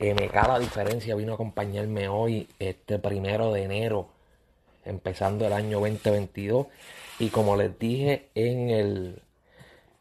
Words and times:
MK 0.00 0.34
La 0.46 0.60
Diferencia 0.60 1.16
vino 1.16 1.32
a 1.32 1.34
acompañarme 1.34 2.08
hoy, 2.08 2.48
este 2.60 3.00
primero 3.00 3.52
de 3.52 3.64
enero, 3.64 4.06
empezando 4.84 5.44
el 5.44 5.52
año 5.52 5.80
2022. 5.80 6.68
Y 7.18 7.30
como 7.30 7.56
les 7.56 7.76
dije 7.80 8.28
en 8.36 8.70
el, 8.70 9.22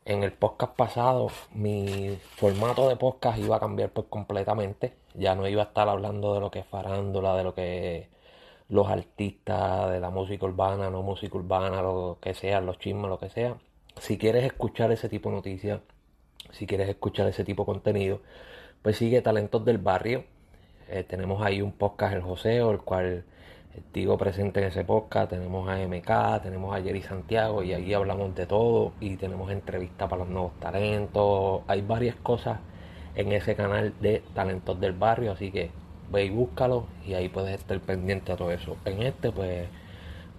en 0.05 0.21
el 0.21 0.33
podcast 0.33 0.75
pasado, 0.75 1.31
mi 1.55 2.15
formato 2.35 2.87
de 2.89 2.95
podcast 2.95 3.39
iba 3.39 3.55
a 3.57 3.59
cambiar 3.59 3.89
pues 3.89 4.05
completamente. 4.07 4.93
Ya 5.15 5.33
no 5.33 5.47
iba 5.47 5.63
a 5.63 5.65
estar 5.65 5.89
hablando 5.89 6.35
de 6.35 6.41
lo 6.41 6.51
que 6.51 6.59
es 6.59 6.67
farándula, 6.67 7.35
de 7.35 7.43
lo 7.43 7.55
que 7.55 8.07
los 8.69 8.87
artistas, 8.89 9.89
de 9.89 9.99
la 9.99 10.11
música 10.11 10.45
urbana, 10.45 10.91
no 10.91 11.01
música 11.01 11.35
urbana, 11.37 11.81
lo 11.81 12.19
que 12.21 12.35
sea, 12.35 12.61
los 12.61 12.77
chismes, 12.77 13.09
lo 13.09 13.17
que 13.17 13.29
sea. 13.29 13.57
Si 13.99 14.19
quieres 14.19 14.45
escuchar 14.45 14.91
ese 14.91 15.09
tipo 15.09 15.29
de 15.29 15.37
noticias, 15.37 15.81
si 16.51 16.67
quieres 16.67 16.87
escuchar 16.87 17.27
ese 17.27 17.43
tipo 17.43 17.63
de 17.63 17.65
contenido, 17.65 18.21
pues 18.87 18.99
sigue 18.99 19.21
Talentos 19.21 19.65
del 19.65 19.79
Barrio. 19.79 20.23
Eh, 20.87 21.03
tenemos 21.03 21.45
ahí 21.45 21.61
un 21.61 21.73
podcast, 21.73 22.13
El 22.13 22.21
Joseo, 22.21 22.71
el 22.71 22.77
cual 22.77 23.25
digo 23.91 24.17
presente 24.17 24.61
en 24.61 24.67
ese 24.67 24.85
podcast. 24.85 25.29
Tenemos 25.29 25.67
a 25.67 25.75
MK, 25.75 26.41
tenemos 26.41 26.73
a 26.73 26.81
Jerry 26.81 27.01
Santiago 27.01 27.63
y 27.63 27.73
ahí 27.73 27.93
hablamos 27.93 28.33
de 28.33 28.45
todo. 28.45 28.93
Y 29.01 29.17
tenemos 29.17 29.51
entrevistas 29.51 30.09
para 30.09 30.19
los 30.23 30.29
nuevos 30.29 30.57
talentos. 30.61 31.63
Hay 31.67 31.81
varias 31.81 32.15
cosas 32.15 32.59
en 33.15 33.33
ese 33.33 33.55
canal 33.57 33.93
de 33.99 34.23
Talentos 34.33 34.79
del 34.79 34.93
Barrio, 34.93 35.33
así 35.33 35.51
que 35.51 35.69
ve 36.09 36.23
y 36.23 36.29
búscalo 36.29 36.87
y 37.05 37.13
ahí 37.13 37.27
puedes 37.27 37.59
estar 37.59 37.77
pendiente 37.81 38.31
a 38.31 38.37
todo 38.37 38.53
eso. 38.53 38.77
En 38.85 39.01
este, 39.01 39.33
pues, 39.33 39.67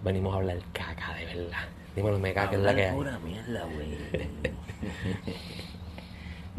venimos 0.03 0.33
a 0.33 0.37
hablar 0.37 0.57
caca, 0.73 1.13
de 1.13 1.25
verdad. 1.27 1.67
Dímelo, 1.95 2.17
me 2.17 2.33
caca, 2.33 2.55
es 2.55 2.63
la 2.63 2.73
que 2.73 2.85
hay. 2.85 2.95
pura 2.95 3.19
mierda, 3.19 3.63
güey. 3.65 3.95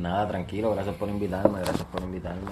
nada, 0.01 0.29
tranquilo, 0.29 0.73
gracias 0.75 0.95
por 0.97 1.09
invitarme, 1.09 1.61
gracias 1.61 1.85
por 1.85 2.03
invitarme. 2.03 2.51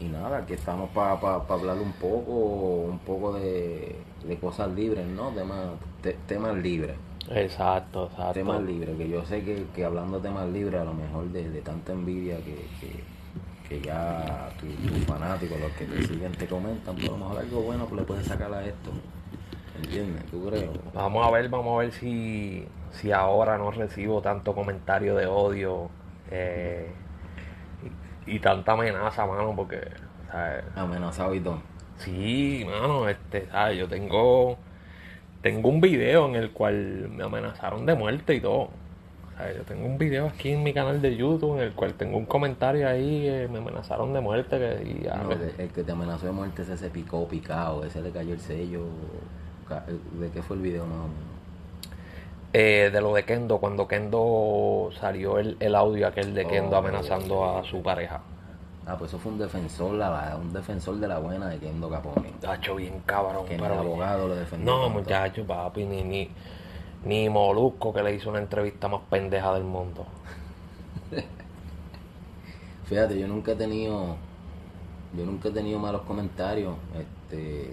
Y, 0.00 0.04
y 0.04 0.08
nada, 0.08 0.38
aquí 0.38 0.54
estamos 0.54 0.90
para 0.90 1.20
pa, 1.20 1.46
pa 1.46 1.54
hablar 1.54 1.78
un 1.78 1.92
poco, 1.92 2.32
un 2.32 2.98
poco 2.98 3.34
de, 3.34 3.96
de 4.26 4.38
cosas 4.38 4.70
libres, 4.72 5.06
¿no? 5.06 5.30
Temas, 5.30 5.68
te, 6.02 6.14
temas 6.26 6.56
libres. 6.56 6.96
Exacto, 7.30 8.06
exacto. 8.10 8.32
Temas 8.32 8.62
libres, 8.62 8.96
que 8.96 9.08
yo 9.08 9.24
sé 9.24 9.44
que, 9.44 9.66
que 9.74 9.84
hablando 9.84 10.18
de 10.18 10.28
temas 10.28 10.48
libres, 10.48 10.80
a 10.80 10.84
lo 10.84 10.94
mejor 10.94 11.26
de, 11.26 11.50
de 11.50 11.60
tanta 11.60 11.92
envidia 11.92 12.38
que, 12.38 12.66
que, 12.80 13.04
que 13.68 13.80
ya 13.86 14.48
tus 14.58 14.74
tu 14.74 14.98
fanáticos, 15.12 15.60
los 15.60 15.72
que 15.72 15.84
te 15.84 16.06
siguen, 16.06 16.32
te 16.32 16.46
comentan, 16.46 16.96
pero 16.96 17.14
a 17.14 17.18
lo 17.18 17.24
mejor 17.24 17.38
algo 17.38 17.62
bueno 17.62 17.84
pues 17.86 18.00
le 18.00 18.06
puedes 18.06 18.26
sacar 18.26 18.52
a 18.54 18.64
esto. 18.64 18.90
¿Entiendes? 19.82 20.26
¿Tú 20.26 20.48
crees? 20.48 20.68
Vamos 20.92 21.26
a 21.26 21.30
ver, 21.30 21.48
vamos 21.48 21.76
a 21.76 21.80
ver 21.80 21.92
si, 21.92 22.66
si 22.92 23.12
ahora 23.12 23.58
no 23.58 23.70
recibo 23.70 24.20
tanto 24.20 24.54
comentario 24.54 25.14
de 25.14 25.26
odio 25.26 25.90
eh, 26.30 26.90
y, 28.26 28.36
y 28.36 28.38
tanta 28.40 28.72
amenaza, 28.72 29.26
mano, 29.26 29.54
porque, 29.54 29.80
¿sabes? 30.30 30.64
Amenazado 30.76 31.34
y 31.34 31.40
todo. 31.40 31.62
Sí, 31.98 32.64
mano, 32.66 33.08
este, 33.08 33.46
¿sabes? 33.50 33.78
Yo 33.78 33.88
tengo, 33.88 34.56
tengo 35.42 35.68
un 35.68 35.80
video 35.80 36.26
en 36.28 36.36
el 36.36 36.50
cual 36.52 37.08
me 37.10 37.24
amenazaron 37.24 37.86
de 37.86 37.94
muerte 37.94 38.34
y 38.34 38.40
todo. 38.40 38.70
¿sabes? 39.36 39.56
Yo 39.56 39.62
tengo 39.62 39.86
un 39.86 39.98
video 39.98 40.26
aquí 40.26 40.50
en 40.50 40.62
mi 40.62 40.72
canal 40.72 41.00
de 41.00 41.16
YouTube 41.16 41.56
en 41.56 41.62
el 41.62 41.72
cual 41.72 41.94
tengo 41.94 42.18
un 42.18 42.26
comentario 42.26 42.88
ahí 42.88 43.22
que 43.22 43.48
me 43.50 43.58
amenazaron 43.58 44.12
de 44.12 44.20
muerte. 44.20 44.58
Que, 44.58 44.82
y 44.88 45.06
No, 45.06 45.32
el, 45.32 45.54
el 45.58 45.68
que 45.70 45.84
te 45.84 45.92
amenazó 45.92 46.26
de 46.26 46.32
muerte 46.32 46.62
ese 46.62 46.76
se 46.76 46.90
picó 46.90 47.26
picado, 47.28 47.84
ese 47.84 48.02
le 48.02 48.10
cayó 48.10 48.34
el 48.34 48.40
sello. 48.40 48.82
Ca- 49.68 49.84
¿De 49.86 50.30
qué 50.30 50.42
fue 50.42 50.56
el 50.56 50.62
video 50.62 50.84
más 50.86 50.96
o 50.98 51.02
menos? 51.02 51.28
Eh, 52.52 52.90
de 52.92 53.00
lo 53.00 53.14
de 53.14 53.24
Kendo, 53.24 53.58
cuando 53.58 53.86
Kendo 53.86 54.90
salió 54.98 55.38
el, 55.38 55.56
el 55.60 55.74
audio 55.74 56.06
aquel 56.08 56.34
de 56.34 56.46
Kendo 56.46 56.76
Oh, 56.76 56.78
amenazando 56.78 57.44
a 57.58 57.64
su 57.64 57.82
pareja. 57.82 58.20
Ah, 58.86 58.96
pues 58.98 59.10
eso 59.10 59.18
fue 59.18 59.32
un 59.32 59.38
defensor, 59.38 59.92
la, 59.94 60.34
un 60.40 60.50
defensor 60.52 60.96
de 60.96 61.06
la 61.08 61.18
buena 61.18 61.48
de 61.48 61.58
Kendo 61.58 61.90
Capone. 61.90 62.32
Tacho, 62.40 62.76
bien 62.76 63.02
cabrón. 63.04 63.44
Que 63.46 63.56
pero 63.56 63.74
el 63.74 63.80
abogado 63.80 64.28
lo 64.28 64.34
defendió. 64.34 64.72
No, 64.72 64.84
tanto. 64.84 64.98
muchacho, 65.00 65.44
papi, 65.46 65.84
ni, 65.84 66.02
ni, 66.02 66.30
ni 67.04 67.28
Molusco 67.28 67.92
que 67.92 68.02
le 68.02 68.14
hizo 68.14 68.30
una 68.30 68.38
entrevista 68.38 68.88
más 68.88 69.02
pendeja 69.10 69.52
del 69.52 69.64
mundo. 69.64 70.06
Fíjate, 72.86 73.18
yo 73.18 73.28
nunca 73.28 73.52
he 73.52 73.56
tenido, 73.56 74.16
yo 75.16 75.24
nunca 75.26 75.48
he 75.50 75.52
tenido 75.52 75.78
malos 75.78 76.02
comentarios, 76.02 76.74
este, 76.98 77.70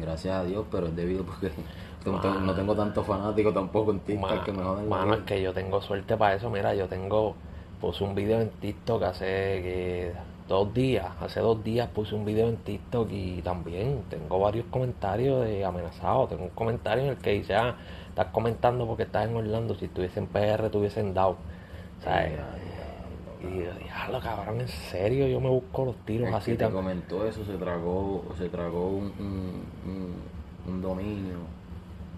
gracias 0.00 0.34
a 0.34 0.44
Dios, 0.44 0.66
pero 0.70 0.86
es 0.86 0.96
debido 0.96 1.24
porque 1.24 1.50
no 2.06 2.20
tengo, 2.20 2.40
no 2.40 2.54
tengo 2.54 2.74
tantos 2.74 3.06
fanáticos 3.06 3.54
tampoco 3.54 3.92
en 3.92 4.00
TikTok 4.00 4.44
que 4.44 4.52
me 4.52 4.62
joden 4.62 4.88
Mano, 4.88 5.14
es 5.14 5.20
que 5.20 5.42
yo 5.42 5.52
tengo 5.52 5.80
suerte 5.80 6.16
para 6.16 6.34
eso. 6.34 6.50
Mira, 6.50 6.74
yo 6.74 6.88
tengo, 6.88 7.34
puse 7.80 8.04
un 8.04 8.14
video 8.14 8.40
en 8.40 8.50
TikTok 8.50 9.02
hace 9.02 9.26
que 9.26 10.12
dos 10.48 10.72
días, 10.72 11.06
hace 11.20 11.40
dos 11.40 11.62
días 11.62 11.88
puse 11.90 12.14
un 12.14 12.24
video 12.24 12.48
en 12.48 12.56
TikTok 12.56 13.08
y 13.12 13.42
también 13.42 14.02
tengo 14.08 14.40
varios 14.40 14.66
comentarios 14.70 15.44
de 15.44 15.64
amenazados. 15.64 16.30
Tengo 16.30 16.44
un 16.44 16.50
comentario 16.50 17.04
en 17.04 17.10
el 17.10 17.16
que 17.18 17.32
dice, 17.32 17.54
ah, 17.54 17.76
estás 18.08 18.28
comentando 18.28 18.86
porque 18.86 19.02
estás 19.04 19.28
en 19.28 19.36
Orlando, 19.36 19.74
si 19.74 19.84
estuviese 19.84 20.20
en 20.20 20.26
PR 20.26 20.70
te 20.70 20.78
hubiesen 20.78 21.12
dado. 21.14 21.36
¿Sabes? 22.02 22.38
Y 23.40 23.64
yo, 23.64 23.72
diablo, 23.74 24.20
cabrón, 24.20 24.60
en 24.60 24.68
serio, 24.68 25.26
yo 25.28 25.40
me 25.40 25.48
busco 25.48 25.84
los 25.84 25.96
tiros 26.04 26.28
El 26.28 26.34
así 26.34 26.52
que 26.52 26.58
te 26.58 26.70
comentó 26.70 27.26
eso 27.26 27.44
se 27.44 27.54
tragó, 27.54 28.24
se 28.36 28.48
tragó 28.48 28.88
un, 28.88 29.04
un, 29.18 29.64
un, 29.86 30.14
un 30.74 30.82
dominio, 30.82 31.38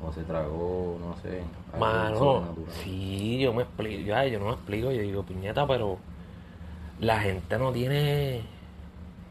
o 0.03 0.12
se 0.12 0.22
tragó, 0.22 0.97
no 0.98 1.14
sé, 1.19 1.42
Mano, 1.78 2.44
sí, 2.82 3.38
yo 3.38 3.53
me 3.53 3.62
explico, 3.62 4.03
yo, 4.03 4.16
ay, 4.16 4.30
yo 4.30 4.38
no 4.41 4.47
me 4.47 4.53
explico, 4.53 4.91
yo 4.91 5.03
digo, 5.03 5.22
puñeta, 5.22 5.66
pero 5.66 5.98
la 7.00 7.20
gente 7.20 7.59
no 7.59 7.70
tiene... 7.72 8.41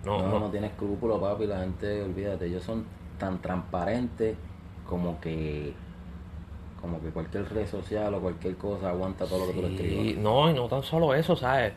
No, 0.06 0.20
No, 0.20 0.28
no, 0.30 0.40
no, 0.42 0.50
tiene 0.52 0.68
escrúpulos, 0.68 1.20
papi, 1.20 1.46
la 1.48 1.60
gente, 1.60 2.04
olvídate, 2.04 2.46
ellos 2.46 2.64
son 2.64 2.86
tan 3.18 3.42
transparentes 3.42 4.38
como 4.88 5.20
que 5.20 5.74
como 6.80 7.02
que 7.02 7.10
cualquier 7.10 7.52
red 7.54 7.68
social 7.68 8.14
o 8.14 8.20
cualquier 8.22 8.56
cosa 8.58 8.90
aguanta 8.90 9.26
todo 9.26 9.40
lo 9.40 9.48
que 9.48 9.54
tú 9.54 9.62
le 9.62 9.68
escribas. 9.68 10.24
no, 10.24 10.50
y 10.50 10.54
no 10.54 10.68
tan 10.68 10.84
solo 10.84 11.14
eso, 11.14 11.36
¿sabes? 11.36 11.74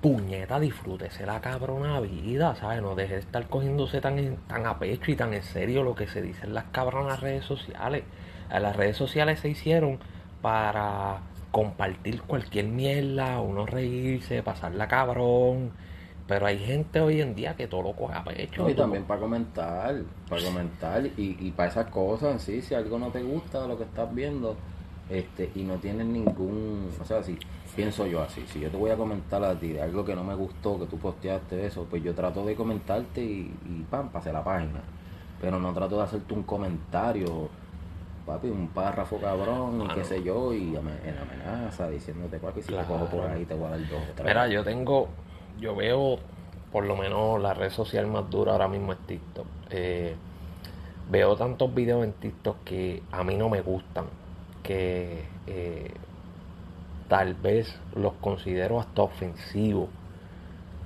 Puñeta, 0.00 0.58
disfrútese 0.58 1.24
la 1.26 1.40
cabrona 1.40 2.00
vida, 2.00 2.56
¿sabes? 2.56 2.82
No 2.82 2.94
deje 2.96 3.14
de 3.14 3.20
estar 3.20 3.46
cogiéndose 3.48 4.00
tan, 4.00 4.36
tan 4.48 4.66
a 4.66 4.78
pecho 4.78 5.12
y 5.12 5.16
tan 5.16 5.32
en 5.32 5.42
serio 5.44 5.84
lo 5.84 5.94
que 5.94 6.08
se 6.08 6.20
dice 6.20 6.46
en 6.46 6.54
las 6.54 6.64
cabronas 6.72 7.20
redes 7.20 7.44
sociales. 7.44 8.02
Eh, 8.50 8.60
Las 8.60 8.74
redes 8.74 8.96
sociales 8.96 9.38
se 9.40 9.48
hicieron 9.48 10.00
para 10.40 11.20
compartir 11.52 12.22
cualquier 12.22 12.64
mierda, 12.66 13.40
uno 13.40 13.64
reírse, 13.64 14.42
pasarla 14.42 14.88
cabrón. 14.88 15.70
Pero 16.32 16.46
hay 16.46 16.58
gente 16.58 16.98
hoy 16.98 17.20
en 17.20 17.34
día 17.34 17.54
que 17.54 17.66
todo 17.66 17.82
lo 17.82 17.92
coge 17.92 18.14
a 18.14 18.24
pecho. 18.24 18.62
No, 18.62 18.70
y 18.70 18.74
también 18.74 19.04
para 19.04 19.20
comentar, 19.20 19.96
para 20.30 20.42
comentar 20.42 21.04
y, 21.04 21.36
y 21.38 21.50
para 21.50 21.68
esas 21.68 21.88
cosas, 21.88 22.40
sí, 22.40 22.62
si 22.62 22.74
algo 22.74 22.98
no 22.98 23.08
te 23.08 23.22
gusta 23.22 23.60
de 23.60 23.68
lo 23.68 23.76
que 23.76 23.84
estás 23.84 24.14
viendo, 24.14 24.56
este, 25.10 25.50
y 25.54 25.62
no 25.62 25.74
tienes 25.74 26.06
ningún, 26.06 26.88
o 26.98 27.04
sea, 27.04 27.22
si 27.22 27.38
pienso 27.76 28.06
yo 28.06 28.22
así, 28.22 28.42
si 28.46 28.60
yo 28.60 28.70
te 28.70 28.78
voy 28.78 28.90
a 28.90 28.96
comentar 28.96 29.44
a 29.44 29.54
ti 29.60 29.74
de 29.74 29.82
algo 29.82 30.06
que 30.06 30.14
no 30.14 30.24
me 30.24 30.34
gustó, 30.34 30.78
que 30.78 30.86
tú 30.86 30.96
posteaste 30.96 31.66
eso, 31.66 31.86
pues 31.90 32.02
yo 32.02 32.14
trato 32.14 32.46
de 32.46 32.54
comentarte 32.54 33.20
y, 33.22 33.54
y 33.66 33.86
pam, 33.90 34.08
pasé 34.08 34.32
la 34.32 34.42
página. 34.42 34.80
Pero 35.38 35.58
no 35.58 35.74
trato 35.74 35.98
de 35.98 36.04
hacerte 36.04 36.32
un 36.32 36.44
comentario, 36.44 37.50
papi, 38.24 38.46
un 38.48 38.68
párrafo 38.68 39.18
cabrón, 39.18 39.82
y 39.82 39.88
qué 39.94 40.02
sé 40.02 40.22
yo, 40.22 40.54
y 40.54 40.74
en 40.76 41.18
amenaza, 41.18 41.90
diciéndote, 41.90 42.38
papi, 42.38 42.62
si 42.62 42.68
Claro. 42.68 42.86
te 42.86 42.92
cojo 42.94 43.04
por 43.04 43.26
ahí 43.28 43.44
te 43.44 43.52
voy 43.52 43.66
a 43.66 43.70
dar 43.72 43.80
dos 43.80 44.00
o 44.00 44.12
tres. 44.14 44.24
Mira, 44.28 44.48
yo 44.48 44.64
tengo, 44.64 45.08
yo 45.60 45.74
veo, 45.76 46.18
por 46.72 46.84
lo 46.84 46.96
menos 46.96 47.40
la 47.40 47.54
red 47.54 47.70
social 47.70 48.06
más 48.06 48.28
dura 48.30 48.52
ahora 48.52 48.68
mismo 48.68 48.92
es 48.92 48.98
TikTok. 49.06 49.46
Eh, 49.70 50.16
veo 51.10 51.36
tantos 51.36 51.74
videos 51.74 52.04
en 52.04 52.12
TikTok 52.14 52.64
que 52.64 53.02
a 53.12 53.24
mí 53.24 53.36
no 53.36 53.48
me 53.48 53.60
gustan, 53.62 54.06
que 54.62 55.24
eh, 55.46 55.90
tal 57.08 57.34
vez 57.34 57.80
los 57.94 58.14
considero 58.14 58.80
hasta 58.80 59.02
ofensivos. 59.02 59.88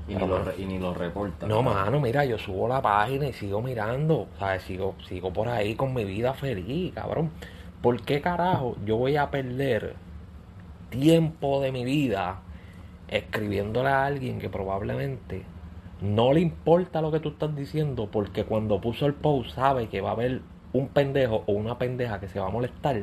y, 0.08 0.14
ni 0.16 0.26
lo, 0.26 0.38
re- 0.42 0.54
y 0.58 0.66
ni 0.66 0.78
lo 0.78 0.94
reportan. 0.94 1.48
No, 1.48 1.62
mano, 1.62 2.00
mira, 2.00 2.24
yo 2.24 2.38
subo 2.38 2.68
la 2.68 2.80
página 2.82 3.26
y 3.28 3.32
sigo 3.32 3.60
mirando, 3.62 4.28
¿sabes? 4.38 4.62
Sigo, 4.62 4.94
sigo 5.08 5.32
por 5.32 5.48
ahí 5.48 5.74
con 5.76 5.94
mi 5.94 6.04
vida 6.04 6.34
feliz, 6.34 6.94
cabrón. 6.94 7.32
¿Por 7.82 8.02
qué 8.02 8.20
carajo 8.20 8.76
yo 8.84 8.96
voy 8.96 9.16
a 9.16 9.30
perder 9.30 9.96
tiempo 10.90 11.60
de 11.60 11.72
mi 11.72 11.84
vida 11.84 12.42
escribiéndole 13.08 13.88
a 13.88 14.06
alguien 14.06 14.38
que 14.38 14.48
probablemente 14.48 15.44
no 16.00 16.32
le 16.32 16.40
importa 16.40 17.00
lo 17.00 17.10
que 17.10 17.20
tú 17.20 17.30
estás 17.30 17.54
diciendo 17.56 18.08
porque 18.10 18.44
cuando 18.44 18.80
puso 18.80 19.06
el 19.06 19.14
post 19.14 19.54
sabe 19.54 19.88
que 19.88 20.00
va 20.00 20.10
a 20.10 20.12
haber 20.12 20.42
un 20.72 20.88
pendejo 20.88 21.44
o 21.46 21.52
una 21.52 21.78
pendeja 21.78 22.20
que 22.20 22.28
se 22.28 22.38
va 22.38 22.46
a 22.46 22.50
molestar 22.50 23.02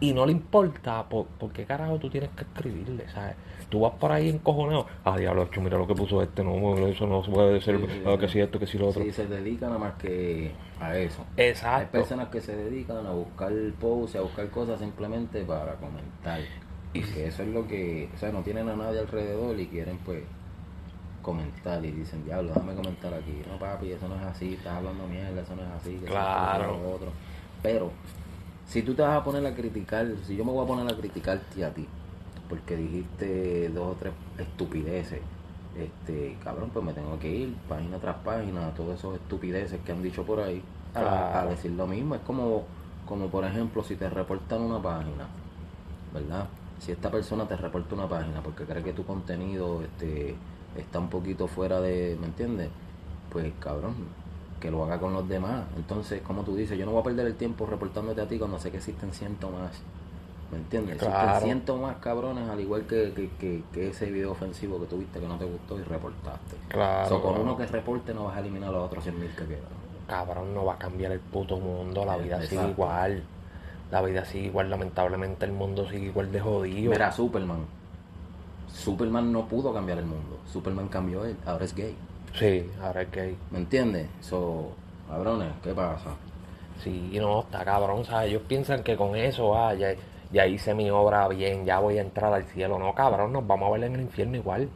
y 0.00 0.14
no 0.14 0.24
le 0.24 0.32
importa, 0.32 1.06
¿por, 1.08 1.26
por 1.26 1.52
qué 1.52 1.66
carajo 1.66 1.98
tú 1.98 2.08
tienes 2.08 2.30
que 2.30 2.42
escribirle? 2.44 3.06
¿sabes? 3.10 3.36
Tú 3.68 3.80
vas 3.80 3.92
por 3.92 4.10
ahí 4.10 4.30
encojonado. 4.30 4.86
Ah, 5.04 5.16
diablo, 5.18 5.48
mira 5.60 5.76
lo 5.76 5.86
que 5.86 5.94
puso 5.94 6.22
este, 6.22 6.42
no, 6.42 6.86
eso 6.86 7.06
no 7.06 7.22
puede 7.22 7.60
ser, 7.60 7.76
Sí, 7.76 7.86
sí, 7.86 8.02
ah, 8.06 8.12
sí. 8.14 8.18
que 8.18 8.28
si 8.28 8.40
esto, 8.40 8.58
que 8.58 8.66
si 8.66 8.78
lo 8.78 8.88
otro. 8.88 9.02
Sí, 9.04 9.12
se 9.12 9.26
dedican 9.26 9.68
nada 9.68 9.78
más 9.78 9.92
que 9.94 10.52
a 10.80 10.96
eso. 10.96 11.24
Hay 11.36 11.44
Exacto. 11.48 11.92
personas 11.92 12.28
que 12.30 12.40
se 12.40 12.56
dedican 12.56 13.06
a 13.06 13.12
buscar 13.12 13.52
posts, 13.78 14.16
a 14.16 14.22
buscar 14.22 14.48
cosas 14.48 14.80
simplemente 14.80 15.44
para 15.44 15.74
comentar. 15.74 16.40
Y 16.92 17.02
que 17.02 17.26
eso 17.28 17.42
es 17.42 17.48
lo 17.50 17.66
que, 17.68 18.08
o 18.14 18.18
sea, 18.18 18.32
no 18.32 18.42
tienen 18.42 18.68
a 18.68 18.74
nadie 18.76 18.98
alrededor 19.00 19.58
y 19.60 19.66
quieren 19.68 19.98
pues 20.04 20.24
comentar 21.22 21.84
y 21.84 21.90
dicen, 21.92 22.24
diablo, 22.24 22.48
déjame 22.54 22.74
comentar 22.74 23.12
aquí. 23.14 23.42
No, 23.48 23.58
papi, 23.58 23.92
eso 23.92 24.08
no 24.08 24.16
es 24.16 24.22
así, 24.22 24.54
estás 24.54 24.76
hablando 24.78 25.06
mierda, 25.06 25.42
eso 25.42 25.54
no 25.54 25.62
es 25.62 25.68
así. 25.68 25.90
que 25.90 25.96
eso 25.96 26.04
es 26.06 26.10
Claro. 26.10 26.78
lo 26.78 26.90
otro. 26.94 27.08
Pero, 27.62 27.90
si 28.66 28.82
tú 28.82 28.94
te 28.94 29.02
vas 29.02 29.16
a 29.20 29.22
poner 29.24 29.44
a 29.46 29.54
criticar, 29.54 30.06
si 30.26 30.36
yo 30.36 30.44
me 30.44 30.50
voy 30.52 30.64
a 30.64 30.66
poner 30.66 30.92
a 30.92 30.96
criticarte 30.96 31.64
a 31.64 31.72
ti, 31.72 31.86
porque 32.48 32.76
dijiste 32.76 33.68
dos 33.68 33.92
o 33.92 33.96
tres 33.98 34.12
estupideces, 34.38 35.20
este, 35.76 36.36
cabrón, 36.42 36.70
pues 36.72 36.84
me 36.84 36.92
tengo 36.92 37.16
que 37.20 37.28
ir 37.30 37.54
página 37.68 37.98
tras 37.98 38.16
página, 38.24 38.70
todas 38.74 38.98
esas 38.98 39.14
estupideces 39.14 39.78
que 39.84 39.92
han 39.92 40.02
dicho 40.02 40.24
por 40.24 40.40
ahí, 40.40 40.62
a, 40.94 41.40
a 41.42 41.46
decir 41.46 41.70
lo 41.72 41.86
mismo. 41.86 42.16
Es 42.16 42.22
como, 42.22 42.64
como 43.06 43.28
por 43.28 43.44
ejemplo, 43.44 43.84
si 43.84 43.94
te 43.94 44.08
reportan 44.10 44.62
una 44.62 44.82
página, 44.82 45.28
¿verdad? 46.12 46.46
Si 46.80 46.92
esta 46.92 47.10
persona 47.10 47.46
te 47.46 47.56
reporta 47.56 47.94
una 47.94 48.08
página 48.08 48.42
porque 48.42 48.64
cree 48.64 48.82
que 48.82 48.92
tu 48.92 49.04
contenido 49.04 49.82
este, 49.82 50.34
está 50.76 50.98
un 50.98 51.08
poquito 51.08 51.46
fuera 51.46 51.80
de, 51.80 52.16
¿me 52.18 52.26
entiendes? 52.26 52.70
Pues 53.30 53.52
cabrón, 53.60 53.94
que 54.58 54.70
lo 54.70 54.82
haga 54.84 54.98
con 54.98 55.12
los 55.12 55.28
demás. 55.28 55.64
Entonces, 55.76 56.22
como 56.22 56.42
tú 56.42 56.56
dices, 56.56 56.78
yo 56.78 56.86
no 56.86 56.92
voy 56.92 57.00
a 57.00 57.04
perder 57.04 57.26
el 57.26 57.36
tiempo 57.36 57.66
reportándote 57.66 58.22
a 58.22 58.26
ti 58.26 58.38
cuando 58.38 58.58
sé 58.58 58.70
que 58.70 58.78
existen 58.78 59.12
cientos 59.12 59.52
más. 59.52 59.72
¿Me 60.50 60.58
entiendes? 60.58 60.96
Claro. 60.98 61.16
Existen 61.16 61.42
cientos 61.44 61.80
más 61.80 61.96
cabrones, 61.98 62.48
al 62.48 62.60
igual 62.60 62.82
que, 62.82 63.12
que, 63.12 63.30
que, 63.38 63.62
que 63.72 63.90
ese 63.90 64.10
video 64.10 64.32
ofensivo 64.32 64.80
que 64.80 64.86
tuviste 64.86 65.20
que 65.20 65.28
no 65.28 65.38
te 65.38 65.44
gustó 65.44 65.78
y 65.78 65.82
reportaste. 65.82 66.56
Claro. 66.68 67.08
So, 67.08 67.22
con 67.22 67.40
uno 67.40 67.56
que 67.56 67.66
reporte 67.66 68.12
no 68.12 68.24
vas 68.24 68.36
a 68.36 68.40
eliminar 68.40 68.70
a 68.70 68.72
los 68.72 68.86
otros 68.86 69.06
100.000 69.06 69.34
que 69.34 69.44
quedan. 69.44 69.80
Cabrón, 70.08 70.52
no 70.54 70.64
va 70.64 70.74
a 70.74 70.78
cambiar 70.78 71.12
el 71.12 71.20
puto 71.20 71.58
mundo. 71.58 72.04
La 72.04 72.16
vida 72.16 72.42
sigue 72.42 72.68
igual. 72.68 73.22
La 73.90 74.02
vida 74.02 74.24
sigue 74.24 74.46
igual. 74.46 74.70
Lamentablemente 74.70 75.44
el 75.46 75.52
mundo 75.52 75.88
sigue 75.88 76.06
igual 76.06 76.30
de 76.30 76.40
jodido. 76.40 76.92
Mira, 76.92 77.10
Superman. 77.12 77.66
Superman 78.72 79.32
no 79.32 79.46
pudo 79.46 79.74
cambiar 79.74 79.98
el 79.98 80.06
mundo. 80.06 80.38
Superman 80.46 80.88
cambió 80.88 81.24
él, 81.24 81.36
ahora 81.44 81.64
es 81.64 81.74
gay. 81.74 81.94
Sí, 82.34 82.70
ahora 82.80 83.02
es 83.02 83.10
gay. 83.10 83.36
¿Me 83.50 83.58
entiendes? 83.58 84.08
So, 84.20 84.72
cabrones, 85.08 85.52
¿qué 85.62 85.72
pasa? 85.72 86.10
Sí, 86.82 87.10
no, 87.20 87.40
está 87.40 87.64
cabrón, 87.64 88.04
¿sabes? 88.04 88.30
Ellos 88.30 88.42
piensan 88.48 88.82
que 88.82 88.96
con 88.96 89.16
eso, 89.16 89.54
ah, 89.56 89.74
ya, 89.74 89.94
ya 90.32 90.46
hice 90.46 90.72
mi 90.72 90.88
obra 90.90 91.28
bien, 91.28 91.66
ya 91.66 91.78
voy 91.78 91.98
a 91.98 92.02
entrar 92.02 92.32
al 92.32 92.44
cielo. 92.44 92.78
No, 92.78 92.94
cabrón, 92.94 93.32
nos 93.32 93.46
vamos 93.46 93.68
a 93.68 93.72
ver 93.72 93.84
en 93.84 93.96
el 93.96 94.00
infierno 94.02 94.36
igual. 94.36 94.68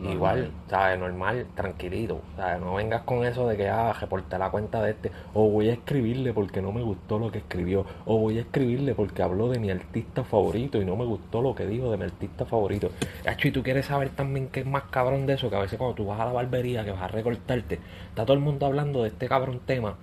Igual, 0.00 0.50
¿sabes? 0.68 0.98
Normal, 0.98 1.46
tranquilito. 1.54 2.20
¿sabes? 2.36 2.60
No 2.60 2.74
vengas 2.74 3.02
con 3.02 3.24
eso 3.24 3.46
de 3.48 3.56
que, 3.56 3.68
ah, 3.68 3.92
reporté 3.92 4.38
la 4.38 4.50
cuenta 4.50 4.82
de 4.82 4.90
este. 4.90 5.12
O 5.34 5.48
voy 5.48 5.68
a 5.68 5.74
escribirle 5.74 6.32
porque 6.32 6.60
no 6.60 6.72
me 6.72 6.82
gustó 6.82 7.18
lo 7.18 7.30
que 7.30 7.38
escribió. 7.38 7.86
O 8.04 8.18
voy 8.18 8.38
a 8.38 8.40
escribirle 8.42 8.94
porque 8.94 9.22
habló 9.22 9.48
de 9.48 9.58
mi 9.58 9.70
artista 9.70 10.24
favorito 10.24 10.80
y 10.80 10.84
no 10.84 10.96
me 10.96 11.04
gustó 11.04 11.42
lo 11.42 11.54
que 11.54 11.66
dijo 11.66 11.90
de 11.90 11.96
mi 11.96 12.04
artista 12.04 12.44
favorito. 12.44 12.90
Hacho, 13.26 13.48
y 13.48 13.50
tú 13.52 13.62
quieres 13.62 13.86
saber 13.86 14.10
también 14.10 14.48
qué 14.48 14.60
es 14.60 14.66
más 14.66 14.84
cabrón 14.84 15.26
de 15.26 15.34
eso, 15.34 15.48
que 15.48 15.56
a 15.56 15.60
veces 15.60 15.78
cuando 15.78 15.94
tú 15.94 16.06
vas 16.06 16.20
a 16.20 16.26
la 16.26 16.32
barbería, 16.32 16.84
que 16.84 16.90
vas 16.90 17.02
a 17.02 17.08
recortarte, 17.08 17.78
está 18.08 18.24
todo 18.24 18.34
el 18.34 18.42
mundo 18.42 18.66
hablando 18.66 19.02
de 19.02 19.08
este 19.08 19.28
cabrón 19.28 19.60
tema 19.64 19.94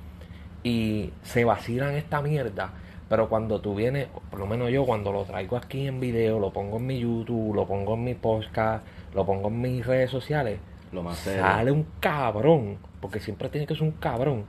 y 0.64 1.12
se 1.24 1.44
vacilan 1.44 1.96
esta 1.96 2.22
mierda. 2.22 2.72
Pero 3.10 3.28
cuando 3.28 3.60
tú 3.60 3.76
vienes, 3.76 4.08
por 4.30 4.40
lo 4.40 4.48
menos 4.48 4.72
yo 4.72 4.86
cuando 4.86 5.12
lo 5.12 5.26
traigo 5.26 5.58
aquí 5.58 5.86
en 5.86 6.00
video, 6.00 6.40
lo 6.40 6.54
pongo 6.54 6.78
en 6.78 6.88
mi 6.88 6.98
YouTube, 6.98 7.54
lo 7.54 7.68
pongo 7.68 7.96
en 7.96 8.06
mi 8.06 8.14
podcast, 8.14 8.86
lo 9.14 9.26
pongo 9.26 9.48
en 9.50 9.62
mis 9.62 9.86
redes 9.86 10.10
sociales, 10.10 10.60
Lo 10.92 11.04
más 11.04 11.18
serio. 11.18 11.42
sale 11.44 11.72
un 11.72 11.86
cabrón, 12.00 12.78
porque 13.00 13.20
siempre 13.20 13.50
tiene 13.50 13.68
que 13.68 13.74
ser 13.76 13.84
un 13.84 13.92
cabrón. 13.92 14.46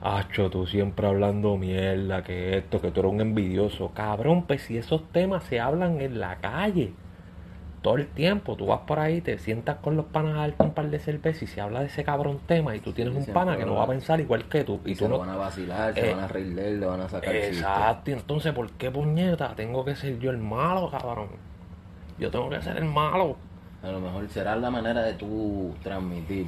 Acho, 0.00 0.50
tú 0.50 0.66
siempre 0.66 1.06
hablando 1.06 1.56
mierda, 1.56 2.22
que 2.22 2.58
esto, 2.58 2.80
que 2.80 2.90
tú 2.90 3.00
eres 3.00 3.12
un 3.12 3.20
envidioso. 3.22 3.90
Cabrón, 3.94 4.44
pues 4.46 4.62
si 4.62 4.76
esos 4.76 5.08
temas 5.12 5.44
se 5.44 5.60
hablan 5.60 6.00
en 6.02 6.20
la 6.20 6.36
calle, 6.36 6.92
todo 7.80 7.96
el 7.96 8.06
tiempo, 8.08 8.54
tú 8.56 8.66
vas 8.66 8.80
por 8.80 8.98
ahí, 8.98 9.20
te 9.22 9.38
sientas 9.38 9.76
con 9.76 9.96
los 9.96 10.06
panas 10.06 10.36
altos 10.38 10.66
un 10.66 10.72
par 10.74 10.90
de 10.90 10.98
cervezas 10.98 11.42
y 11.42 11.46
se 11.46 11.60
habla 11.60 11.80
de 11.80 11.86
ese 11.86 12.02
cabrón 12.04 12.38
tema 12.46 12.74
y 12.76 12.80
tú 12.80 12.92
tienes 12.92 13.14
Sí, 13.14 13.20
un 13.28 13.34
pana 13.34 13.56
que 13.56 13.64
no 13.66 13.74
va 13.76 13.84
a 13.84 13.88
pensar 13.88 14.20
igual 14.20 14.44
que 14.48 14.64
tú. 14.64 14.80
Y 14.84 14.92
Y 14.92 14.94
tú 14.94 15.00
se 15.00 15.04
no, 15.04 15.10
lo 15.16 15.18
van 15.20 15.30
a 15.30 15.36
vacilar, 15.36 15.94
se 15.94 16.10
Eh, 16.10 16.14
van 16.14 16.24
a 16.24 16.28
reír 16.28 16.54
de 16.54 16.68
él, 16.68 16.80
le 16.80 16.86
van 16.86 17.00
a 17.00 17.08
sacar. 17.08 17.34
Exacto, 17.34 18.10
entonces, 18.10 18.52
¿por 18.52 18.70
qué 18.72 18.90
puñeta? 18.90 19.54
Tengo 19.54 19.84
que 19.86 19.96
ser 19.96 20.18
yo 20.18 20.30
el 20.30 20.38
malo, 20.38 20.90
cabrón. 20.90 21.28
Yo 22.18 22.30
tengo 22.30 22.48
que 22.50 22.60
ser 22.62 22.76
el 22.76 22.84
malo. 22.86 23.36
A 23.84 23.88
lo 23.92 24.00
mejor 24.00 24.28
será 24.30 24.56
la 24.56 24.70
manera 24.70 25.02
de 25.02 25.14
tú 25.14 25.72
transmitir, 25.82 26.46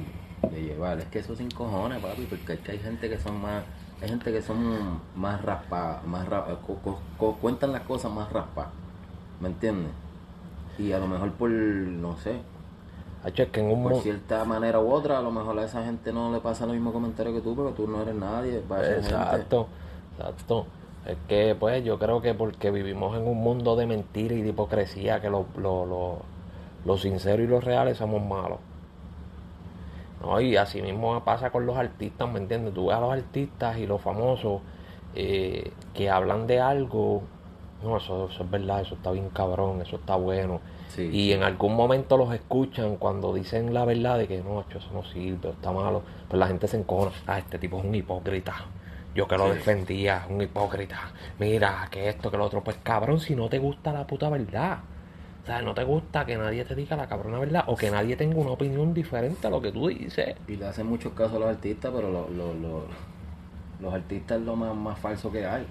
de 0.51 0.61
llevar. 0.61 0.97
Es 0.99 1.05
que 1.05 1.19
eso 1.19 1.35
sin 1.35 1.49
cojones, 1.51 1.99
papi, 1.99 2.23
porque 2.23 2.53
es 2.53 2.59
que 2.61 2.71
hay 2.73 2.79
gente 2.79 3.09
que 3.09 3.17
son 3.19 3.39
más, 3.41 3.63
hay 4.01 4.09
gente 4.09 4.31
que 4.31 4.41
son 4.41 4.99
más 5.15 5.41
raspadas, 5.43 6.03
más 6.05 6.27
ra- 6.27 6.45
co- 6.65 6.75
co- 6.83 6.99
co- 7.17 7.35
cuentan 7.35 7.71
las 7.71 7.81
cosas 7.83 8.11
más 8.11 8.31
raspadas, 8.31 8.71
¿me 9.39 9.49
entiendes? 9.49 9.91
Y 10.79 10.91
a 10.91 10.99
lo 10.99 11.07
mejor 11.07 11.31
por, 11.33 11.49
no 11.49 12.17
sé, 12.17 12.39
que 13.51 13.59
en 13.59 13.67
un 13.67 13.83
por 13.83 13.91
cierta 14.03 14.43
manera 14.45 14.79
u 14.79 14.91
otra, 14.91 15.17
a 15.19 15.21
lo 15.21 15.31
mejor 15.31 15.57
a 15.59 15.65
esa 15.65 15.83
gente 15.83 16.13
no 16.13 16.31
le 16.31 16.39
pasa 16.39 16.65
el 16.65 16.71
mismo 16.71 16.93
comentario 16.93 17.33
que 17.33 17.41
tú, 17.41 17.55
porque 17.55 17.73
tú 17.73 17.87
no 17.87 18.01
eres 18.01 18.15
nadie. 18.15 18.61
Exacto, 18.97 19.67
exacto. 20.17 20.65
Es 21.05 21.17
que, 21.27 21.55
pues, 21.59 21.83
yo 21.83 21.97
creo 21.99 22.21
que 22.21 22.33
porque 22.33 22.69
vivimos 22.69 23.15
en 23.17 23.27
un 23.27 23.37
mundo 23.37 23.75
de 23.75 23.85
mentira 23.87 24.35
y 24.35 24.41
de 24.41 24.49
hipocresía, 24.49 25.21
que 25.21 25.29
lo, 25.29 25.45
lo, 25.57 25.85
lo, 25.85 26.21
lo 26.85 26.97
sincero 26.97 27.43
y 27.43 27.47
lo 27.47 27.59
reales 27.59 27.97
somos 27.97 28.21
malos. 28.23 28.59
No, 30.21 30.41
y 30.41 30.55
así 30.57 30.81
mismo 30.81 31.23
pasa 31.23 31.51
con 31.51 31.65
los 31.65 31.77
artistas, 31.77 32.29
¿me 32.31 32.39
entiendes? 32.39 32.73
Tú 32.73 32.87
ves 32.87 32.97
a 32.97 33.01
los 33.01 33.13
artistas 33.13 33.77
y 33.77 33.85
los 33.85 34.01
famosos 34.01 34.61
eh, 35.15 35.71
que 35.93 36.09
hablan 36.09 36.47
de 36.47 36.59
algo, 36.59 37.21
no, 37.83 37.97
eso, 37.97 38.27
eso 38.31 38.43
es 38.43 38.49
verdad, 38.49 38.81
eso 38.81 38.95
está 38.95 39.11
bien 39.11 39.29
cabrón, 39.29 39.81
eso 39.81 39.97
está 39.97 40.15
bueno. 40.15 40.59
Sí, 40.87 41.09
y 41.11 41.33
en 41.33 41.43
algún 41.43 41.75
momento 41.75 42.17
los 42.17 42.33
escuchan 42.33 42.95
cuando 42.97 43.33
dicen 43.33 43.73
la 43.73 43.85
verdad 43.85 44.17
de 44.17 44.27
que 44.27 44.41
no, 44.41 44.61
eso 44.61 44.89
no 44.93 45.03
sirve, 45.03 45.49
está 45.49 45.71
malo. 45.71 46.01
Pues 46.27 46.39
la 46.39 46.47
gente 46.47 46.67
se 46.67 46.77
encojona. 46.77 47.11
Ah, 47.27 47.37
este 47.39 47.59
tipo 47.59 47.77
es 47.77 47.85
un 47.85 47.93
hipócrita. 47.93 48.55
Yo 49.13 49.27
que 49.27 49.37
lo 49.37 49.47
Sí. 49.49 49.55
defendía, 49.55 50.25
un 50.29 50.41
hipócrita. 50.41 51.11
Mira, 51.39 51.87
que 51.91 52.07
esto, 52.09 52.31
que 52.31 52.37
lo 52.37 52.45
otro. 52.45 52.63
Pues 52.63 52.77
cabrón, 52.81 53.19
si 53.19 53.35
no 53.35 53.49
te 53.49 53.59
gusta 53.59 53.91
la 53.91 54.07
puta 54.07 54.29
verdad. 54.29 54.79
Sea, 55.47 55.61
no 55.61 55.73
te 55.73 55.83
gusta 55.85 56.25
que 56.25 56.37
nadie 56.37 56.65
te 56.65 56.75
diga 56.75 56.95
la 56.97 57.07
cabrona 57.07 57.39
verdad 57.39 57.63
o 57.67 57.75
que 57.77 57.89
nadie 57.89 58.15
tenga 58.17 58.35
una 58.37 58.51
opinión 58.51 58.93
diferente 58.93 59.47
a 59.47 59.49
lo 59.49 59.61
que 59.61 59.71
tú 59.71 59.87
dices. 59.87 60.35
Y 60.47 60.57
le 60.57 60.67
hacen 60.67 60.85
muchos 60.87 61.13
casos 61.13 61.37
a 61.37 61.39
los 61.39 61.47
artistas, 61.49 61.91
pero 61.95 62.11
lo- 62.11 62.29
lo- 62.29 62.53
lo- 62.53 62.83
los 63.79 63.93
artistas 63.93 64.39
es 64.39 64.45
lo 64.45 64.55
más, 64.57 64.75
más 64.75 64.99
falso 64.99 65.31
que 65.31 65.45
hay. 65.45 65.65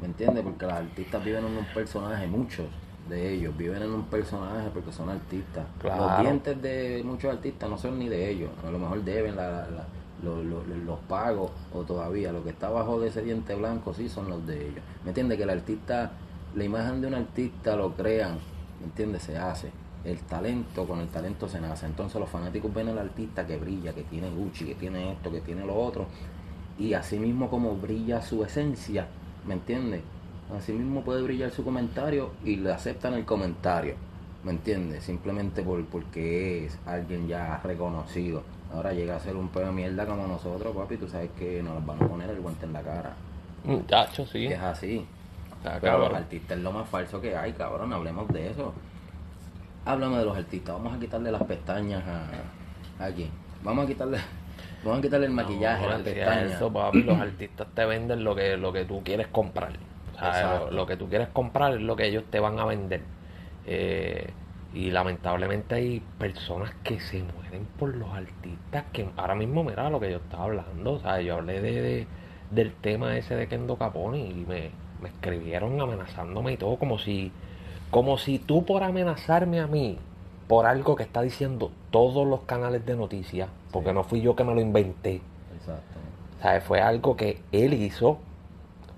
¿Me 0.00 0.06
entiendes? 0.06 0.44
Porque 0.44 0.64
los 0.64 0.74
artistas 0.74 1.24
viven 1.24 1.44
en 1.44 1.56
un 1.58 1.64
personaje, 1.74 2.26
muchos 2.28 2.66
de 3.08 3.34
ellos 3.34 3.56
viven 3.56 3.82
en 3.82 3.90
un 3.90 4.04
personaje 4.04 4.68
porque 4.72 4.92
son 4.92 5.08
artistas. 5.10 5.64
Claro. 5.80 6.06
Los 6.06 6.20
dientes 6.20 6.62
de 6.62 7.02
muchos 7.04 7.32
artistas 7.34 7.68
no 7.68 7.76
son 7.76 7.98
ni 7.98 8.08
de 8.08 8.30
ellos. 8.30 8.50
A 8.64 8.70
lo 8.70 8.78
mejor 8.78 9.02
deben 9.02 9.34
la- 9.34 9.50
la- 9.50 9.70
la- 9.70 9.86
lo- 10.22 10.36
lo- 10.42 10.62
lo- 10.64 10.76
los 10.86 10.98
pagos 11.08 11.50
o 11.74 11.80
todavía 11.82 12.30
lo 12.30 12.44
que 12.44 12.50
está 12.50 12.68
abajo 12.68 13.00
de 13.00 13.08
ese 13.08 13.22
diente 13.22 13.56
blanco 13.56 13.92
sí 13.92 14.08
son 14.08 14.30
los 14.30 14.46
de 14.46 14.68
ellos. 14.68 14.84
¿Me 15.02 15.10
entiendes? 15.10 15.36
Que 15.36 15.42
el 15.44 15.50
artista, 15.50 16.12
la 16.54 16.62
imagen 16.64 17.00
de 17.00 17.08
un 17.08 17.14
artista 17.14 17.74
lo 17.74 17.94
crean, 17.94 18.38
¿me 18.80 18.86
entiendes? 18.86 19.22
Se 19.22 19.36
hace. 19.36 19.70
El 20.04 20.18
talento, 20.20 20.86
con 20.86 21.00
el 21.00 21.08
talento 21.08 21.48
se 21.48 21.60
nace. 21.60 21.86
Entonces 21.86 22.18
los 22.18 22.28
fanáticos 22.28 22.72
ven 22.72 22.88
al 22.88 22.98
artista 22.98 23.46
que 23.46 23.56
brilla, 23.56 23.92
que 23.92 24.02
tiene 24.04 24.30
Gucci, 24.30 24.64
que 24.64 24.74
tiene 24.74 25.12
esto, 25.12 25.30
que 25.30 25.40
tiene 25.40 25.64
lo 25.64 25.76
otro. 25.76 26.06
Y 26.78 26.94
así 26.94 27.18
mismo 27.18 27.50
como 27.50 27.76
brilla 27.76 28.22
su 28.22 28.42
esencia, 28.42 29.06
¿me 29.46 29.54
entiendes? 29.54 30.00
Así 30.56 30.72
mismo 30.72 31.02
puede 31.02 31.22
brillar 31.22 31.50
su 31.50 31.62
comentario 31.62 32.30
y 32.44 32.56
le 32.56 32.72
aceptan 32.72 33.14
el 33.14 33.24
comentario, 33.24 33.94
¿me 34.42 34.52
entiendes? 34.52 35.04
Simplemente 35.04 35.62
por, 35.62 35.84
porque 35.86 36.64
es 36.66 36.78
alguien 36.86 37.28
ya 37.28 37.60
reconocido. 37.62 38.42
Ahora 38.72 38.92
llega 38.92 39.16
a 39.16 39.20
ser 39.20 39.36
un 39.36 39.48
pedo 39.48 39.66
de 39.66 39.72
mierda 39.72 40.06
como 40.06 40.26
nosotros, 40.26 40.74
papi, 40.74 40.96
tú 40.96 41.06
sabes 41.08 41.30
que 41.38 41.62
nos 41.62 41.84
van 41.84 42.02
a 42.02 42.08
poner 42.08 42.30
el 42.30 42.40
guante 42.40 42.66
en 42.66 42.72
la 42.72 42.82
cara. 42.82 43.14
Muchacho, 43.64 44.24
sí. 44.26 44.48
Que 44.48 44.54
es 44.54 44.60
así. 44.60 45.06
Está 45.62 45.78
Pero 45.80 45.98
los 45.98 46.14
artistas 46.14 46.56
es 46.58 46.62
lo 46.64 46.72
más 46.72 46.88
falso 46.88 47.20
que 47.20 47.36
hay, 47.36 47.52
cabrón, 47.52 47.92
hablemos 47.92 48.28
de 48.28 48.50
eso. 48.50 48.72
Háblame 49.84 50.18
de 50.18 50.24
los 50.24 50.36
artistas, 50.36 50.74
vamos 50.74 50.94
a 50.94 50.98
quitarle 51.00 51.32
las 51.32 51.42
pestañas 51.42 52.02
a, 52.06 53.04
a 53.06 53.10
quién. 53.12 53.30
Vamos 53.62 53.84
a 53.84 53.88
quitarle, 53.88 54.18
vamos 54.84 54.98
a 54.98 55.02
quitarle 55.02 55.26
el 55.26 55.32
maquillaje, 55.32 55.82
No, 55.84 55.90
las 55.90 56.00
pestañas. 56.02 56.52
eso, 56.52 56.72
papi, 56.72 57.02
los 57.02 57.18
artistas 57.18 57.66
te 57.74 57.84
venden 57.86 58.24
lo 58.24 58.34
que, 58.34 58.56
lo 58.56 58.72
que 58.72 58.84
tú 58.84 59.02
quieres 59.02 59.28
comprar. 59.28 59.72
O 60.14 60.18
sea, 60.18 60.28
Exacto. 60.28 60.70
lo, 60.70 60.76
lo 60.76 60.86
que 60.86 60.96
tú 60.96 61.08
quieres 61.08 61.28
comprar 61.28 61.74
es 61.74 61.80
lo 61.80 61.96
que 61.96 62.06
ellos 62.06 62.24
te 62.30 62.40
van 62.40 62.58
a 62.58 62.66
vender. 62.66 63.02
Eh, 63.66 64.32
y 64.72 64.90
lamentablemente 64.90 65.74
hay 65.74 66.00
personas 66.18 66.72
que 66.84 67.00
se 67.00 67.22
mueren 67.22 67.66
por 67.78 67.94
los 67.96 68.08
artistas 68.12 68.84
que 68.92 69.08
ahora 69.16 69.34
mismo, 69.34 69.64
mira 69.64 69.90
lo 69.90 69.98
que 69.98 70.10
yo 70.10 70.18
estaba 70.18 70.44
hablando. 70.44 70.92
O 70.92 71.00
sea, 71.00 71.20
yo 71.20 71.34
hablé 71.36 71.60
de, 71.60 71.82
de- 71.82 72.06
del 72.50 72.72
tema 72.74 73.16
ese 73.16 73.34
de 73.34 73.48
Kendo 73.48 73.76
Capone 73.76 74.18
y 74.18 74.44
me, 74.46 74.70
me 75.00 75.08
escribieron 75.08 75.80
amenazándome 75.80 76.52
y 76.52 76.56
todo 76.56 76.76
como 76.76 76.98
si, 76.98 77.32
como 77.90 78.18
si 78.18 78.38
tú 78.38 78.64
por 78.64 78.82
amenazarme 78.82 79.60
a 79.60 79.66
mí 79.66 79.98
por 80.50 80.66
algo 80.66 80.96
que 80.96 81.04
está 81.04 81.22
diciendo 81.22 81.70
todos 81.92 82.26
los 82.26 82.40
canales 82.40 82.84
de 82.84 82.96
noticias, 82.96 83.48
porque 83.70 83.92
no 83.92 84.02
fui 84.02 84.20
yo 84.20 84.34
que 84.34 84.42
me 84.42 84.52
lo 84.52 84.60
inventé. 84.60 85.20
Exacto. 85.56 86.00
¿Sabes? 86.42 86.64
Fue 86.64 86.80
algo 86.80 87.16
que 87.16 87.40
él 87.52 87.72
hizo, 87.72 88.18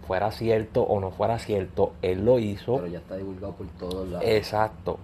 fuera 0.06 0.30
cierto 0.30 0.82
o 0.82 0.99
no 0.99 1.11
fuera 1.11 1.38
cierto, 1.38 1.92
él 2.00 2.25
lo 2.25 2.38
hizo. 2.38 2.76
Pero 2.76 2.87
ya 2.87 2.99
está 3.00 3.16
divulgado 3.16 3.52
por 3.52 3.66
todos 3.78 4.09
lados. 4.09 4.26
Exacto. 4.26 4.99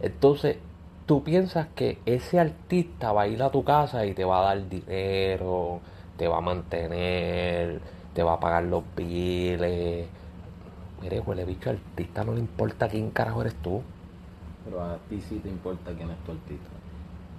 Entonces, 0.00 0.56
tú 1.04 1.22
piensas 1.22 1.66
que 1.74 1.98
ese 2.06 2.40
artista 2.40 3.12
va 3.12 3.22
a 3.22 3.28
ir 3.28 3.42
a 3.42 3.50
tu 3.50 3.62
casa 3.62 4.06
y 4.06 4.14
te 4.14 4.24
va 4.24 4.38
a 4.38 4.54
dar 4.54 4.68
dinero, 4.70 5.80
te 6.16 6.28
va 6.28 6.38
a 6.38 6.40
mantener, 6.40 7.80
te 8.14 8.22
va 8.22 8.34
a 8.34 8.40
pagar 8.40 8.64
los 8.64 8.84
biles. 8.96 10.06
Mire, 11.00 11.20
huele 11.20 11.44
bicho, 11.44 11.70
artista 11.70 12.24
no 12.24 12.34
le 12.34 12.40
importa 12.40 12.88
quién 12.88 13.10
carajo 13.10 13.40
eres 13.40 13.54
tú. 13.56 13.82
Pero 14.64 14.82
a 14.82 14.98
ti 15.08 15.20
sí 15.20 15.38
te 15.38 15.48
importa 15.48 15.92
quién 15.96 16.10
es 16.10 16.18
tu 16.24 16.32
artista. 16.32 16.70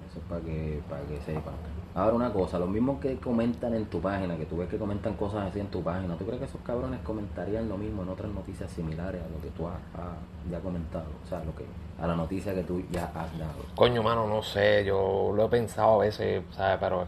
Eso 0.10 0.20
es 0.20 0.25
para 0.25 0.41
que, 0.41 0.82
para 0.89 1.03
que 1.03 1.20
sepan. 1.22 1.53
Ahora 1.94 2.15
una 2.15 2.32
cosa, 2.32 2.58
los 2.58 2.70
mismos 2.70 3.00
que 3.00 3.18
comentan 3.18 3.74
en 3.74 3.86
tu 3.86 4.00
página, 4.00 4.38
que 4.38 4.46
tú 4.46 4.58
ves 4.58 4.70
que 4.70 4.77
comentan 4.77 5.13
cosas 5.15 5.50
así 5.50 5.60
en 5.60 5.68
tu 5.68 5.84
página, 5.84 6.15
¿tú 6.15 6.25
crees 6.25 6.39
que 6.39 6.46
esos 6.46 6.62
cabrones 6.62 7.01
comentarían 7.01 7.68
lo 7.68 7.77
mismo 7.77 8.03
en 8.03 8.10
otras 8.10 8.32
noticias 8.32 8.72
similares 8.72 9.22
a 9.22 9.27
lo 9.27 9.41
que 9.41 9.50
tú 9.50 9.68
has, 9.68 9.75
has 9.94 10.50
ya 10.50 10.60
comentado? 10.62 11.06
O 11.24 11.27
sea, 11.27 11.44
lo 11.44 11.53
que, 11.53 11.65
a 12.01 12.08
la 12.08 12.15
noticia 12.15 12.53
que 12.56 12.63
tú 12.63 12.82
ya 12.91 13.06
has 13.13 13.38
dado. 13.38 13.65
Coño, 13.75 14.01
mano, 14.01 14.25
no 14.25 14.41
sé, 14.41 14.86
yo 14.86 15.34
lo 15.36 15.46
he 15.46 15.50
pensado 15.50 16.01
a 16.01 16.06
veces, 16.06 16.44
¿sabes? 16.51 16.77
Pero 16.80 17.08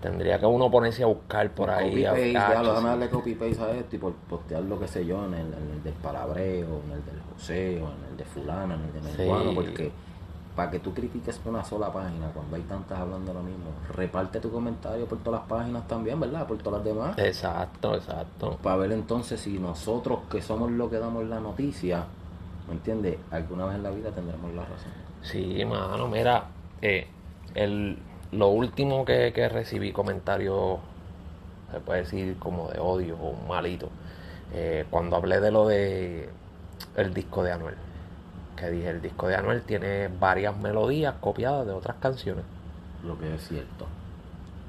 tendría 0.00 0.38
que 0.38 0.46
uno 0.46 0.70
ponerse 0.70 1.02
a 1.02 1.06
buscar 1.06 1.50
por 1.50 1.70
ahí. 1.70 2.04
a 2.04 2.12
buscar, 2.12 2.32
ya, 2.32 2.48
lo 2.62 2.64
sí. 2.64 2.70
déjame 2.70 2.88
darle 2.90 3.08
copy-paste 3.10 3.62
a 3.62 3.70
esto 3.72 3.96
y 3.96 3.98
por 3.98 4.12
postear 4.14 4.62
lo 4.62 4.78
que 4.78 4.86
sé 4.88 5.04
yo 5.04 5.24
en 5.26 5.34
el, 5.34 5.46
en 5.52 5.70
el 5.74 5.82
del 5.82 5.94
palabreo, 5.94 6.80
en 6.86 6.92
el 6.92 7.04
del 7.04 7.20
joseo, 7.34 7.88
en 7.88 8.10
el 8.10 8.16
de 8.16 8.24
fulano, 8.24 8.74
en 8.74 8.80
el 8.84 8.92
de 8.92 9.00
Sí. 9.10 9.18
menguano, 9.18 9.54
porque 9.54 9.90
para 10.54 10.70
que 10.72 10.80
tú 10.80 10.92
critiques 10.92 11.40
una 11.44 11.62
sola 11.64 11.92
página 11.92 12.26
cuando 12.34 12.56
hay 12.56 12.62
tantas 12.62 12.98
hablando 12.98 13.32
lo 13.32 13.42
mismo, 13.42 13.70
reparte 13.94 14.40
tu 14.40 14.50
comentario 14.50 15.06
por 15.06 15.18
todas 15.18 15.40
las 15.40 15.48
páginas 15.48 15.86
también, 15.86 16.18
¿verdad? 16.18 16.46
Por 16.48 16.58
todas 16.58 16.84
las 16.84 16.84
demás. 16.94 17.16
Exacto, 17.18 17.94
exacto. 17.94 18.58
Para 18.62 18.76
ver 18.76 18.92
entonces 18.92 19.40
si 19.40 19.58
nosotros 19.60 20.20
que 20.30 20.42
somos 20.42 20.70
los 20.72 20.90
que 20.90 20.98
damos 20.98 21.24
la 21.26 21.38
noticia, 21.38 22.06
¿me 22.66 22.74
entiendes? 22.74 23.18
Alguna 23.30 23.66
vez 23.66 23.76
en 23.76 23.82
la 23.84 23.90
vida 23.90 24.10
tendremos 24.10 24.52
la 24.52 24.62
razón. 24.62 24.90
Sí, 25.22 25.64
mano, 25.64 26.08
mira, 26.08 26.46
eh, 26.82 27.06
el, 27.54 27.96
lo 28.32 28.48
último 28.48 29.04
que, 29.04 29.32
que 29.32 29.48
recibí 29.48 29.92
comentarios, 29.92 30.78
se 31.72 31.80
puede 31.80 32.00
decir 32.00 32.36
como 32.38 32.68
de 32.68 32.78
odio 32.80 33.16
o 33.16 33.34
malito, 33.48 33.88
eh, 34.52 34.86
cuando 34.90 35.16
hablé 35.16 35.40
de 35.40 35.50
lo 35.50 35.66
de 35.66 36.28
el 36.96 37.14
disco 37.14 37.42
de 37.42 37.52
Anuel, 37.52 37.74
que 38.56 38.70
dije, 38.70 38.90
el 38.90 39.00
disco 39.02 39.28
de 39.28 39.36
Anuel 39.36 39.62
tiene 39.62 40.08
varias 40.08 40.56
melodías 40.56 41.14
copiadas 41.20 41.66
de 41.66 41.72
otras 41.72 41.96
canciones. 42.00 42.44
Lo 43.04 43.18
que 43.18 43.34
es 43.34 43.46
cierto. 43.48 43.86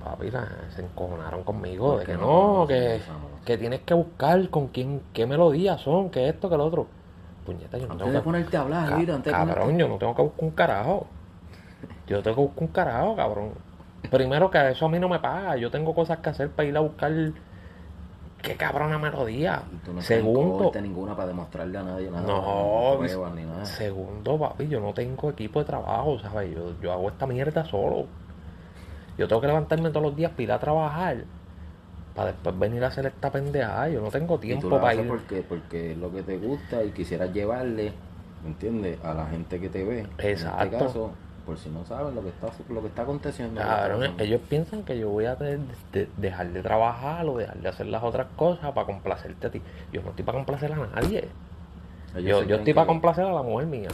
Papi, 0.03 0.31
la- 0.31 0.47
se 0.75 0.81
encojonaron 0.81 1.43
conmigo 1.43 1.97
de 1.97 2.05
que 2.05 2.13
no 2.15 2.65
que, 2.67 3.01
que 3.45 3.57
tienes 3.57 3.81
que 3.81 3.93
buscar 3.93 4.49
con 4.49 4.67
quién, 4.67 5.01
qué 5.13 5.25
melodías 5.25 5.81
son, 5.81 6.09
que 6.09 6.29
esto, 6.29 6.49
que 6.49 6.57
lo 6.57 6.65
otro. 6.65 6.87
Puñeta, 7.45 7.77
yo 7.77 7.87
no 7.87 7.93
Antes 7.93 8.05
tengo 8.05 8.11
de 8.13 8.19
que... 8.19 8.23
ponerte 8.23 8.57
a 8.57 8.61
hablar, 8.61 8.89
Ca- 8.89 8.95
mira, 8.97 9.15
antes 9.15 9.33
de 9.33 9.37
cabrón, 9.37 9.55
ponerte- 9.57 9.79
yo 9.79 9.87
no 9.89 9.97
tengo 9.97 10.15
que 10.15 10.21
buscar 10.21 10.43
un 10.45 10.51
carajo. 10.51 11.07
Yo 12.07 12.21
tengo 12.23 12.35
que 12.35 12.41
buscar 12.41 12.63
un 12.63 12.67
carajo, 12.69 13.15
cabrón. 13.15 13.51
Primero 14.09 14.49
que 14.49 14.69
eso 14.71 14.85
a 14.85 14.89
mí 14.89 14.99
no 14.99 15.09
me 15.09 15.19
paga. 15.19 15.57
Yo 15.57 15.69
tengo 15.69 15.93
cosas 15.93 16.19
que 16.19 16.29
hacer 16.29 16.49
para 16.49 16.67
ir 16.67 16.75
a 16.77 16.79
buscar 16.79 17.11
qué 18.41 18.55
cabrona 18.55 18.97
melodía. 18.97 19.61
Tú 19.83 19.93
no 19.93 20.01
Segundo, 20.01 20.71
ninguna 20.81 21.15
para 21.15 21.27
demostrarle 21.27 21.77
a 21.77 21.83
nadie 21.83 22.09
nada. 22.09 22.21
no, 22.25 22.95
pruebas 22.97 23.33
ni 23.35 23.43
nada. 23.43 23.65
segundo, 23.65 24.39
papi, 24.39 24.67
yo 24.67 24.79
no 24.79 24.93
tengo 24.93 25.29
equipo 25.29 25.59
de 25.59 25.65
trabajo, 25.65 26.17
¿sabes? 26.19 26.55
Yo, 26.55 26.79
yo 26.81 26.91
hago 26.93 27.09
esta 27.09 27.27
mierda 27.27 27.65
solo. 27.65 28.05
Yo 29.17 29.27
tengo 29.27 29.41
que 29.41 29.47
levantarme 29.47 29.89
todos 29.89 30.03
los 30.03 30.15
días 30.15 30.31
para 30.31 30.43
ir 30.43 30.51
a 30.53 30.59
trabajar. 30.59 31.17
Para 32.15 32.31
después 32.31 32.57
venir 32.57 32.83
a 32.83 32.87
hacer 32.87 33.05
esta 33.05 33.29
pendejada. 33.31 33.89
Yo 33.89 34.01
no 34.01 34.09
tengo 34.09 34.35
Y 34.35 34.37
tú 34.37 34.41
tiempo 34.41 34.69
para 34.79 34.95
ir. 34.95 35.07
porque, 35.07 35.43
porque 35.47 35.91
es 35.91 35.97
lo 35.97 36.11
que 36.11 36.23
te 36.23 36.37
gusta 36.37 36.83
y 36.83 36.91
quisieras 36.91 37.33
llevarle, 37.33 37.91
¿me 38.43 38.49
entiendes? 38.49 39.03
A 39.03 39.13
la 39.13 39.25
gente 39.27 39.59
que 39.59 39.67
te 39.69 39.83
ve. 39.83 39.99
En 40.17 40.29
Exacto. 40.29 40.63
este 40.63 40.77
caso, 40.77 41.11
por 41.49 41.57
si 41.57 41.67
no 41.69 41.83
saben 41.83 42.13
lo 42.13 42.21
que 42.21 42.29
está, 42.29 42.47
lo 42.71 42.79
que 42.81 42.87
está 42.89 43.01
aconteciendo. 43.01 43.59
Está 43.59 44.23
ellos 44.23 44.39
piensan 44.47 44.83
que 44.83 44.99
yo 44.99 45.09
voy 45.09 45.25
a 45.25 45.35
de- 45.35 45.57
de- 45.91 46.07
dejar 46.17 46.49
de 46.53 46.61
trabajar 46.61 47.25
o 47.25 47.37
dejar 47.39 47.57
de 47.57 47.67
hacer 47.69 47.87
las 47.87 48.03
otras 48.03 48.27
cosas 48.35 48.71
para 48.71 48.85
complacerte 48.85 49.47
a 49.47 49.49
ti. 49.49 49.59
Yo 49.91 50.03
no 50.03 50.11
estoy 50.11 50.23
para 50.23 50.37
complacer 50.37 50.71
a 50.73 50.75
nadie. 50.75 51.27
Ellos 52.15 52.41
Yo, 52.41 52.43
yo 52.43 52.55
estoy 52.57 52.75
para 52.75 52.85
complacer 52.85 53.25
a 53.25 53.33
la 53.33 53.41
mujer 53.41 53.65
mía. 53.65 53.87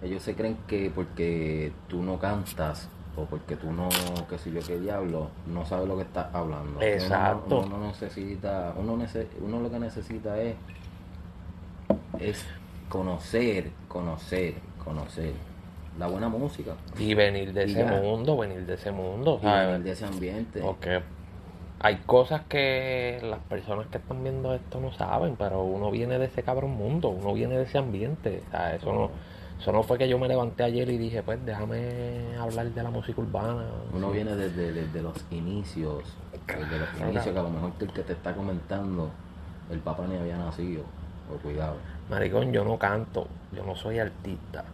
Ellos 0.00 0.22
se 0.22 0.34
creen 0.34 0.56
que 0.66 0.90
porque 0.94 1.70
tú 1.86 2.02
no 2.02 2.18
cantas 2.18 2.88
o 3.14 3.24
porque 3.26 3.56
tú 3.56 3.70
no, 3.72 3.90
qué 4.30 4.38
sé 4.38 4.50
yo, 4.50 4.60
qué 4.66 4.78
diablo, 4.80 5.28
no 5.46 5.66
sabes 5.66 5.86
lo 5.88 5.96
que 5.96 6.02
estás 6.04 6.34
hablando. 6.34 6.78
Uno 6.78 6.82
Exacto. 6.82 7.58
Uno, 7.60 7.76
no 7.78 7.86
necesita, 7.88 8.72
uno, 8.78 8.96
nece- 8.96 9.28
uno 9.42 9.60
lo 9.60 9.70
que 9.70 9.78
necesita 9.78 10.40
es, 10.40 10.56
es 12.18 12.42
conocer, 12.88 13.70
conocer, 13.86 14.54
conocer 14.82 15.32
la 15.98 16.06
buena 16.06 16.28
música. 16.28 16.74
Y 16.98 17.14
venir 17.14 17.52
de 17.52 17.66
Y 17.66 17.70
ese 17.70 17.84
ya. 17.84 17.92
mundo, 17.92 18.36
venir 18.36 18.66
de 18.66 18.74
ese 18.74 18.90
mundo, 18.92 19.38
¿sabes? 19.42 19.66
venir 19.68 19.82
de 19.84 19.90
ese 19.92 20.04
ambiente. 20.04 20.60
Porque 20.60 21.00
hay 21.80 21.96
cosas 22.06 22.42
que 22.48 23.20
las 23.22 23.38
personas 23.40 23.86
que 23.88 23.98
están 23.98 24.22
viendo 24.22 24.54
esto 24.54 24.80
no 24.80 24.92
saben, 24.92 25.36
pero 25.36 25.62
uno 25.62 25.90
viene 25.90 26.18
de 26.18 26.26
ese 26.26 26.42
cabrón 26.42 26.70
mundo, 26.72 27.08
uno 27.08 27.32
viene 27.34 27.56
de 27.56 27.64
ese 27.64 27.78
ambiente. 27.78 28.42
O 28.48 28.50
sea, 28.50 28.74
eso 28.74 28.92
no, 28.92 29.10
eso 29.60 29.72
no 29.72 29.82
fue 29.82 29.98
que 29.98 30.08
yo 30.08 30.18
me 30.18 30.28
levanté 30.28 30.64
ayer 30.64 30.88
y 30.90 30.98
dije, 30.98 31.22
pues 31.22 31.44
déjame 31.44 32.36
hablar 32.38 32.66
de 32.66 32.82
la 32.82 32.90
música 32.90 33.20
urbana. 33.20 33.64
Uno 33.94 34.10
viene 34.10 34.34
desde, 34.36 34.72
desde 34.72 35.02
los 35.02 35.24
inicios, 35.30 36.02
desde 36.46 36.78
los 36.78 36.88
inicios 37.00 37.32
que 37.34 37.38
a 37.38 37.42
lo 37.42 37.50
mejor 37.50 37.72
el 37.80 37.92
que 37.92 38.02
te 38.02 38.12
está 38.12 38.34
comentando, 38.34 39.10
el 39.70 39.78
papá 39.80 40.06
ni 40.06 40.16
había 40.16 40.36
nacido, 40.36 40.82
o 41.32 41.36
cuidado. 41.42 41.76
Maricón, 42.10 42.52
yo 42.52 42.64
no 42.64 42.78
canto, 42.78 43.26
yo 43.52 43.64
no 43.64 43.74
soy 43.74 43.98
artista, 43.98 44.64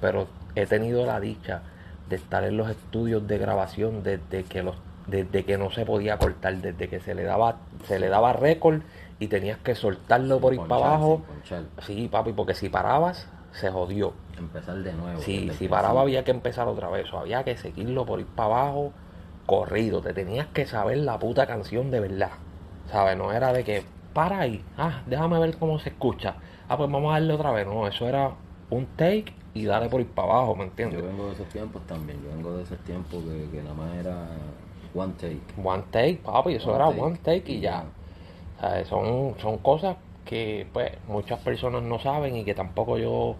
pero 0.00 0.26
he 0.54 0.66
tenido 0.66 1.06
la 1.06 1.20
dicha 1.20 1.62
de 2.08 2.16
estar 2.16 2.44
en 2.44 2.56
los 2.56 2.70
estudios 2.70 3.26
de 3.26 3.38
grabación 3.38 4.02
desde 4.02 4.44
que 4.44 4.62
los 4.62 4.76
desde 5.06 5.44
que 5.44 5.56
no 5.56 5.70
se 5.70 5.86
podía 5.86 6.18
cortar, 6.18 6.56
desde 6.56 6.88
que 6.88 6.98
se 6.98 7.14
le 7.14 7.22
daba 7.22 7.56
se 7.86 7.98
le 7.98 8.08
daba 8.08 8.32
récord 8.32 8.80
y 9.18 9.28
tenías 9.28 9.58
que 9.58 9.74
soltarlo 9.74 10.40
por 10.40 10.52
ir 10.52 10.60
para 10.60 10.86
abajo. 10.86 11.22
Sí, 11.82 12.08
papi, 12.10 12.32
porque 12.32 12.54
si 12.54 12.68
parabas 12.68 13.28
se 13.52 13.70
jodió. 13.70 14.12
empezar 14.36 14.76
de 14.76 14.92
nuevo. 14.92 15.20
Sí, 15.20 15.50
si 15.56 15.68
paraba 15.68 16.02
había 16.02 16.24
que 16.24 16.30
empezar 16.30 16.68
otra 16.68 16.90
vez, 16.90 17.10
o 17.12 17.18
había 17.18 17.42
que 17.44 17.56
seguirlo 17.56 18.04
por 18.04 18.20
ir 18.20 18.26
para 18.26 18.54
abajo 18.54 18.92
corrido, 19.46 20.02
te 20.02 20.12
tenías 20.12 20.48
que 20.48 20.66
saber 20.66 20.98
la 20.98 21.18
puta 21.18 21.46
canción 21.46 21.90
de 21.90 22.00
verdad. 22.00 22.32
¿Sabes? 22.90 23.16
No 23.16 23.32
era 23.32 23.52
de 23.52 23.64
que 23.64 23.84
para 24.12 24.40
ahí, 24.40 24.64
ah, 24.76 25.02
déjame 25.06 25.38
ver 25.38 25.56
cómo 25.56 25.78
se 25.78 25.90
escucha. 25.90 26.36
Ah, 26.68 26.76
pues 26.76 26.90
vamos 26.90 27.10
a 27.10 27.14
darle 27.14 27.32
otra 27.32 27.52
vez. 27.52 27.66
No, 27.66 27.86
eso 27.86 28.08
era 28.08 28.32
un 28.70 28.86
take 28.96 29.32
y 29.56 29.64
dale 29.64 29.88
por 29.88 30.00
ir 30.00 30.08
para 30.08 30.32
abajo, 30.32 30.54
¿me 30.56 30.64
Yo 30.64 30.68
entiendes? 30.70 31.02
vengo 31.02 31.26
de 31.28 31.32
esos 31.34 31.48
tiempos 31.48 31.82
también, 31.86 32.22
yo 32.22 32.30
vengo 32.30 32.56
de 32.56 32.62
esos 32.62 32.78
tiempos 32.80 33.22
que, 33.24 33.50
que 33.56 33.62
nada 33.62 33.74
más 33.74 33.94
era 33.96 34.26
one 34.94 35.12
take. 35.18 35.40
One 35.62 35.82
take, 35.90 36.20
papi, 36.24 36.54
eso 36.54 36.68
One 36.70 36.76
era 36.76 36.86
take, 36.88 37.00
one 37.00 37.16
take 37.22 37.52
y 37.52 37.60
ya. 37.60 37.84
¿Sabes? 38.60 38.88
Son, 38.88 39.34
son 39.40 39.58
cosas 39.58 39.96
que 40.24 40.66
pues 40.72 40.90
muchas 41.08 41.38
personas 41.40 41.82
no 41.82 41.98
saben 41.98 42.36
y 42.36 42.44
que 42.44 42.54
tampoco 42.54 42.98
yo 42.98 43.36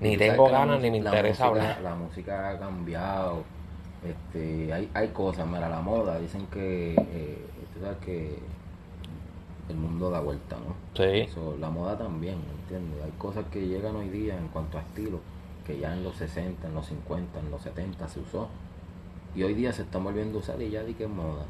ni 0.00 0.16
tengo 0.16 0.48
ganas 0.48 0.80
ni 0.80 0.90
me 0.90 0.98
interesa 0.98 1.44
música- 1.46 1.46
hablar. 1.48 1.82
La 1.82 1.94
música 1.94 2.50
ha 2.50 2.58
cambiado. 2.58 3.44
Este, 4.04 4.72
hay, 4.72 4.90
hay 4.94 5.08
cosas, 5.08 5.46
mira, 5.46 5.68
la 5.68 5.80
moda, 5.80 6.18
dicen 6.18 6.46
que, 6.48 6.94
eh, 6.94 7.38
tú 7.72 7.80
sabes 7.80 7.98
que 7.98 8.36
el 9.72 9.78
mundo 9.78 10.10
da 10.10 10.20
vuelta, 10.20 10.56
¿no? 10.56 10.74
Sí, 10.94 11.26
So, 11.32 11.56
la 11.58 11.70
moda 11.70 11.96
también, 11.98 12.38
¿me 12.38 12.52
entiendes? 12.62 13.04
Hay 13.04 13.10
cosas 13.18 13.44
que 13.50 13.66
llegan 13.66 13.96
hoy 13.96 14.08
día 14.08 14.38
en 14.38 14.48
cuanto 14.48 14.78
a 14.78 14.82
estilo, 14.82 15.20
que 15.66 15.78
ya 15.78 15.92
en 15.92 16.04
los 16.04 16.16
60, 16.16 16.68
en 16.68 16.74
los 16.74 16.86
50, 16.86 17.40
en 17.40 17.50
los 17.50 17.62
70 17.62 18.08
se 18.08 18.20
usó. 18.20 18.48
Y 19.34 19.42
hoy 19.42 19.54
día 19.54 19.72
se 19.72 19.82
está 19.82 19.98
volviendo 19.98 20.38
a 20.38 20.40
usar 20.42 20.60
y 20.60 20.70
ya 20.70 20.82
di 20.82 20.94
que 20.94 21.04
es 21.04 21.10
moda. 21.10 21.44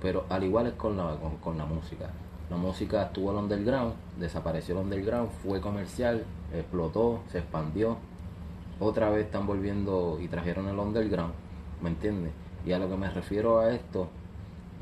Pero 0.00 0.24
al 0.28 0.44
igual 0.44 0.66
es 0.66 0.74
con 0.74 0.96
la, 0.96 1.16
con, 1.16 1.36
con 1.38 1.56
la 1.56 1.64
música. 1.64 2.10
La 2.50 2.56
música 2.56 3.04
estuvo 3.04 3.30
al 3.30 3.36
underground, 3.36 3.94
desapareció 4.18 4.74
el 4.74 4.84
underground, 4.84 5.30
fue 5.30 5.60
comercial, 5.60 6.24
explotó, 6.52 7.20
se 7.28 7.38
expandió. 7.38 7.96
Otra 8.80 9.08
vez 9.08 9.26
están 9.26 9.46
volviendo 9.46 10.18
y 10.20 10.28
trajeron 10.28 10.68
el 10.68 10.78
underground, 10.78 11.32
¿me 11.80 11.88
entiendes? 11.88 12.32
Y 12.66 12.72
a 12.72 12.78
lo 12.78 12.88
que 12.88 12.96
me 12.96 13.08
refiero 13.08 13.60
a 13.60 13.72
esto 13.72 14.08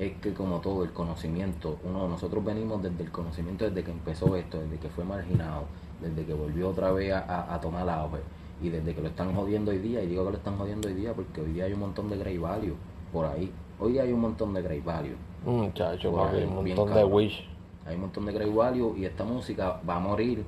es 0.07 0.17
que 0.19 0.33
como 0.33 0.61
todo 0.61 0.85
el 0.85 0.93
conocimiento, 0.93 1.79
uno 1.85 2.09
nosotros 2.09 2.45
venimos 2.45 2.83
desde 2.83 3.05
el 3.05 3.11
conocimiento 3.11 3.65
desde 3.69 3.85
que 3.85 3.91
empezó 3.91 4.37
esto, 4.37 4.61
desde 4.61 4.79
que 4.79 4.89
fue 4.89 5.05
marginado, 5.05 5.65
desde 6.01 6.25
que 6.25 6.35
volvió 6.35 6.69
otra 6.71 6.93
vez 6.93 7.13
a, 7.13 7.55
a- 7.55 7.61
tomar 7.61 7.89
auge 7.89 8.19
y 8.63 8.69
desde 8.69 8.95
que 8.95 9.01
lo 9.03 9.09
están 9.09 9.35
jodiendo 9.35 9.71
hoy 9.71 9.79
día, 9.79 10.03
y 10.03 10.07
digo 10.07 10.25
que 10.25 10.31
lo 10.33 10.37
están 10.39 10.57
jodiendo 10.57 10.89
hoy 10.89 10.95
día 10.95 11.13
porque 11.15 11.41
hoy 11.41 11.53
día 11.53 11.65
hay 11.65 11.73
un 11.73 11.81
montón 11.81 12.09
de 12.11 12.17
Grey 12.19 12.39
Value 12.39 12.75
por 13.13 13.27
ahí. 13.27 13.51
Hoy 13.81 13.93
día 13.93 14.03
hay 14.03 14.13
un 14.13 14.21
montón 14.21 14.55
de 14.55 14.63
Grey 14.63 14.81
Value. 14.81 15.17
muchacho, 15.45 16.11
Por 16.13 16.27
papi, 16.27 16.37
ahí, 16.39 16.45
un 16.45 16.55
montón 16.55 16.89
de 16.89 16.95
cabrón. 16.95 17.13
wish. 17.13 17.49
Hay 17.87 17.95
un 17.97 18.01
montón 18.03 18.27
de 18.27 18.33
Grey 18.33 18.51
Value 18.51 18.95
y 18.97 19.05
esta 19.05 19.25
música 19.25 19.81
va 19.89 19.97
a 19.97 20.01
morir 20.01 20.45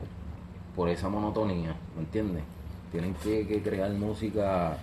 por 0.76 0.88
esa 0.88 1.08
monotonía, 1.08 1.74
¿me 1.96 2.02
entiendes? 2.02 2.42
Tienen 2.92 3.14
que, 3.14 3.46
que 3.46 3.60
crear 3.62 3.90
música 3.92 4.78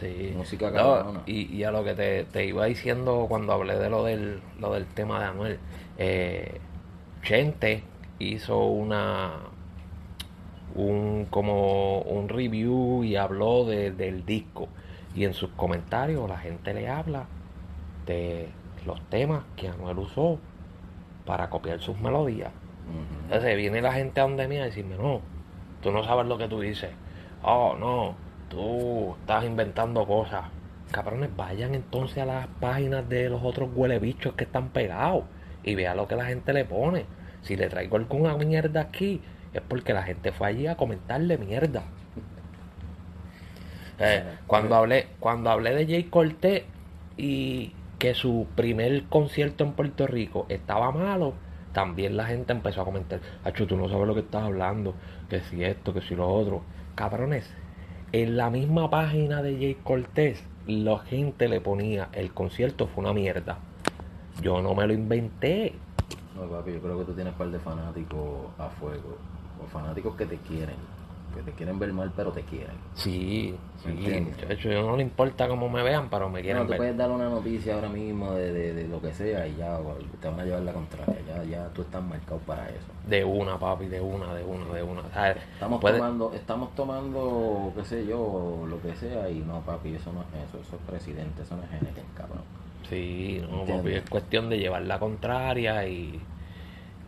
Sí. 0.00 0.32
Música 0.36 0.70
No, 0.70 1.22
y, 1.26 1.54
y 1.54 1.64
a 1.64 1.70
lo 1.70 1.84
que 1.84 1.94
te, 1.94 2.24
te 2.24 2.44
iba 2.44 2.64
diciendo 2.66 3.26
cuando 3.28 3.52
hablé 3.52 3.78
de 3.78 3.90
lo 3.90 4.04
del, 4.04 4.40
lo 4.58 4.72
del 4.74 4.86
tema 4.86 5.20
de 5.20 5.26
Anuel, 5.26 5.58
eh, 5.98 6.60
Chente 7.22 7.82
hizo 8.18 8.64
una 8.66 9.32
un 10.74 11.26
como 11.30 12.00
un 12.00 12.28
review 12.28 13.04
y 13.04 13.16
habló 13.16 13.64
de- 13.64 13.92
del 13.92 14.26
disco. 14.26 14.68
Y 15.14 15.24
en 15.24 15.34
sus 15.34 15.50
comentarios 15.50 16.28
la 16.28 16.38
gente 16.38 16.74
le 16.74 16.88
habla 16.88 17.26
de 18.06 18.48
los 18.86 19.00
temas 19.02 19.44
que 19.56 19.68
Anuel 19.68 19.98
usó 19.98 20.38
para 21.24 21.48
copiar 21.48 21.80
sus 21.80 21.98
melodías. 22.00 22.50
Ujú. 22.88 23.24
Entonces 23.26 23.56
viene 23.56 23.80
la 23.80 23.92
gente 23.92 24.20
a 24.20 24.24
donde 24.24 24.48
mí 24.48 24.58
a 24.58 24.64
decirme, 24.64 24.96
no, 24.96 25.20
tú 25.82 25.92
no 25.92 26.04
sabes 26.04 26.26
lo 26.26 26.36
que 26.36 26.48
tú 26.48 26.60
dices. 26.60 26.90
Oh, 27.42 27.76
no, 27.78 28.16
tú 28.54 29.16
estás 29.20 29.44
inventando 29.44 30.06
cosas. 30.06 30.44
Cabrones, 30.92 31.34
vayan 31.36 31.74
entonces 31.74 32.18
a 32.18 32.26
las 32.26 32.46
páginas 32.60 33.08
de 33.08 33.28
los 33.28 33.42
otros 33.42 33.68
huele 33.74 33.98
bichos 33.98 34.34
que 34.34 34.44
están 34.44 34.68
pegados 34.68 35.24
y 35.64 35.74
vea 35.74 35.94
lo 35.94 36.06
que 36.06 36.14
la 36.14 36.26
gente 36.26 36.52
le 36.52 36.64
pone. 36.64 37.06
Si 37.42 37.56
le 37.56 37.68
traigo 37.68 37.96
alguna 37.96 38.36
mierda 38.36 38.80
aquí, 38.80 39.20
es 39.52 39.60
porque 39.60 39.92
la 39.92 40.02
gente 40.04 40.30
fue 40.32 40.48
allí 40.48 40.66
a 40.66 40.76
comentarle 40.76 41.36
mierda. 41.36 41.82
Eh, 43.98 44.24
cuando 44.46 44.74
hablé, 44.76 45.08
cuando 45.20 45.50
hablé 45.50 45.74
de 45.74 45.86
Jay 45.86 46.04
Cortés 46.04 46.64
y 47.16 47.72
que 47.98 48.14
su 48.14 48.46
primer 48.54 49.04
concierto 49.04 49.64
en 49.64 49.72
Puerto 49.72 50.06
Rico 50.06 50.46
estaba 50.48 50.90
malo, 50.90 51.34
también 51.72 52.16
la 52.16 52.26
gente 52.26 52.52
empezó 52.52 52.82
a 52.82 52.84
comentar, 52.84 53.20
Acho, 53.44 53.66
tú 53.66 53.76
no 53.76 53.88
sabes 53.88 54.06
lo 54.06 54.14
que 54.14 54.20
estás 54.20 54.44
hablando, 54.44 54.94
que 55.28 55.40
si 55.40 55.64
esto, 55.64 55.92
que 55.92 56.02
si 56.02 56.14
lo 56.14 56.28
otro. 56.28 56.62
Cabrones, 56.94 57.52
en 58.14 58.36
la 58.36 58.48
misma 58.48 58.88
página 58.90 59.42
de 59.42 59.56
Jay 59.56 59.76
Cortés, 59.82 60.40
la 60.68 61.00
gente 61.00 61.48
le 61.48 61.60
ponía, 61.60 62.10
el 62.12 62.32
concierto 62.32 62.86
fue 62.86 63.02
una 63.02 63.12
mierda. 63.12 63.58
Yo 64.40 64.62
no 64.62 64.72
me 64.72 64.86
lo 64.86 64.94
inventé. 64.94 65.74
No, 66.36 66.42
papi, 66.42 66.74
yo 66.74 66.80
creo 66.80 66.98
que 67.00 67.06
tú 67.06 67.12
tienes 67.12 67.32
un 67.32 67.38
par 67.38 67.50
de 67.50 67.58
fanáticos 67.58 68.20
a 68.56 68.68
fuego. 68.68 69.18
O 69.60 69.66
fanáticos 69.66 70.14
que 70.14 70.26
te 70.26 70.36
quieren. 70.36 70.76
Que 71.34 71.42
te 71.42 71.52
quieren 71.52 71.78
ver 71.80 71.92
mal, 71.92 72.12
pero 72.14 72.30
te 72.30 72.42
quieren. 72.42 72.76
Sí, 72.94 73.56
sí, 73.82 73.88
muchacho, 73.88 74.70
yo 74.70 74.82
no 74.86 74.96
le 74.96 75.02
importa 75.02 75.48
cómo 75.48 75.68
me 75.68 75.82
vean, 75.82 76.08
pero 76.08 76.28
me 76.30 76.40
quieren 76.42 76.58
No, 76.58 76.64
tú 76.64 76.70
ver. 76.70 76.78
puedes 76.78 76.96
dar 76.96 77.10
una 77.10 77.28
noticia 77.28 77.74
ahora 77.74 77.88
mismo 77.88 78.32
de, 78.32 78.52
de, 78.52 78.72
de 78.74 78.88
lo 78.88 79.00
que 79.00 79.12
sea 79.12 79.46
y 79.48 79.56
ya 79.56 79.78
te 80.20 80.28
van 80.28 80.40
a 80.40 80.44
llevar 80.44 80.62
la 80.62 80.72
contraria. 80.72 81.16
Ya, 81.26 81.42
ya 81.44 81.68
tú 81.70 81.82
estás 81.82 82.02
marcado 82.04 82.38
para 82.46 82.68
eso. 82.68 82.86
De 83.08 83.24
una, 83.24 83.58
papi, 83.58 83.86
de 83.86 84.00
una, 84.00 84.32
de 84.34 84.44
una, 84.44 84.72
de 84.72 84.82
una. 84.82 85.02
¿sabes? 85.12 85.38
Estamos 85.54 85.80
Puede- 85.80 85.98
tomando, 85.98 86.32
estamos 86.34 86.74
tomando, 86.74 87.72
qué 87.76 87.84
sé 87.84 88.06
yo, 88.06 88.64
lo 88.68 88.80
que 88.80 88.94
sea, 88.96 89.28
y 89.28 89.40
no, 89.40 89.60
papi, 89.62 89.94
eso 89.94 90.12
no 90.12 90.20
es 90.22 90.48
eso, 90.48 90.58
eso 90.60 90.76
es 90.76 90.82
presidente, 90.88 91.42
eso 91.42 91.56
no 91.56 91.62
es 91.64 91.68
cabrón. 92.16 92.42
Sí, 92.88 93.42
no, 93.50 93.64
papi, 93.64 93.94
es 93.94 94.08
cuestión 94.08 94.48
de 94.48 94.58
llevar 94.58 94.82
la 94.82 94.98
contraria 95.00 95.86
y, 95.88 96.20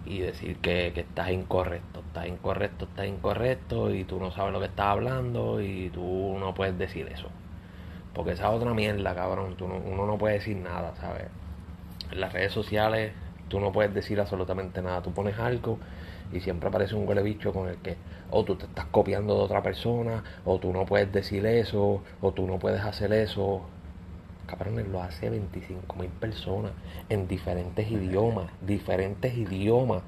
y 0.07 0.21
decir 0.21 0.59
que, 0.59 0.93
que 0.95 1.01
estás 1.03 1.31
incorrecto, 1.31 2.01
estás 2.01 2.27
incorrecto, 2.29 2.87
estás 2.87 3.07
incorrecto 3.07 3.93
y 3.95 4.05
tú 4.05 4.21
no 4.21 4.31
sabes 4.31 4.53
lo 4.53 4.61
que 4.61 4.67
estás 4.67 4.87
hablando 4.87 5.61
y 5.61 5.91
tú 5.91 6.37
no 6.39 6.55
puedes 6.55 6.79
decir 6.79 7.09
eso. 7.13 7.31
Porque 8.15 8.33
esa 8.33 8.49
es 8.49 8.55
otra 8.55 8.75
mierda, 8.75 9.15
cabrón, 9.15 9.57
tú 9.57 9.69
no- 9.69 9.77
uno 9.79 10.07
no 10.07 10.19
puede 10.19 10.35
decir 10.35 10.57
nada, 10.57 10.95
¿sabes? 11.01 11.27
En 12.11 12.21
las 12.21 12.33
redes 12.33 12.53
sociales 12.53 13.13
tú 13.49 13.61
no 13.61 13.73
puedes 13.73 13.95
decir 13.95 14.21
absolutamente 14.21 14.83
nada, 14.83 15.03
tú 15.03 15.13
pones 15.13 15.39
algo 15.39 15.79
y 16.33 16.41
siempre 16.41 16.69
aparece 16.69 16.95
un 16.97 17.07
huele 17.09 17.23
bicho 17.23 17.53
con 17.53 17.69
el 17.69 17.77
que 17.79 17.97
o 18.31 18.45
tú 18.45 18.57
te 18.57 18.67
estás 18.67 18.87
copiando 18.87 19.37
de 19.37 19.43
otra 19.43 19.63
persona, 19.63 20.25
o 20.45 20.59
tú 20.59 20.73
no 20.73 20.85
puedes 20.87 21.13
decir 21.13 21.47
eso, 21.47 22.03
o 22.21 22.33
tú 22.33 22.47
no 22.47 22.59
puedes 22.59 22.83
hacer 22.83 23.13
eso. 23.13 23.63
Cabrones, 24.47 24.87
lo 24.89 25.03
hace 25.03 25.29
25 25.31 25.97
mil 25.97 26.09
personas 26.11 26.73
en 27.09 27.27
diferentes 27.29 27.91
idiomas, 27.91 28.47
diferentes 28.61 29.37
idiomas. 29.37 30.03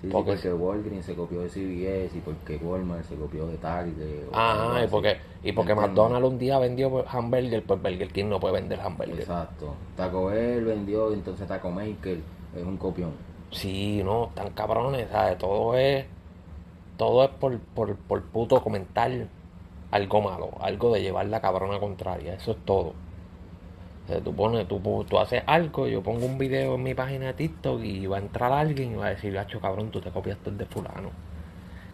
Sí, 0.00 0.08
sí, 0.08 0.12
Porque- 0.12 0.32
porque, 0.32 0.52
Walgreens 0.52 1.04
se 1.06 1.14
copió 1.14 1.42
de 1.42 1.48
CVS 1.48 2.16
y 2.18 2.20
porque 2.20 2.56
Walmart 2.56 3.04
se 3.04 3.14
copió 3.14 3.46
de 3.46 3.56
Target. 3.56 4.24
Ajá, 4.32 4.80
y 4.80 4.82
así. 4.84 4.88
porque, 4.90 5.16
y 5.44 5.52
porque. 5.52 5.74
McDonald's 5.74 6.28
un 6.28 6.38
día 6.38 6.58
vendió 6.58 7.04
hamburger, 7.08 7.62
pues 7.64 7.80
Burger 7.82 8.08
King 8.12 8.24
no 8.26 8.40
puede 8.40 8.54
vender 8.54 8.80
hamburger. 8.80 9.20
Exacto. 9.20 9.74
Taco 9.96 10.26
Bell 10.26 10.64
vendió, 10.64 11.12
entonces 11.12 11.46
Taco 11.46 11.70
Maker 11.70 12.18
es 12.56 12.64
un 12.64 12.76
copión. 12.78 13.12
Sí, 13.52 14.00
no, 14.04 14.30
tan 14.34 14.50
cabrones, 14.50 15.08
¿sabes? 15.10 15.38
Todo 15.38 15.76
es, 15.76 16.04
todo 16.96 17.22
es 17.24 17.30
por, 17.30 17.58
por, 17.58 17.96
por 17.96 18.22
puto 18.24 18.60
comentar 18.62 19.10
algo 19.90 20.20
malo, 20.22 20.50
algo 20.60 20.92
de 20.94 21.02
llevar 21.02 21.26
la 21.26 21.40
cabrona 21.40 21.78
contraria, 21.78 22.34
eso 22.34 22.52
es 22.52 22.58
todo. 22.64 22.94
O 24.04 24.08
sea, 24.08 24.20
tú 24.20 24.34
pones, 24.34 24.66
tú, 24.66 24.80
tú 25.08 25.18
haces 25.18 25.42
algo, 25.46 25.86
yo 25.86 26.02
pongo 26.02 26.26
un 26.26 26.36
video 26.36 26.74
en 26.74 26.82
mi 26.82 26.94
página 26.94 27.26
de 27.26 27.34
TikTok 27.34 27.82
y 27.82 28.06
va 28.06 28.16
a 28.16 28.20
entrar 28.20 28.52
alguien 28.52 28.92
y 28.92 28.94
va 28.96 29.06
a 29.06 29.10
decir, 29.10 29.32
gacho 29.32 29.60
cabrón, 29.60 29.90
tú 29.90 30.00
te 30.00 30.10
copiaste 30.10 30.50
el 30.50 30.58
de 30.58 30.66
fulano. 30.66 31.10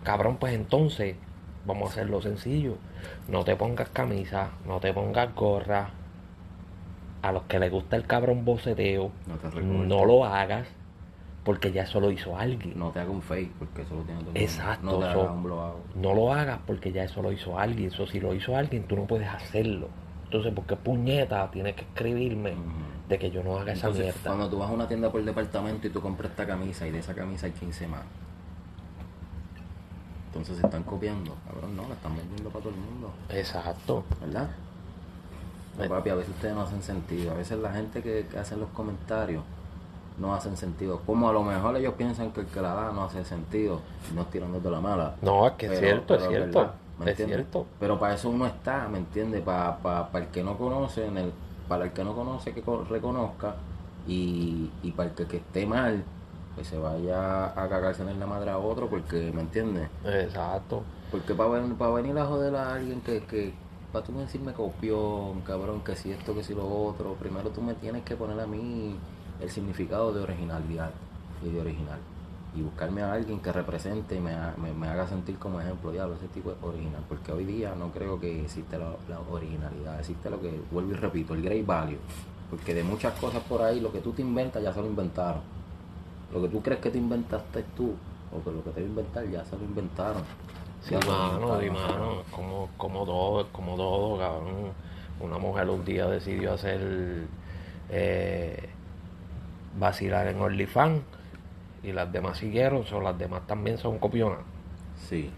Cabrón, 0.05 0.39
pues 0.39 0.55
entonces, 0.55 1.17
vamos 1.67 1.91
a 1.91 1.93
hacerlo 1.93 2.23
sencillo. 2.23 2.77
No 3.29 3.45
te 3.45 3.57
pongas 3.57 3.91
camisa, 3.91 4.51
no 4.67 4.81
te 4.81 4.93
pongas 4.93 5.35
gorra. 5.35 5.91
A 7.21 7.33
los 7.33 7.43
que 7.43 7.59
les 7.59 7.71
gusta 7.71 7.97
el 7.97 8.07
cabrón 8.07 8.45
boceteo, 8.45 9.11
No 9.27 9.85
no 9.85 10.05
lo 10.05 10.25
hagas 10.25 10.69
porque 11.45 11.73
ya 11.73 11.83
eso 11.83 11.99
lo 11.99 12.11
hizo 12.11 12.37
alguien. 12.37 12.79
No 12.79 12.91
te 12.91 13.01
haga 13.01 13.11
un 13.11 13.23
fake 13.23 13.53
porque 13.59 13.83
eso 13.83 13.95
lo 13.97 14.03
tiene 14.03 14.21
todo. 14.21 14.33
Exacto, 14.35 14.85
No 14.85 14.99
te 14.99 15.05
hagas 15.07 15.31
un. 15.31 16.03
No 16.03 16.15
lo 16.15 16.33
hagas 16.33 16.61
porque 16.67 16.93
ya 16.93 17.05
eso 17.05 17.23
lo 17.23 17.33
hizo 17.33 17.59
alguien. 17.59 17.89
Eso 17.89 18.07
si 18.07 18.21
lo 18.21 18.35
hizo 18.35 18.57
alguien, 18.57 18.85
tú 18.85 18.97
no 18.97 19.05
puedes 19.05 19.29
hacerlo. 19.29 19.89
Entonces, 20.29 20.53
¿por 20.53 20.65
qué 20.67 20.77
puñeta 20.77 21.51
tienes 21.51 21.75
que 21.75 21.83
escribirme 21.83 22.55
de 23.09 23.19
que 23.19 23.31
yo 23.31 23.43
no 23.43 23.59
haga 23.59 23.73
esa 23.73 23.89
mierda? 23.89 24.13
cuando 24.25 24.51
tú 24.51 24.59
vas 24.59 24.69
a 24.69 24.73
una 24.75 24.87
tienda 24.87 25.11
por 25.11 25.25
departamento 25.25 25.87
y 25.87 25.91
tú 25.91 26.03
compras 26.03 26.31
esta 26.31 26.47
camisa 26.47 26.87
y 26.87 26.91
de 26.91 26.99
esa 26.99 27.15
camisa 27.15 27.47
hay 27.47 27.53
15 27.53 27.87
más. 27.89 28.03
Entonces 30.27 30.59
se 30.59 30.67
están 30.67 30.83
copiando. 30.83 31.35
Cabrón, 31.47 31.75
no, 31.77 31.89
la 31.89 31.95
están 31.95 32.15
vendiendo 32.17 32.51
para 32.51 32.65
todo 32.65 32.75
el 32.75 32.81
mundo. 32.81 33.11
Exacto. 33.31 34.05
¿Verdad? 34.21 34.51
No, 35.79 35.85
Eh. 35.85 35.89
papi, 35.89 36.11
a 36.11 36.15
veces 36.17 36.31
ustedes 36.35 36.55
no 36.55 36.61
hacen 36.63 36.83
sentido. 36.83 37.33
A 37.33 37.35
veces 37.35 37.59
la 37.59 37.73
gente 37.73 38.03
que, 38.03 38.27
que 38.31 38.39
hace 38.39 38.57
los 38.57 38.69
comentarios 38.71 39.43
no 40.19 40.35
hacen 40.35 40.57
sentido. 40.59 41.01
Como 41.07 41.29
a 41.31 41.33
lo 41.33 41.43
mejor 41.43 41.75
ellos 41.77 41.95
piensan 41.95 42.33
que 42.33 42.41
el 42.41 42.47
que 42.47 42.61
la 42.61 42.75
da 42.75 42.93
no 42.93 43.05
hace 43.05 43.25
sentido. 43.25 43.81
y 44.13 44.15
No 44.15 44.27
tirando 44.27 44.61
de 44.61 44.71
la 44.71 44.81
mala. 44.81 45.15
No, 45.23 45.47
es 45.47 45.53
que 45.55 45.67
es 45.73 45.79
cierto, 45.79 46.15
es 46.17 46.29
cierto. 46.29 46.73
¿Me 46.99 47.11
Es 47.11 47.17
cierto. 47.17 47.67
Pero 47.81 47.99
para 47.99 48.15
eso 48.15 48.31
uno 48.31 48.47
está, 48.47 48.89
¿me 48.89 48.99
entiendes? 48.99 49.43
Para, 49.43 49.79
para, 49.79 50.11
para 50.11 50.25
el 50.25 50.31
que 50.31 50.43
no 50.43 50.57
conoce, 50.59 51.07
en 51.07 51.19
el, 51.19 51.33
para 51.69 51.85
el 51.85 51.93
que 51.93 52.05
no 52.05 52.15
conoce 52.15 52.53
que 52.53 52.63
co- 52.63 52.85
reconozca 52.85 53.55
y, 54.07 54.71
y 54.83 54.93
para 54.93 55.11
el 55.11 55.15
que, 55.15 55.27
que 55.27 55.37
esté 55.39 55.67
mal, 55.67 56.03
pues 56.55 56.67
se 56.67 56.79
vaya 56.79 57.47
a 57.47 57.69
cagarse 57.69 58.03
en 58.03 58.19
la 58.19 58.27
madre 58.27 58.51
a 58.51 58.59
otro 58.59 58.89
porque, 58.89 59.31
¿me 59.35 59.43
entiendes? 59.43 59.89
Exacto. 60.05 60.83
Porque 61.11 61.35
para, 61.35 61.63
para 61.77 61.91
venir 61.93 62.19
a 62.19 62.27
joder 62.27 62.55
a 62.57 62.75
alguien 62.75 63.01
que, 63.01 63.21
que 63.25 63.55
para 63.93 64.05
tú 64.05 64.13
decirme 64.19 64.53
copión, 64.53 65.41
cabrón, 65.43 65.81
que 65.83 65.95
si 65.97 66.11
esto, 66.13 66.35
que 66.35 66.43
si 66.43 66.55
lo 66.55 66.67
otro, 66.69 67.15
primero 67.15 67.51
tú 67.51 67.63
me 67.63 67.75
tienes 67.75 68.03
que 68.05 68.17
poner 68.17 68.39
a 68.41 68.47
mí 68.47 68.97
el 69.41 69.51
significado 69.51 70.13
de 70.13 70.23
originalidad 70.23 70.91
y 71.43 71.51
de 71.51 71.61
original. 71.61 71.99
Y 72.57 72.63
buscarme 72.63 73.03
a 73.03 73.13
alguien 73.13 73.41
que 73.41 73.53
represente 73.53 74.17
y 74.17 74.21
me, 74.21 74.35
me, 74.57 74.73
me 74.73 74.89
haga 74.89 75.07
sentir 75.07 75.39
como 75.39 75.61
ejemplo, 75.61 75.93
diablo, 75.93 76.15
ese 76.17 76.29
tipo 76.29 76.51
es 76.51 76.57
original. 76.63 77.03
Porque 77.09 77.31
hoy 77.33 77.45
día 77.45 77.75
no 77.79 77.91
creo 77.93 78.19
que 78.19 78.43
existe 78.43 78.79
la, 78.79 78.97
la 79.09 79.21
originalidad, 79.31 79.99
existe 79.99 80.31
lo 80.31 80.41
que, 80.41 80.61
vuelvo 80.71 80.93
y 80.93 80.95
repito, 80.95 81.35
el 81.35 81.43
great 81.43 81.65
value. 81.67 81.99
Porque 82.51 82.75
de 82.75 82.83
muchas 82.83 83.13
cosas 83.21 83.43
por 83.43 83.63
ahí, 83.63 83.81
lo 83.81 83.93
que 83.93 84.01
tú 84.01 84.13
te 84.13 84.23
inventas 84.23 84.63
ya 84.63 84.73
se 84.73 84.81
lo 84.81 84.87
inventaron. 84.87 85.43
Lo 86.33 86.41
que 86.43 86.49
tú 86.49 86.63
crees 86.63 86.81
que 86.81 86.91
te 86.91 86.99
inventaste 86.99 87.65
tú, 87.77 87.95
o 88.33 88.43
que 88.43 88.51
lo 88.51 88.65
que 88.65 88.71
te 88.71 88.81
voy 88.81 88.85
a 88.85 88.87
inventar 88.87 89.29
ya 89.29 89.45
se 89.45 89.57
lo 89.57 89.65
inventaron. 89.65 90.23
Sí, 90.83 90.95
Ya 90.95 91.01
mano, 91.01 91.61
sí, 91.61 91.71
mano. 91.71 92.21
Es 92.21 92.33
como, 92.33 92.69
como 92.77 93.05
todo, 93.05 93.41
es 93.43 93.47
como 93.53 93.77
todo, 93.77 94.19
cabrón. 94.19 94.73
Una 95.21 95.39
mujer 95.39 95.69
un 95.69 95.85
día 95.85 96.07
decidió 96.07 96.55
hacer 96.55 97.27
eh, 97.91 98.69
vacilar 99.79 100.29
en 100.29 100.41
OnlyFans 100.41 101.03
y 101.83 101.93
las 101.93 102.11
demás 102.13 102.39
siguieron, 102.39 102.85
o 102.93 103.01
las 103.01 103.17
demás 103.19 103.47
también 103.47 103.79
son 103.79 103.99
copionas. 103.99 104.41
Sí. 105.09 105.31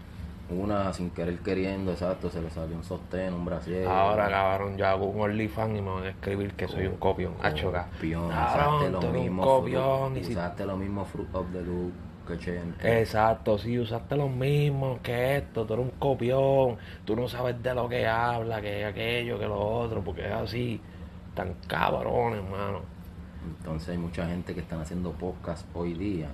Una 0.49 0.91
sin 0.91 1.11
querer 1.11 1.37
queriendo, 1.39 1.91
exacto, 1.93 2.29
se 2.29 2.41
le 2.41 2.49
salió 2.49 2.75
un 2.75 2.83
sostén, 2.83 3.33
un 3.33 3.45
brasier. 3.45 3.87
Ahora, 3.87 4.27
cabrón, 4.29 4.75
yo 4.77 4.85
hago 4.85 5.05
un 5.05 5.21
OnlyFans 5.21 5.77
y 5.77 5.81
me 5.81 5.89
van 5.89 6.03
a 6.03 6.09
escribir 6.09 6.53
que 6.55 6.67
soy 6.67 6.87
un 6.87 6.97
copión. 6.97 7.35
Ca- 7.35 7.51
Copión, 7.51 8.27
Cabrón, 8.29 8.75
usaste 8.75 8.89
lo 8.91 9.13
mismo 9.13 9.43
copión. 9.43 10.11
y 10.11 10.19
fruit, 10.19 10.25
si- 10.25 10.31
usaste 10.33 10.65
lo 10.65 10.75
mismo 10.77 11.05
fruit 11.05 11.33
of 11.33 11.45
the 11.53 11.61
loop 11.61 11.93
que 12.27 12.37
Chente. 12.37 12.99
Exacto, 12.99 13.57
sí, 13.57 13.79
usaste 13.79 14.17
lo 14.17 14.27
mismo 14.27 14.99
que 15.01 15.37
esto, 15.37 15.65
tú 15.65 15.73
eres 15.75 15.85
un 15.85 15.91
copión, 15.97 16.77
tú 17.05 17.15
no 17.15 17.29
sabes 17.29 17.61
de 17.63 17.73
lo 17.73 17.87
que 17.87 18.05
habla, 18.05 18.59
que 18.59 18.83
aquello, 18.83 19.39
que 19.39 19.45
lo 19.47 19.57
otro, 19.57 20.01
porque 20.03 20.25
es 20.27 20.33
así, 20.33 20.81
tan 21.33 21.53
cabrones, 21.67 22.43
hermano. 22.43 22.81
Entonces 23.45 23.89
hay 23.89 23.97
mucha 23.97 24.27
gente 24.27 24.53
que 24.53 24.61
están 24.61 24.81
haciendo 24.81 25.11
podcast 25.11 25.65
hoy 25.73 25.93
día 25.93 26.29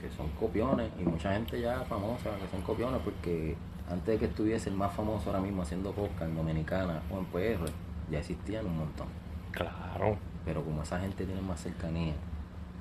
que 0.00 0.10
son 0.10 0.28
copiones 0.38 0.90
y 1.00 1.04
mucha 1.04 1.32
gente 1.32 1.60
ya 1.60 1.80
famosa 1.84 2.36
que 2.36 2.48
son 2.50 2.62
copiones 2.62 3.00
porque 3.02 3.56
antes 3.88 4.06
de 4.06 4.18
que 4.18 4.26
estuviese 4.26 4.68
el 4.68 4.76
más 4.76 4.92
famoso 4.92 5.30
ahora 5.30 5.40
mismo 5.40 5.62
haciendo 5.62 5.92
podcast 5.92 6.30
en 6.30 6.36
Dominicana 6.36 7.02
o 7.10 7.18
en 7.18 7.24
PR 7.26 7.70
ya 8.10 8.18
existían 8.18 8.66
un 8.66 8.78
montón. 8.78 9.06
Claro, 9.52 10.18
Pero 10.44 10.62
como 10.62 10.82
esa 10.82 11.00
gente 11.00 11.24
tiene 11.24 11.40
más 11.40 11.60
cercanía 11.60 12.14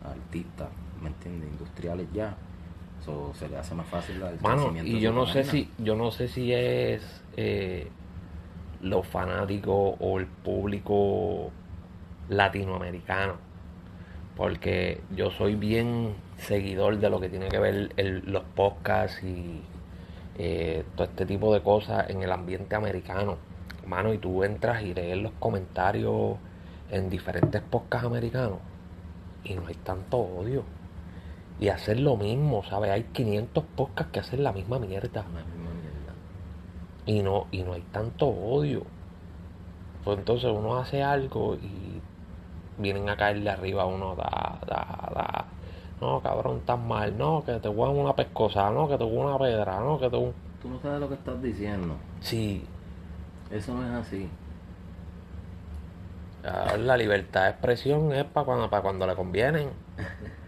a 0.03 0.11
artistas, 0.11 0.67
¿me 1.01 1.07
entiendes? 1.07 1.49
Industriales 1.51 2.07
ya, 2.13 2.35
So, 3.03 3.31
se 3.35 3.47
le 3.47 3.57
hace 3.57 3.75
más 3.75 3.87
fácil 3.87 4.21
el 4.21 4.39
Mano, 4.41 4.73
y 4.83 4.99
yo 4.99 5.13
no 5.13 5.27
sé 5.27 5.43
si, 5.43 5.69
yo 5.77 5.95
no 5.95 6.09
sé 6.09 6.27
si 6.27 6.51
es 6.51 7.23
eh, 7.37 7.87
los 8.81 9.05
fanáticos 9.05 9.95
o 9.99 10.19
el 10.19 10.25
público 10.25 11.51
latinoamericano. 12.29 13.35
Porque 14.35 15.01
yo 15.15 15.31
soy 15.31 15.55
bien 15.55 16.13
seguidor 16.37 16.97
de 16.99 17.09
lo 17.09 17.19
que 17.19 17.29
tiene 17.29 17.47
que 17.47 17.59
ver 17.59 17.91
el- 17.97 18.23
los 18.25 18.43
podcasts 18.55 19.23
y 19.23 19.61
eh, 20.37 20.83
todo 20.95 21.07
este 21.07 21.25
tipo 21.25 21.53
de 21.53 21.61
cosas 21.61 22.09
en 22.09 22.21
el 22.21 22.31
ambiente 22.31 22.75
americano. 22.75 23.37
Mano, 23.87 24.13
y 24.13 24.17
tú 24.17 24.43
entras 24.43 24.81
y 24.83 24.93
lees 24.93 25.17
los 25.17 25.31
comentarios 25.39 26.35
en 26.89 27.09
diferentes 27.09 27.61
podcasts 27.61 28.05
americanos 28.05 28.57
y 29.45 29.53
no 29.53 29.67
hay 29.67 29.75
tanto 29.75 30.17
odio. 30.17 30.63
Y 31.59 31.69
hacer 31.69 32.01
lo 32.01 32.17
mismo, 32.17 32.63
¿sabes? 32.65 32.91
Hay 32.91 33.03
500 33.03 33.63
podcasts 33.77 34.11
que 34.11 34.19
hacen 34.19 34.43
la 34.43 34.51
misma 34.51 34.77
mierda. 34.79 35.21
La 35.23 35.45
misma 35.45 35.69
mierda. 35.71 36.13
Y 37.05 37.21
no, 37.23 37.47
y 37.51 37.63
no 37.63 37.71
hay 37.73 37.81
tanto 37.93 38.27
odio. 38.27 38.83
Pues 40.03 40.17
entonces 40.17 40.51
uno 40.51 40.75
hace 40.77 41.01
algo 41.01 41.55
y 41.55 42.01
vienen 42.77 43.09
a 43.09 43.17
caerle 43.17 43.49
arriba 43.49 43.83
a 43.83 43.85
uno, 43.85 44.15
da, 44.15 44.59
da, 44.67 45.09
da. 45.13 45.45
No, 46.01 46.21
cabrón, 46.21 46.57
estás 46.57 46.79
mal. 46.79 47.17
No, 47.17 47.43
que 47.45 47.53
te 47.53 47.67
a 47.67 47.71
una 47.71 48.15
pescosa. 48.15 48.69
No, 48.69 48.87
que 48.87 48.97
te 48.97 49.03
a 49.03 49.07
una 49.07 49.37
pedra. 49.37 49.79
No, 49.79 49.99
que 49.99 50.09
te. 50.09 50.17
Tú 50.61 50.69
no 50.69 50.79
sabes 50.81 50.99
lo 50.99 51.07
que 51.07 51.15
estás 51.15 51.41
diciendo. 51.41 51.95
Sí, 52.19 52.65
Eso 53.51 53.73
no 53.73 53.83
es 53.83 54.07
así. 54.07 54.29
la 56.79 56.97
libertad 56.97 57.43
de 57.43 57.49
expresión 57.51 58.11
es 58.13 58.25
para 58.25 58.45
cuando, 58.45 58.69
para 58.69 58.81
cuando 58.83 59.07
le 59.07 59.15
convienen. 59.15 59.69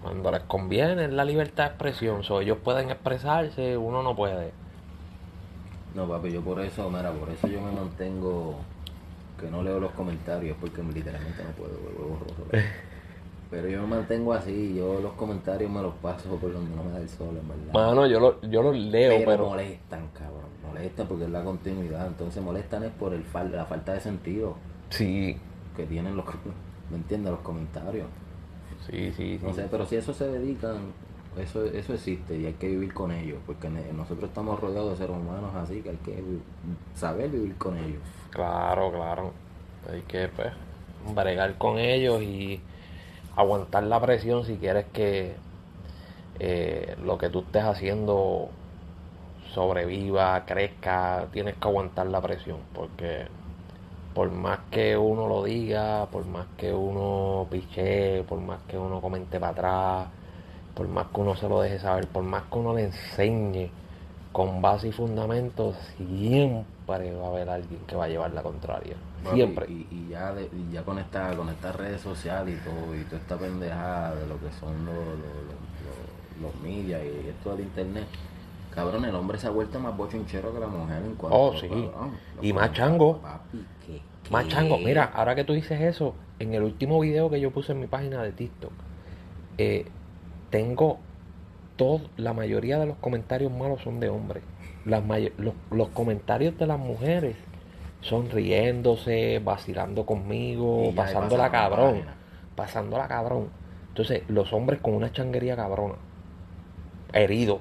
Cuando 0.00 0.30
les 0.30 0.42
conviene 0.44 1.06
es 1.06 1.12
la 1.12 1.24
libertad 1.24 1.64
de 1.64 1.68
expresión. 1.70 2.22
So, 2.22 2.40
ellos 2.40 2.58
pueden 2.62 2.88
expresarse, 2.90 3.76
uno 3.76 4.00
no 4.02 4.14
puede. 4.14 4.52
No, 5.94 6.06
papi, 6.06 6.30
yo 6.30 6.40
por 6.40 6.60
eso, 6.60 6.88
mira, 6.88 7.10
por 7.10 7.28
eso 7.30 7.48
yo 7.48 7.60
me 7.60 7.72
mantengo 7.72 8.54
que 9.40 9.50
no 9.50 9.62
leo 9.62 9.78
los 9.80 9.92
comentarios 9.92 10.56
porque 10.60 10.82
literalmente 10.82 11.42
no 11.42 11.50
puedo, 11.50 11.72
huevo 11.84 12.16
borroso. 12.18 12.42
Pero 13.50 13.66
yo 13.68 13.80
me 13.82 13.86
mantengo 13.96 14.34
así, 14.34 14.74
yo 14.76 15.00
los 15.00 15.12
comentarios 15.14 15.70
me 15.70 15.80
los 15.80 15.94
paso 15.94 16.36
por 16.36 16.52
donde 16.52 16.76
no 16.76 16.84
me 16.84 16.90
da 16.92 17.00
el 17.00 17.08
sol, 17.08 17.28
en 17.40 17.48
verdad. 17.48 17.72
Mano, 17.72 18.06
yo 18.06 18.20
lo, 18.20 18.40
yo 18.42 18.62
lo 18.62 18.72
leo, 18.72 19.14
pero, 19.20 19.30
pero... 19.30 19.46
molestan, 19.48 20.08
cabrón, 20.08 20.50
molestan 20.66 21.06
porque 21.08 21.24
es 21.24 21.30
la 21.30 21.42
continuidad, 21.42 22.06
entonces 22.08 22.42
molestan 22.42 22.84
es 22.84 22.90
por 22.92 23.14
el 23.14 23.24
fal- 23.24 23.50
la 23.50 23.64
falta 23.64 23.94
de 23.94 24.00
sentido 24.00 24.56
Sí, 24.90 25.36
que 25.76 25.86
tienen 25.86 26.14
los, 26.16 26.26
¿me 26.90 26.96
entiendes? 26.96 27.30
Los 27.32 27.40
comentarios. 27.40 28.06
sí, 28.86 29.12
sí, 29.16 29.38
sí. 29.38 29.46
No 29.46 29.54
sé, 29.54 29.66
pero 29.70 29.86
si 29.86 29.96
eso 29.96 30.12
se 30.12 30.26
dedican, 30.26 30.76
eso, 31.38 31.64
eso 31.64 31.94
existe 31.94 32.36
y 32.36 32.44
hay 32.44 32.54
que 32.54 32.68
vivir 32.68 32.92
con 32.92 33.12
ellos, 33.12 33.38
porque 33.46 33.70
nosotros 33.70 34.28
estamos 34.28 34.60
rodeados 34.60 34.90
de 34.90 34.96
seres 35.06 35.16
humanos 35.16 35.54
así 35.54 35.80
que 35.80 35.90
hay 35.90 35.96
que 36.04 36.22
saber 36.94 37.30
vivir 37.30 37.54
con 37.56 37.78
ellos. 37.78 38.02
Claro, 38.30 38.90
claro. 38.92 39.32
Hay 39.90 40.02
que 40.02 40.28
pues 40.28 40.52
bregar 41.14 41.56
con 41.58 41.78
ellos 41.78 42.22
y 42.22 42.60
aguantar 43.36 43.84
la 43.84 44.00
presión 44.00 44.44
si 44.44 44.56
quieres 44.58 44.86
que 44.92 45.36
eh, 46.38 46.96
lo 47.02 47.18
que 47.18 47.28
tú 47.30 47.40
estés 47.40 47.64
haciendo 47.64 48.50
sobreviva, 49.54 50.44
crezca, 50.46 51.26
tienes 51.32 51.56
que 51.56 51.68
aguantar 51.68 52.06
la 52.06 52.20
presión 52.20 52.58
porque 52.74 53.26
por 54.14 54.30
más 54.32 54.60
que 54.70 54.96
uno 54.96 55.26
lo 55.28 55.44
diga, 55.44 56.06
por 56.10 56.26
más 56.26 56.46
que 56.56 56.72
uno 56.72 57.46
piche, 57.50 58.24
por 58.24 58.40
más 58.40 58.60
que 58.68 58.78
uno 58.78 59.00
comente 59.00 59.40
para 59.40 59.52
atrás, 59.52 60.08
por 60.74 60.88
más 60.88 61.06
que 61.08 61.20
uno 61.20 61.36
se 61.36 61.48
lo 61.48 61.60
deje 61.62 61.78
saber, 61.80 62.08
por 62.08 62.24
más 62.24 62.44
que 62.44 62.58
uno 62.58 62.74
le 62.74 62.84
enseñe 62.84 63.70
con 64.38 64.62
base 64.62 64.86
y 64.86 64.92
fundamentos, 64.92 65.74
siempre 65.96 67.12
va 67.16 67.26
a 67.26 67.28
haber 67.30 67.50
alguien 67.50 67.80
que 67.88 67.96
va 67.96 68.04
a 68.04 68.08
llevar 68.08 68.32
la 68.32 68.40
contraria. 68.44 68.94
Papi, 69.24 69.34
Siempre. 69.34 69.66
Y, 69.68 69.88
y 69.90 70.08
ya 70.10 70.32
de- 70.32 70.44
y 70.44 70.72
ya 70.72 70.84
con 70.84 70.96
esta, 71.00 71.34
con 71.36 71.48
estas 71.48 71.74
redes 71.74 72.00
sociales 72.00 72.56
y 72.56 72.64
todo, 72.64 72.94
y 72.94 73.02
toda 73.02 73.16
esta 73.20 73.36
pendejada 73.36 74.14
de 74.14 74.28
lo 74.28 74.38
que 74.38 74.48
son 74.60 74.86
los, 74.86 74.94
los, 74.94 75.16
los, 75.18 76.52
los- 76.52 76.62
medios 76.62 77.00
y 77.02 77.28
esto 77.30 77.50
del 77.56 77.62
internet. 77.66 78.04
Cabrón, 78.72 79.04
el 79.06 79.14
hombre 79.16 79.38
se 79.38 79.48
ha 79.48 79.50
vuelto 79.50 79.80
más 79.80 79.96
bochinchero 79.96 80.54
que 80.54 80.60
la 80.60 80.68
mujer 80.68 81.02
en 81.04 81.16
cuanto 81.16 81.36
Oh, 81.36 81.56
sí. 81.58 81.66
cabrón, 81.66 82.16
Y 82.40 82.52
los 82.52 82.60
más 82.62 82.72
chango. 82.74 83.18
Papi, 83.18 83.64
¿qué, 83.84 84.00
qué? 84.22 84.30
Más 84.30 84.46
chango, 84.46 84.78
mira, 84.78 85.10
ahora 85.14 85.34
que 85.34 85.42
tú 85.42 85.52
dices 85.52 85.80
eso, 85.80 86.14
en 86.38 86.54
el 86.54 86.62
último 86.62 87.00
video 87.00 87.28
que 87.28 87.40
yo 87.40 87.50
puse 87.50 87.72
en 87.72 87.80
mi 87.80 87.88
página 87.88 88.22
de 88.22 88.30
TikTok, 88.30 88.70
eh, 89.58 89.86
tengo 90.50 91.00
todo, 91.78 92.02
la 92.18 92.34
mayoría 92.34 92.78
de 92.78 92.86
los 92.86 92.98
comentarios 92.98 93.52
malos 93.52 93.82
son 93.82 94.00
de 94.00 94.10
hombres. 94.10 94.44
Las 94.84 95.02
los, 95.38 95.54
los 95.70 95.88
comentarios 95.90 96.58
de 96.58 96.66
las 96.66 96.78
mujeres 96.78 97.36
son 98.02 98.30
riéndose, 98.30 99.40
vacilando 99.44 100.06
conmigo, 100.06 100.92
pasándola 100.94 101.50
cabrón, 101.50 102.04
pasándola 102.56 103.08
cabrón. 103.08 103.50
Entonces, 103.88 104.24
los 104.28 104.52
hombres 104.52 104.80
con 104.80 104.94
una 104.94 105.12
changuería 105.12 105.56
cabrona, 105.56 105.96
heridos, 107.12 107.60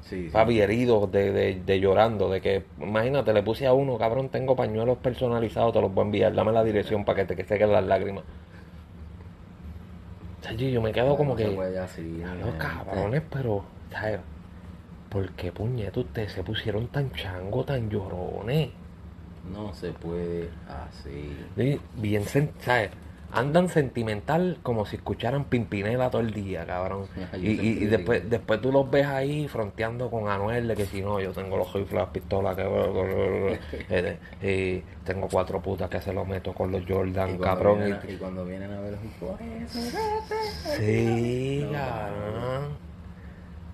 Sí, 0.00 0.30
sí. 0.30 0.32
Papi, 0.32 0.60
herido 0.60 1.06
de, 1.08 1.32
de, 1.32 1.60
de 1.64 1.80
llorando, 1.80 2.30
de 2.30 2.40
que, 2.40 2.64
imagínate, 2.80 3.32
le 3.32 3.42
puse 3.42 3.66
a 3.66 3.72
uno, 3.74 3.98
cabrón, 3.98 4.30
tengo 4.30 4.56
pañuelos 4.56 4.98
personalizados, 4.98 5.72
te 5.74 5.80
los 5.80 5.92
voy 5.94 6.02
a 6.02 6.06
enviar, 6.06 6.34
dame 6.34 6.52
la 6.52 6.64
dirección 6.64 7.04
para 7.04 7.16
que 7.16 7.26
te 7.26 7.36
que 7.36 7.44
sequen 7.44 7.72
las 7.72 7.84
lágrimas. 7.84 8.24
Yo 10.56 10.82
me 10.82 10.92
quedo 10.92 11.16
como 11.16 11.36
que, 11.36 11.46
así, 11.78 12.02
"Diablo, 12.02 12.46
gente. 12.46 12.58
cabrones, 12.58 13.22
pero, 13.30 13.64
¿sabes? 13.90 14.20
¿Por 15.08 15.30
qué 15.32 15.50
puñetos 15.52 16.04
ustedes 16.04 16.32
se 16.32 16.42
pusieron 16.42 16.88
tan 16.88 17.10
chango, 17.12 17.64
tan 17.64 17.90
llorones? 17.90 18.70
No 19.52 19.74
se 19.74 19.90
puede 19.92 20.50
así. 20.68 21.36
Sí, 21.56 21.80
Bien, 21.94 22.24
¿sabes? 22.24 22.90
Andan 23.32 23.68
sentimental 23.68 24.58
como 24.62 24.84
si 24.86 24.96
escucharan 24.96 25.44
Pimpinela 25.44 26.10
todo 26.10 26.20
el 26.22 26.32
día, 26.32 26.66
cabrón. 26.66 27.06
Y, 27.40 27.50
y- 27.50 27.84
después, 27.86 28.28
después 28.28 28.60
tú 28.60 28.72
los 28.72 28.90
ves 28.90 29.06
ahí 29.06 29.46
fronteando 29.48 30.10
con 30.10 30.28
Anuel 30.28 30.66
de 30.68 30.74
que 30.76 30.86
si 30.86 31.00
no, 31.02 31.20
yo 31.20 31.32
tengo 31.32 31.56
los 31.56 31.72
rifles, 31.72 31.92
las 32.00 32.08
pistolas, 32.10 32.56
que 32.56 33.58
eh, 33.90 34.18
y 34.42 35.04
tengo 35.04 35.28
cuatro 35.28 35.60
putas 35.60 35.88
que 35.88 36.00
se 36.00 36.12
los 36.12 36.26
meto 36.26 36.52
con 36.52 36.70
los 36.72 36.82
Jordan, 36.88 37.38
cabrón. 37.38 37.78
vienen 37.78 38.00
y- 38.08 38.14
cuando 38.16 38.44
vienen 38.44 38.72
a 38.72 38.80
ver 38.80 38.94
eso. 38.94 39.38
Sí, 40.76 41.64
No, 41.66 41.72
cabrón. 41.78 42.89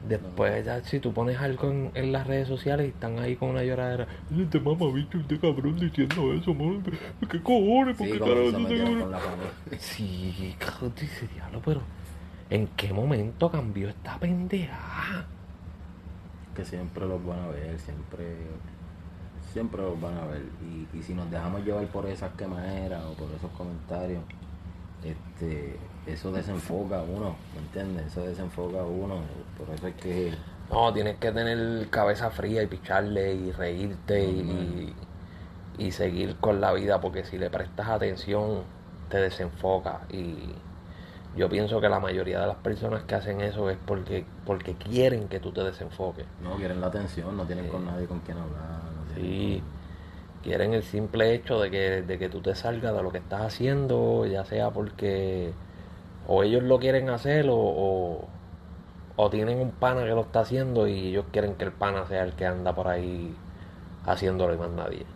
Después, 0.08 0.64
ya, 0.64 0.82
si 0.84 1.00
tú 1.00 1.12
pones 1.12 1.38
algo 1.40 1.70
en, 1.70 1.90
en 1.94 2.12
las 2.12 2.26
redes 2.26 2.46
sociales 2.48 2.86
y 2.86 2.90
están 2.90 3.18
ahí 3.18 3.36
con 3.36 3.50
una 3.50 3.64
lloradera, 3.64 4.06
este 4.38 4.60
mamabicho, 4.60 5.18
este 5.18 5.38
cabrón 5.40 5.78
diciendo 5.78 6.32
eso, 6.32 6.54
mano, 6.54 6.82
¿qué 7.28 7.42
cojones? 7.42 7.96
¿Por 7.96 8.06
Sí, 8.06 8.12
qué 8.12 8.20
si 8.20 8.24
carajo 8.24 8.52
te 8.52 8.58
metieran 8.58 8.86
cabrones?" 8.88 8.98
con 8.98 9.10
la 9.10 9.20
familia. 9.20 9.52
Sí, 9.78 10.54
cabrón, 10.58 10.92
dice 11.00 11.26
diablo, 11.28 11.60
pero 11.64 11.82
¿en 12.50 12.68
qué 12.68 12.92
momento 12.92 13.50
cambió 13.50 13.88
esta 13.88 14.18
pendeja? 14.18 15.26
que 16.54 16.64
siempre 16.64 17.06
los 17.06 17.24
van 17.24 17.40
a 17.40 17.48
ver, 17.48 17.78
siempre 17.78 18.24
siempre 19.52 19.82
los 19.82 20.00
van 20.00 20.16
a 20.18 20.26
ver. 20.26 20.42
Y, 20.60 20.88
y 20.98 21.02
si 21.02 21.14
nos 21.14 21.30
dejamos 21.30 21.64
llevar 21.64 21.86
por 21.88 22.06
esas 22.06 22.32
quemaderas 22.34 23.04
o 23.04 23.14
por 23.14 23.30
esos 23.32 23.50
comentarios, 23.52 24.22
este 25.04 25.78
eso 26.06 26.32
desenfoca 26.32 27.00
a 27.00 27.02
uno, 27.02 27.36
¿me 27.54 27.60
entiendes? 27.60 28.06
Eso 28.06 28.22
desenfoca 28.26 28.80
a 28.80 28.84
uno, 28.86 29.20
por 29.58 29.70
eso 29.74 29.86
es 29.88 29.94
que 29.96 30.38
No, 30.70 30.92
tienes 30.92 31.18
que 31.18 31.32
tener 31.32 31.88
cabeza 31.90 32.30
fría 32.30 32.62
y 32.62 32.66
picharle 32.66 33.34
y 33.34 33.52
reírte 33.52 34.28
y, 34.28 34.94
y 35.78 35.92
seguir 35.92 36.36
con 36.40 36.60
la 36.60 36.72
vida 36.72 37.00
porque 37.00 37.24
si 37.24 37.38
le 37.38 37.50
prestas 37.50 37.88
atención 37.88 38.64
te 39.08 39.18
desenfoca 39.18 40.06
y 40.10 40.62
yo 41.36 41.48
pienso 41.50 41.80
que 41.80 41.88
la 41.88 42.00
mayoría 42.00 42.40
de 42.40 42.46
las 42.48 42.58
personas 42.58 43.04
que 43.04 43.14
hacen 43.16 43.40
eso 43.42 43.70
es 43.70 43.78
porque 43.78 44.26
porque 44.46 44.76
quieren 44.76 45.28
que 45.28 45.40
tú 45.40 45.52
te 45.52 45.62
desenfoques. 45.62 46.26
no 46.38 46.56
quieren 46.56 46.80
la 46.80 46.86
atención, 46.86 47.36
no 47.36 47.46
tienen 47.46 47.68
con 47.68 47.84
nadie 47.84 48.06
con 48.06 48.20
quien 48.20 48.38
hablar. 48.38 48.82
no 48.84 49.04
Sí, 49.14 49.62
quieren 50.42 50.74
el 50.74 50.84
simple 50.84 51.34
hecho 51.34 51.60
de 51.60 51.70
que, 51.70 52.02
de 52.02 52.18
que 52.18 52.28
tú 52.28 52.42
te 52.42 52.54
salgas 52.54 52.94
de 52.94 53.02
lo 53.02 53.12
que 53.12 53.18
estás 53.18 53.42
haciendo, 53.42 54.26
ya 54.26 54.44
sea 54.44 54.72
porque 54.72 55.56
o 56.28 56.42
ellos 56.42 56.62
lo 56.62 56.78
quieren 56.78 57.08
hacer 57.10 57.48
o, 57.48 57.56
o, 57.56 58.24
o 59.16 59.30
tienen 59.30 59.60
un 59.60 59.70
pana 59.70 60.02
que 60.04 60.10
lo 60.10 60.22
está 60.22 60.40
haciendo 60.40 60.86
y 60.88 61.08
ellos 61.08 61.24
quieren 61.32 61.54
que 61.54 61.64
el 61.64 61.72
pana 61.72 62.06
sea 62.06 62.24
el 62.24 62.32
que 62.32 62.46
anda 62.46 62.74
por 62.74 62.88
ahí 62.88 63.34
haciéndolo 64.04 64.54
y 64.54 64.58
más 64.58 64.70
nadie. 64.70 65.06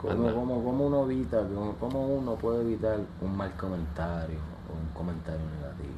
¿Cómo, 0.00 0.32
cómo, 0.34 0.64
cómo 0.64 0.86
uno 0.86 1.04
evita, 1.04 1.42
cómo, 1.54 1.74
cómo 1.78 2.06
uno 2.06 2.34
puede 2.34 2.62
evitar 2.62 2.98
un 3.20 3.36
mal 3.36 3.52
comentario 3.52 4.38
o 4.68 4.72
un 4.76 4.88
comentario 4.94 5.40
negativo 5.60 5.94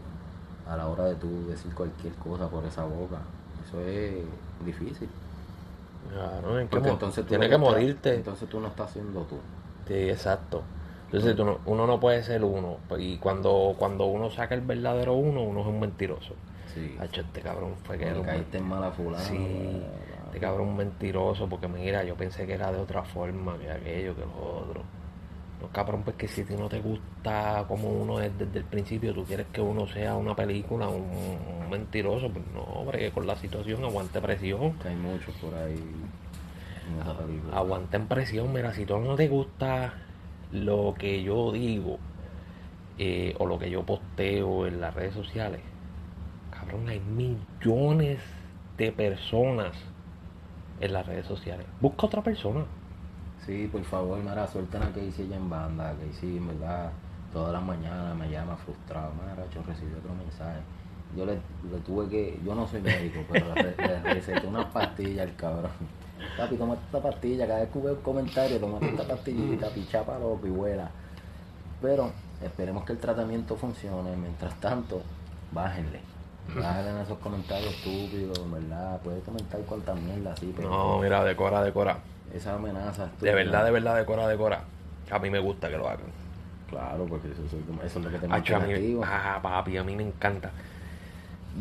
a 0.68 0.76
la 0.76 0.88
hora 0.88 1.04
de 1.06 1.14
tú 1.14 1.46
decir 1.48 1.74
cualquier 1.74 2.12
cosa 2.14 2.46
por 2.48 2.64
esa 2.66 2.84
boca? 2.84 3.18
Eso 3.66 3.80
es 3.80 4.24
difícil. 4.64 5.08
Claro, 6.12 6.58
que 6.58 6.66
Porque 6.66 6.88
entonces 6.90 7.24
tú 7.24 7.28
tienes 7.30 7.48
no 7.50 7.56
que 7.56 7.64
estás- 7.64 7.72
morirte. 7.80 8.14
Entonces 8.14 8.48
tú 8.48 8.60
no 8.60 8.68
estás 8.68 8.90
siendo 8.90 9.20
tú. 9.22 9.37
Sí, 9.88 9.94
exacto. 10.10 10.62
Entonces 11.16 11.37
tú 11.37 11.44
no- 11.44 11.59
uno 11.66 11.87
no 11.87 12.00
puede 12.00 12.22
ser 12.22 12.42
uno. 12.42 12.79
Y 12.98 13.18
cuando, 13.18 13.74
cuando 13.79 14.07
uno 14.07 14.31
saca 14.31 14.55
el 14.55 14.62
verdadero 14.62 15.14
uno, 15.14 15.42
uno 15.42 15.61
es 15.61 15.66
un 15.66 15.79
mentiroso. 15.81 16.35
Sí. 16.74 16.96
Hacho, 16.98 17.20
este 17.20 17.40
cabrón 17.40 17.74
fue 17.85 17.96
que 17.98 18.07
caíste 18.22 18.59
en 18.59 18.64
mala 18.68 18.90
fulana. 18.90 19.22
Sí, 19.22 19.81
este 20.27 20.40
cabrón 20.40 20.68
un 20.70 20.77
mentiroso, 20.77 21.48
porque 21.48 21.68
mira, 21.68 22.03
yo 22.03 22.16
pensé 22.16 22.46
que 22.46 22.55
era 22.55 22.72
de 22.72 22.79
otra 22.81 23.05
forma, 23.05 23.57
que 23.59 23.70
aquello, 23.70 24.14
que 24.16 24.22
lo 24.22 24.57
otro. 24.59 24.83
No, 25.62 25.68
cabrón, 25.68 26.03
pues 26.03 26.16
que 26.16 26.27
si 26.27 26.40
a 26.40 26.46
ti 26.46 26.55
no 26.57 26.68
te 26.68 26.81
gusta 26.81 27.64
como 27.68 27.88
uno 27.90 28.20
es 28.20 28.37
desde 28.37 28.59
el 28.59 28.64
principio, 28.64 29.14
tú 29.14 29.22
quieres 29.24 29.46
que 29.53 29.61
uno 29.61 29.87
sea 29.87 30.16
una 30.16 30.35
película, 30.35 30.88
un, 30.88 31.03
un 31.62 31.70
mentiroso, 31.70 32.29
pues 32.29 32.44
no, 32.53 32.61
hombre, 32.62 32.98
que 32.98 33.11
con 33.12 33.24
la 33.24 33.37
situación 33.37 33.85
aguante 33.85 34.20
presión. 34.20 34.74
Hay 34.85 34.96
muchos 34.96 35.33
por 35.37 35.55
ahí 35.55 35.77
en 35.77 37.00
esa 37.00 37.16
película. 37.16 37.57
Aguanten 37.57 38.09
presión, 38.09 38.53
mira, 38.53 38.74
si 38.74 38.85
tú 38.85 38.98
no 38.98 39.14
te 39.14 39.29
gusta 39.29 39.94
lo 40.54 40.94
que 40.96 41.22
yo 41.22 41.52
digo 41.52 41.98
eh, 42.96 43.34
o 43.38 43.46
lo 43.46 43.58
que 43.58 43.70
yo 43.70 43.84
posteo 43.84 44.66
en 44.66 44.80
las 44.80 44.94
redes 44.94 45.14
sociales, 45.14 45.60
cabrón, 46.50 46.88
hay 46.88 47.00
millones 47.00 48.20
de 48.78 48.92
personas 48.92 49.76
en 50.80 50.92
las 50.92 51.06
redes 51.06 51.26
sociales. 51.26 51.66
Busca 51.80 52.06
otra 52.06 52.22
persona. 52.22 52.64
Sí, 53.44 53.68
por 53.70 53.82
favor, 53.84 54.22
Mara, 54.22 54.46
suelten 54.46 54.82
a 54.82 54.86
Casey 54.86 55.30
en 55.32 55.50
banda. 55.50 55.94
Casey, 55.98 56.36
en 56.36 56.46
verdad, 56.46 56.92
todas 57.32 57.52
las 57.52 57.62
mañanas 57.62 58.16
me 58.16 58.30
llama 58.30 58.56
frustrado. 58.56 59.12
Mara, 59.14 59.44
yo 59.52 59.62
recibí 59.62 59.92
otro 59.92 60.14
mensaje. 60.14 60.60
Yo 61.16 61.26
le, 61.26 61.38
tuve 61.84 62.08
que, 62.08 62.40
yo 62.44 62.54
no 62.54 62.66
soy 62.66 62.80
médico, 62.80 63.20
pero 63.30 63.54
le, 63.54 63.76
le 63.76 64.00
receté 64.14 64.46
una 64.46 64.72
pastilla 64.72 65.24
al 65.24 65.34
cabrón. 65.36 65.70
Papi, 66.37 66.56
toma 66.56 66.74
esta 66.74 67.00
pastilla, 67.00 67.46
cada 67.46 67.60
vez 67.60 67.70
que 67.70 67.78
veo 67.78 67.94
un 67.94 68.00
comentario, 68.00 68.58
toma 68.58 68.78
esta 68.84 69.04
pastillita, 69.04 69.68
pichapa 69.70 70.18
loco 70.18 70.46
y 70.46 70.50
vuela. 70.50 70.90
Pero 71.80 72.10
esperemos 72.42 72.84
que 72.84 72.92
el 72.92 72.98
tratamiento 72.98 73.56
funcione. 73.56 74.16
Mientras 74.16 74.54
tanto, 74.60 75.02
bájenle. 75.52 76.00
Bájenle 76.54 76.90
en 76.90 76.96
esos 76.98 77.18
comentarios 77.18 77.72
estúpidos, 77.72 78.50
¿verdad? 78.50 79.00
Puedes 79.02 79.22
comentar 79.24 79.60
cuanta 79.60 79.94
mierda 79.94 80.32
así, 80.32 80.52
pero 80.56 80.70
No, 80.70 80.98
mira, 80.98 81.24
decora, 81.24 81.62
decora. 81.62 81.98
esa 82.34 82.54
amenaza 82.54 83.08
De 83.20 83.32
verdad, 83.32 83.64
de 83.64 83.70
verdad, 83.70 83.96
decora, 83.96 84.26
decora. 84.28 84.60
A 85.10 85.18
mí 85.18 85.30
me 85.30 85.38
gusta 85.38 85.68
que 85.68 85.78
lo 85.78 85.88
hagan. 85.88 86.06
Claro, 86.68 87.04
porque 87.08 87.28
eso, 87.28 87.42
eso- 87.44 87.56
eso 87.84 87.98
es 87.98 88.04
lo 88.04 88.10
que 88.10 88.18
te 88.18 88.26
Acho, 88.32 88.60
mí, 88.60 88.98
ah, 89.04 89.38
papi, 89.42 89.76
a 89.76 89.84
mí 89.84 89.94
me 89.94 90.02
encanta. 90.02 90.50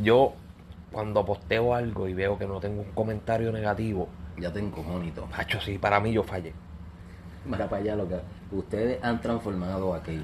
Yo, 0.02 0.34
cuando 0.92 1.26
posteo 1.26 1.74
algo 1.76 2.08
y 2.08 2.14
veo 2.14 2.38
que 2.38 2.48
no 2.48 2.60
tengo 2.60 2.82
un 2.82 2.92
comentario 2.92 3.52
negativo, 3.52 4.08
Ya 4.40 4.52
te 4.52 4.60
encojonito. 4.60 5.28
Hacho, 5.36 5.60
sí, 5.62 5.78
para 5.78 6.00
mí 6.00 6.12
yo 6.12 6.24
fallé. 6.24 6.54
Mira 7.46 7.70
para 7.70 7.82
allá 7.82 7.96
lo 7.96 8.08
que 8.08 8.20
ustedes 8.52 9.04
han 9.04 9.20
transformado 9.22 9.94
a 9.94 10.00
Casey. 10.00 10.24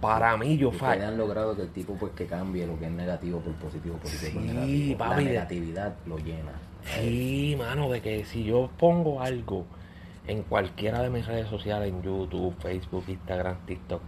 Para 0.00 0.36
mí 0.36 0.56
yo 0.56 0.68
Ustedes 0.68 0.80
fallé. 0.92 1.04
han 1.06 1.16
logrado 1.18 1.56
que 1.56 1.62
el 1.62 1.70
tipo 1.70 1.94
pues 1.94 2.12
que 2.12 2.26
cambie 2.26 2.66
lo 2.66 2.78
que 2.78 2.86
es 2.86 2.92
negativo 2.92 3.40
por 3.40 3.52
positivo, 3.54 3.96
positivo 3.96 4.32
por 4.34 4.42
Sí, 4.42 4.48
negativo. 4.54 4.98
papi. 4.98 5.24
La 5.24 5.30
negatividad 5.30 5.94
lo 6.06 6.18
llena. 6.18 6.52
Sí, 6.84 7.56
mano, 7.58 7.90
de 7.90 8.00
que 8.00 8.24
si 8.24 8.44
yo 8.44 8.70
pongo 8.78 9.20
algo 9.20 9.66
en 10.26 10.42
cualquiera 10.44 11.02
de 11.02 11.10
mis 11.10 11.26
redes 11.26 11.48
sociales, 11.48 11.88
en 11.88 12.02
YouTube, 12.02 12.54
Facebook, 12.60 13.04
Instagram, 13.08 13.56
TikTok, 13.66 14.02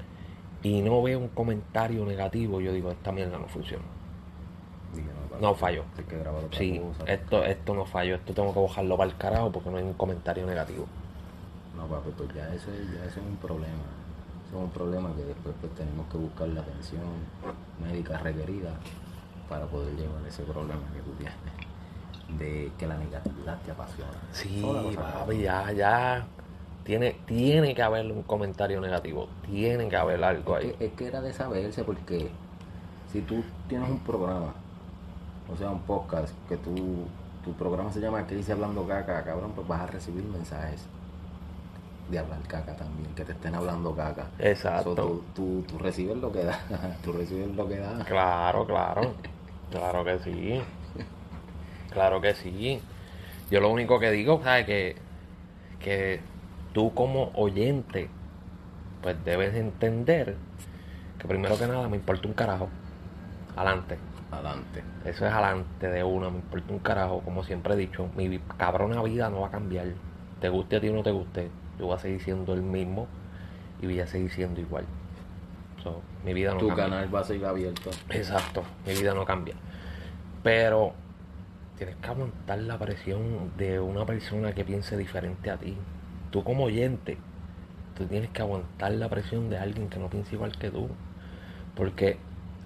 y 0.62 0.80
no 0.82 1.02
veo 1.02 1.18
un 1.18 1.28
comentario 1.28 2.04
negativo, 2.04 2.60
yo 2.60 2.72
digo, 2.72 2.90
esta 2.90 3.10
mierda 3.10 3.38
no 3.38 3.48
funciona. 3.48 3.84
No. 5.40 5.56
Hay 5.96 6.04
que 6.04 6.16
otra 6.16 6.32
Sí, 6.52 6.80
esto, 7.06 7.44
esto 7.44 7.74
no 7.74 7.84
falló, 7.86 8.16
esto 8.16 8.34
tengo 8.34 8.52
que 8.52 8.60
bajarlo 8.60 8.96
para 8.96 9.10
el 9.10 9.16
carajo 9.16 9.50
porque 9.50 9.70
no 9.70 9.78
hay 9.78 9.84
un 9.84 9.94
comentario 9.94 10.46
negativo. 10.46 10.86
No, 11.76 11.86
papi, 11.86 12.10
pues 12.16 12.34
ya 12.34 12.52
eso, 12.54 12.70
es- 12.72 12.92
ya 12.92 13.04
es 13.06 13.16
un 13.16 13.36
problema. 13.36 13.84
Eso 14.48 14.58
es 14.58 14.64
un 14.64 14.70
problema 14.70 15.14
que 15.16 15.22
después 15.24 15.54
pues 15.60 15.74
tenemos 15.74 16.06
que 16.10 16.18
buscar 16.18 16.48
la 16.48 16.60
atención 16.60 17.02
médica 17.82 18.18
requerida 18.18 18.70
para 19.48 19.66
poder 19.66 19.94
llevar 19.96 20.26
ese 20.28 20.42
problema 20.42 20.82
que 20.92 21.00
tú 21.00 21.10
tienes 21.12 21.34
de 22.38 22.70
que 22.78 22.86
la 22.86 22.96
negatividad 22.96 23.58
te 23.64 23.70
apasiona. 23.72 24.12
Sí, 24.32 24.96
papi, 24.96 25.40
ya, 25.40 25.72
ya. 25.72 26.26
Tiene, 26.84 27.12
tiene 27.26 27.74
que 27.74 27.82
haber 27.82 28.10
un 28.10 28.22
comentario 28.22 28.80
negativo, 28.80 29.28
tiene 29.46 29.88
que 29.88 29.96
haber 29.96 30.22
algo 30.24 30.56
Es 30.56 30.64
ahí. 30.64 30.72
que, 30.78 30.86
es 30.86 30.92
que 30.94 31.06
era 31.06 31.20
de 31.20 31.32
saberse 31.32 31.84
porque 31.84 32.30
si 33.12 33.20
tú 33.22 33.42
tienes 33.68 33.90
un 33.90 33.98
programa, 34.00 34.54
o 35.52 35.56
sea, 35.56 35.70
un 35.70 35.80
podcast, 35.80 36.34
que 36.48 36.56
tú, 36.56 37.06
tu 37.44 37.52
programa 37.54 37.92
se 37.92 38.00
llama 38.00 38.26
Crisis 38.26 38.50
Hablando 38.50 38.86
Caca, 38.86 39.24
cabrón, 39.24 39.52
pues 39.54 39.66
vas 39.66 39.82
a 39.82 39.86
recibir 39.86 40.24
mensajes 40.24 40.86
de 42.10 42.18
hablar 42.18 42.40
caca 42.48 42.74
también, 42.74 43.14
que 43.14 43.24
te 43.24 43.32
estén 43.32 43.54
hablando 43.54 43.94
caca. 43.94 44.26
Exacto. 44.38 44.96
So, 44.96 45.02
tú, 45.02 45.24
tú, 45.34 45.64
tú 45.68 45.78
recibes 45.78 46.16
lo 46.16 46.32
que 46.32 46.44
da, 46.44 46.58
tú 47.04 47.12
recibes 47.12 47.54
lo 47.54 47.68
que 47.68 47.78
da. 47.78 48.04
Claro, 48.04 48.66
claro. 48.66 49.14
Claro 49.70 50.04
que 50.04 50.18
sí. 50.18 50.60
Claro 51.90 52.20
que 52.20 52.34
sí. 52.34 52.80
Yo 53.50 53.60
lo 53.60 53.70
único 53.70 53.98
que 53.98 54.10
digo, 54.10 54.40
¿sabes? 54.42 54.66
Que, 54.66 54.96
que 55.78 56.20
tú 56.72 56.92
como 56.94 57.30
oyente, 57.34 58.08
pues 59.02 59.16
debes 59.24 59.54
entender 59.54 60.36
que 61.18 61.28
primero 61.28 61.58
que 61.58 61.66
nada 61.66 61.88
me 61.88 61.96
importa 61.96 62.26
un 62.26 62.34
carajo. 62.34 62.68
Adelante. 63.56 63.98
Adelante. 64.32 64.82
Eso 65.04 65.26
es 65.26 65.32
adelante 65.32 65.88
de 65.88 66.04
una, 66.04 66.30
me 66.30 66.36
importa 66.36 66.72
un 66.72 66.78
carajo, 66.78 67.20
como 67.20 67.42
siempre 67.42 67.74
he 67.74 67.76
dicho, 67.76 68.08
mi 68.16 68.38
cabrona 68.58 69.02
vida 69.02 69.28
no 69.30 69.40
va 69.40 69.48
a 69.48 69.50
cambiar. 69.50 69.88
Te 70.40 70.48
guste 70.48 70.76
a 70.76 70.80
ti 70.80 70.88
o 70.88 70.92
no 70.92 71.02
te 71.02 71.10
guste, 71.10 71.50
yo 71.78 71.86
voy 71.86 71.96
a 71.96 71.98
seguir 71.98 72.20
siendo 72.22 72.54
el 72.54 72.62
mismo 72.62 73.08
y 73.82 73.86
voy 73.86 74.00
a 74.00 74.06
seguir 74.06 74.30
siendo 74.30 74.60
igual. 74.60 74.84
So, 75.82 76.00
mi 76.24 76.34
vida 76.34 76.52
no 76.52 76.58
Tu 76.58 76.68
cambia. 76.68 76.84
canal 76.84 77.14
va 77.14 77.20
a 77.20 77.24
seguir 77.24 77.46
abierto. 77.46 77.90
Exacto, 78.10 78.62
mi 78.86 78.92
vida 78.94 79.14
no 79.14 79.24
cambia. 79.24 79.54
Pero 80.42 80.92
tienes 81.76 81.96
que 81.96 82.08
aguantar 82.08 82.58
la 82.58 82.78
presión 82.78 83.50
de 83.56 83.80
una 83.80 84.04
persona 84.04 84.52
que 84.52 84.64
piense 84.64 84.96
diferente 84.96 85.50
a 85.50 85.56
ti. 85.56 85.76
Tú 86.30 86.44
como 86.44 86.64
oyente, 86.64 87.16
tú 87.96 88.04
tienes 88.06 88.30
que 88.30 88.42
aguantar 88.42 88.92
la 88.92 89.08
presión 89.08 89.50
de 89.50 89.58
alguien 89.58 89.88
que 89.88 89.98
no 89.98 90.08
piensa 90.08 90.34
igual 90.34 90.56
que 90.56 90.70
tú. 90.70 90.88
Porque 91.74 92.18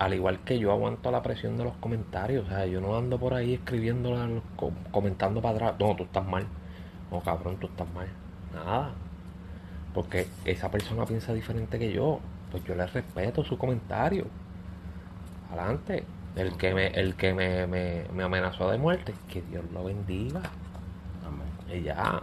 al 0.04 0.14
igual 0.14 0.40
que 0.44 0.58
yo 0.58 0.70
aguanto 0.72 1.10
la 1.10 1.22
presión 1.22 1.56
de 1.56 1.64
los 1.64 1.76
comentarios, 1.76 2.46
o 2.46 2.48
sea, 2.48 2.66
yo 2.66 2.80
no 2.80 2.96
ando 2.96 3.18
por 3.18 3.34
ahí 3.34 3.54
escribiendo, 3.54 4.42
comentando 4.90 5.40
para 5.42 5.54
atrás, 5.68 5.74
no, 5.80 5.96
tú 5.96 6.04
estás 6.04 6.26
mal. 6.26 6.46
No, 7.10 7.20
cabrón, 7.22 7.58
tú 7.58 7.66
estás 7.68 7.88
mal. 7.94 8.08
Nada. 8.52 8.92
Porque 9.94 10.28
esa 10.44 10.70
persona 10.70 11.06
piensa 11.06 11.32
diferente 11.32 11.78
que 11.78 11.92
yo. 11.92 12.20
Pues 12.50 12.64
yo 12.64 12.74
le 12.74 12.86
respeto 12.86 13.44
su 13.44 13.58
comentario. 13.58 14.26
Adelante. 15.48 16.04
El 16.36 16.56
que 16.56 16.74
me, 16.74 16.88
el 16.88 17.16
que 17.16 17.32
me, 17.32 17.66
me, 17.66 18.08
me 18.12 18.24
amenazó 18.24 18.70
de 18.70 18.78
muerte, 18.78 19.14
que 19.28 19.42
Dios 19.42 19.64
lo 19.72 19.84
bendiga. 19.84 20.42
Amén. 21.22 21.54
Y 21.68 21.82
ya. 21.82 22.22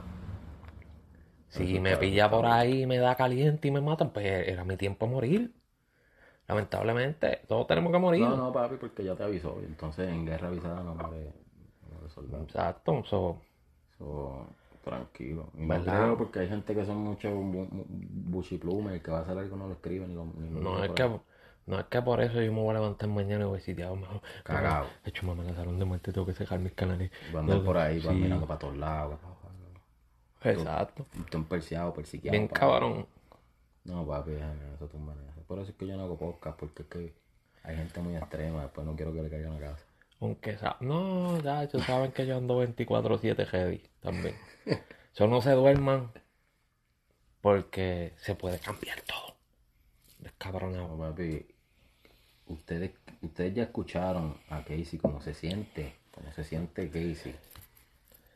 Si 1.50 1.80
me 1.80 1.98
pilla 1.98 2.30
por 2.30 2.46
ahí 2.46 2.84
y 2.84 2.86
me 2.88 2.98
da 2.98 3.15
caliente 3.15 3.67
y 3.67 3.72
me 3.72 3.82
matan, 3.82 4.12
pues 4.12 4.26
era 4.26 4.63
mi 4.63 4.78
tiempo 4.78 5.08
morir. 5.08 5.54
Lamentablemente, 6.52 7.40
todos 7.48 7.66
tenemos 7.66 7.92
que 7.94 7.98
morir. 7.98 8.22
No, 8.22 8.36
no, 8.36 8.52
papi, 8.52 8.76
porque 8.76 9.04
ya 9.06 9.16
te 9.16 9.24
avisó. 9.24 9.58
y 9.62 9.66
Entonces 9.66 10.10
en 10.10 10.26
guerra 10.26 10.50
avisada 10.50 10.84
no 10.84 10.96
muere, 10.96 11.32
no 11.88 11.94
muere 11.96 12.10
soldado. 12.14 12.44
Exacto. 12.44 13.04
so, 13.06 13.38
So, 13.98 14.46
tranquilo. 14.84 15.48
Y 15.58 15.62
no 15.66 16.16
porque 16.18 16.40
hay 16.40 16.50
gente 16.50 16.74
que 16.76 16.86
son 16.86 16.98
muchos 16.98 17.32
bu- 17.32 17.70
bu- 17.70 17.86
buchiplumes, 17.88 18.94
el 18.96 19.02
que 19.02 19.12
va 19.12 19.20
a 19.20 19.22
hacer 19.22 19.38
algo 19.38 19.56
no 19.56 19.68
lo 19.68 19.74
escribe 19.74 20.08
ni 20.08 20.16
lo 20.16 20.26
ni 20.26 20.50
lo 20.50 20.60
no 20.60 20.84
es 20.84 20.92
que 20.92 21.04
ahí. 21.04 21.20
no 21.68 21.80
es 21.80 21.86
que 21.86 22.02
por 22.02 22.20
eso 22.20 22.42
yo 22.42 22.52
me 22.52 22.60
voy 22.60 22.72
a 22.72 22.80
levantar 22.80 23.08
mañana 23.08 23.44
y 23.44 23.48
voy 23.48 23.54
a 23.54 23.58
decir, 23.60 23.76
"Diablo, 23.76 23.98
mejor. 24.02 24.22
Cagao. 24.44 24.86
De 25.04 25.10
hecho, 25.12 25.26
me 25.26 25.32
amenazaron 25.34 25.78
de 25.80 25.86
muerte, 25.86 26.12
tengo 26.12 26.26
que 26.28 26.34
cerrar 26.34 26.60
mis 26.60 26.74
canales. 26.74 27.12
Va 27.34 27.40
a 27.40 27.42
andar 27.44 27.64
por 27.64 27.78
ahí, 27.78 28.00
va 28.00 28.12
Sí. 28.12 28.18
mirando 28.18 28.46
para 28.48 28.60
todos 28.60 28.76
lados. 28.76 29.20
Exacto. 30.44 31.06
Están 31.24 31.44
perseados, 31.46 31.94
persiquiados. 31.94 32.32
Bien 32.38 32.48
cabrón. 32.48 33.06
No, 33.84 34.06
papi, 34.06 34.32
déjame 34.32 34.74
eso, 34.76 34.88
tú 34.88 34.98
manejas. 34.98 35.40
Por 35.52 35.60
eso 35.60 35.72
es 35.72 35.78
que 35.78 35.86
yo 35.86 35.98
no 35.98 36.04
hago 36.04 36.18
podcast, 36.18 36.58
porque 36.58 36.84
es 36.84 36.88
que 36.88 37.14
hay 37.64 37.76
gente 37.76 38.00
muy 38.00 38.16
extrema, 38.16 38.62
después 38.62 38.88
no 38.88 38.96
quiero 38.96 39.12
que 39.12 39.22
le 39.22 39.30
caigan 39.30 39.52
a 39.58 39.60
casa. 39.60 39.84
Aunque 40.22 40.58
sa- 40.58 40.78
no, 40.80 41.42
ya, 41.42 41.64
ellos 41.64 41.84
saben 41.84 42.14
que 42.14 42.26
yo 42.26 42.38
ando 42.38 42.64
24-7 42.66 43.46
heavy 43.48 43.84
también. 44.00 44.34
Eso 45.14 45.28
no 45.28 45.42
se 45.42 45.52
duerman 45.52 46.10
porque 47.42 48.14
se 48.16 48.34
puede 48.36 48.60
cambiar 48.60 49.02
todo. 49.02 49.36
Descabronado. 50.20 50.88
No, 50.88 50.98
papi, 50.98 51.46
ustedes, 52.48 52.92
ustedes 53.22 53.54
ya 53.54 53.64
escucharon 53.64 54.38
a 54.50 54.64
Casey 54.64 55.00
cómo 55.02 55.20
se 55.22 55.34
siente, 55.34 55.96
cómo 56.12 56.32
se 56.32 56.46
siente 56.46 56.88
Casey. 56.90 57.36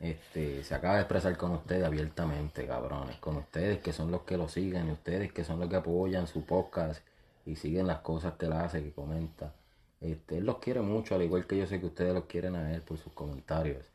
Este, 0.00 0.62
se 0.62 0.74
acaba 0.74 0.96
de 0.96 1.00
expresar 1.00 1.36
con 1.36 1.52
ustedes 1.52 1.84
abiertamente, 1.84 2.66
cabrones, 2.66 3.16
con 3.16 3.36
ustedes 3.36 3.78
que 3.78 3.92
son 3.92 4.10
los 4.10 4.22
que 4.22 4.36
lo 4.36 4.48
siguen, 4.48 4.88
y 4.88 4.92
ustedes 4.92 5.32
que 5.32 5.44
son 5.44 5.58
los 5.60 5.68
que 5.70 5.76
apoyan 5.76 6.26
su 6.26 6.44
podcast 6.44 7.02
y 7.46 7.56
siguen 7.56 7.86
las 7.86 8.00
cosas 8.00 8.34
que 8.34 8.46
él 8.46 8.52
hace, 8.52 8.82
que 8.82 8.92
comenta. 8.92 9.54
Este, 10.00 10.38
él 10.38 10.44
los 10.44 10.58
quiere 10.58 10.80
mucho, 10.82 11.14
al 11.14 11.22
igual 11.22 11.46
que 11.46 11.56
yo 11.56 11.66
sé 11.66 11.80
que 11.80 11.86
ustedes 11.86 12.12
los 12.12 12.24
quieren 12.24 12.56
a 12.56 12.74
él 12.74 12.82
por 12.82 12.98
sus 12.98 13.12
comentarios. 13.12 13.86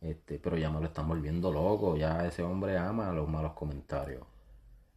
Este, 0.00 0.38
pero 0.38 0.56
ya 0.56 0.70
me 0.70 0.80
lo 0.80 0.86
están 0.86 1.08
volviendo 1.08 1.50
loco, 1.52 1.96
ya 1.96 2.26
ese 2.26 2.42
hombre 2.42 2.76
ama 2.76 3.10
los 3.12 3.28
malos 3.28 3.52
comentarios. 3.52 4.22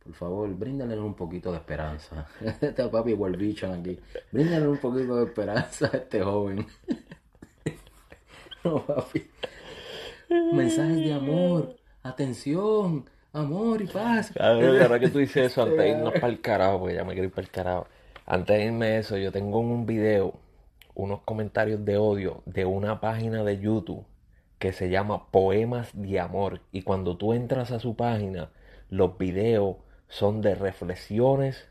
Por 0.04 0.14
favor, 0.14 0.50
bríndale 0.56 1.00
un 1.00 1.14
poquito 1.14 1.52
de 1.52 1.58
esperanza. 1.58 2.28
Este 2.62 2.88
papi 2.90 3.14
bicho 3.14 3.72
aquí. 3.72 4.00
Bríndale 4.32 4.68
un 4.68 4.78
poquito 4.78 5.16
de 5.18 5.26
esperanza 5.26 5.90
a 5.94 5.98
este 5.98 6.22
joven. 6.22 6.66
No, 8.64 8.86
papi. 8.86 9.28
Mensajes 10.32 10.98
de 10.98 11.12
amor, 11.12 11.76
atención, 12.04 13.10
amor 13.34 13.82
y 13.82 13.88
paz. 13.88 14.32
Cabrón, 14.34 14.82
ahora 14.82 14.98
que 14.98 15.10
tú 15.10 15.20
dices 15.20 15.52
eso, 15.52 15.64
antes 15.64 15.78
de 15.78 15.90
irnos 15.98 16.14
para 16.14 16.28
el 16.28 16.40
carajo, 16.40 16.80
porque 16.80 16.96
ya 16.96 17.04
me 17.04 17.12
quiero 17.12 17.28
ir 17.28 17.34
para 17.34 17.46
el 17.46 17.52
carajo. 17.52 17.88
Antes 18.26 18.58
de 18.58 18.66
irme 18.66 18.98
eso, 18.98 19.18
yo 19.18 19.34
tengo 19.34 19.60
un 19.60 19.86
video, 19.86 20.34
unos 20.96 21.22
comentarios 21.24 21.84
de 21.84 21.98
odio 21.98 22.44
de 22.46 22.64
una 22.64 23.02
página 23.02 23.44
de 23.44 23.60
YouTube 23.60 24.06
que 24.58 24.72
se 24.72 24.90
llama 24.90 25.30
Poemas 25.32 25.90
de 25.94 26.20
Amor. 26.22 26.62
Y 26.72 26.84
cuando 26.84 27.18
tú 27.18 27.34
entras 27.34 27.72
a 27.72 27.80
su 27.80 27.98
página, 27.98 28.52
los 28.90 29.18
videos 29.18 29.78
son 30.08 30.42
de 30.42 30.56
reflexiones 30.56 31.68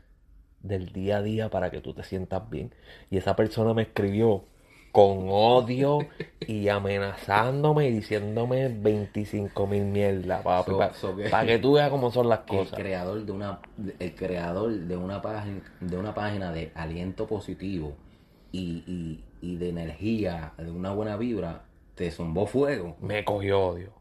del 0.61 0.91
día 0.91 1.17
a 1.17 1.21
día 1.23 1.49
para 1.49 1.71
que 1.71 1.81
tú 1.81 1.95
te 1.95 2.03
sientas 2.03 2.47
bien. 2.49 2.75
Y 3.09 3.17
esa 3.17 3.35
persona 3.35 3.73
me 3.73 3.83
escribió 3.83 4.43
con 4.91 5.27
odio 5.29 5.99
y 6.47 6.67
amenazándome 6.67 7.87
y 7.87 7.91
diciéndome 7.91 8.67
25 8.67 9.67
mil 9.67 9.85
mierda, 9.85 10.41
papi, 10.43 10.71
So- 10.71 10.77
para 10.77 10.93
so 10.93 11.15
que- 11.15 11.29
que 11.47 11.59
tú 11.59 11.73
veas 11.73 11.89
cómo 11.89 12.11
son 12.11 12.27
las 12.29 12.39
El 12.41 12.45
cosas. 12.45 12.77
creador 12.79 13.25
de 13.25 13.31
una, 13.31 13.59
el 13.99 14.15
creador 14.15 14.71
de 14.73 14.97
una 14.97 15.21
página, 15.21 15.61
de 15.79 15.97
una 15.97 16.13
página 16.13 16.51
de 16.51 16.71
aliento 16.75 17.25
positivo 17.27 17.93
y, 18.51 18.83
y, 18.85 19.23
y 19.41 19.55
de 19.55 19.69
energía, 19.69 20.53
de 20.57 20.69
una 20.71 20.91
buena 20.93 21.15
vibra, 21.15 21.63
te 21.95 22.11
zumbó 22.11 22.45
fuego. 22.45 22.97
Me 22.99 23.23
cogió 23.23 23.59
odio. 23.67 24.00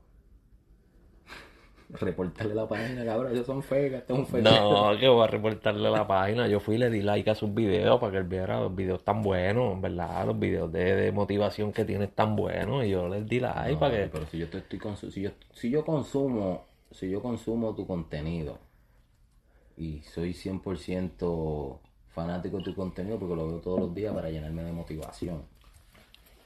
Reportarle 1.92 2.55
la 2.55 2.68
página, 2.68 3.05
cabrón, 3.05 3.33
ellos 3.33 3.46
son 3.46 3.62
fegas, 3.62 4.03
esto 4.03 4.14
es 4.14 4.33
un. 4.33 4.42
No, 4.42 4.92
que 4.98 5.09
voy 5.09 5.24
a 5.24 5.26
reportarle 5.26 5.90
la 5.90 6.07
página. 6.07 6.46
Yo 6.46 6.61
fui 6.61 6.76
y 6.76 6.79
le 6.79 6.88
di 6.88 7.03
like 7.03 7.29
a 7.31 7.35
sus 7.35 7.53
videos 7.53 7.98
para 7.98 8.12
que 8.12 8.18
él 8.18 8.24
viera 8.24 8.61
los 8.61 8.74
videos 8.74 9.03
tan 9.05 9.22
buenos, 9.22 9.72
en 9.74 9.81
verdad. 9.81 10.26
Los 10.26 10.38
videos 10.38 10.70
de, 10.72 10.94
de 10.94 11.12
motivación 11.12 11.72
que 11.72 11.85
tienes 11.85 12.14
tan 12.14 12.37
buenos. 12.37 12.85
Y 12.85 12.90
yo 12.90 13.09
les 13.09 13.29
di 13.29 13.40
like 13.40 13.72
No, 13.72 13.81
para 13.81 13.96
que. 13.96 14.07
Pero 14.07 14.26
si 14.26 14.38
yo 14.38 14.48
te 14.48 14.59
estoy 14.59 14.79
consu- 14.79 15.11
si 15.11 15.22
yo, 15.22 15.31
si 15.53 15.68
yo 15.70 15.85
consumo, 15.85 16.64
si 16.92 17.11
yo 17.11 17.20
consumo 17.20 17.74
tu 17.74 17.87
contenido 17.87 18.59
y 19.76 20.00
soy 20.03 20.33
100% 20.35 21.79
fanático 22.14 22.59
de 22.59 22.64
tu 22.64 22.74
contenido 22.74 23.18
porque 23.18 23.35
lo 23.37 23.48
veo 23.48 23.59
todos 23.61 23.81
los 23.81 23.94
días 23.94 24.14
para 24.14 24.31
llenarme 24.31 24.62
de 24.62 24.72
motivación. 24.72 25.42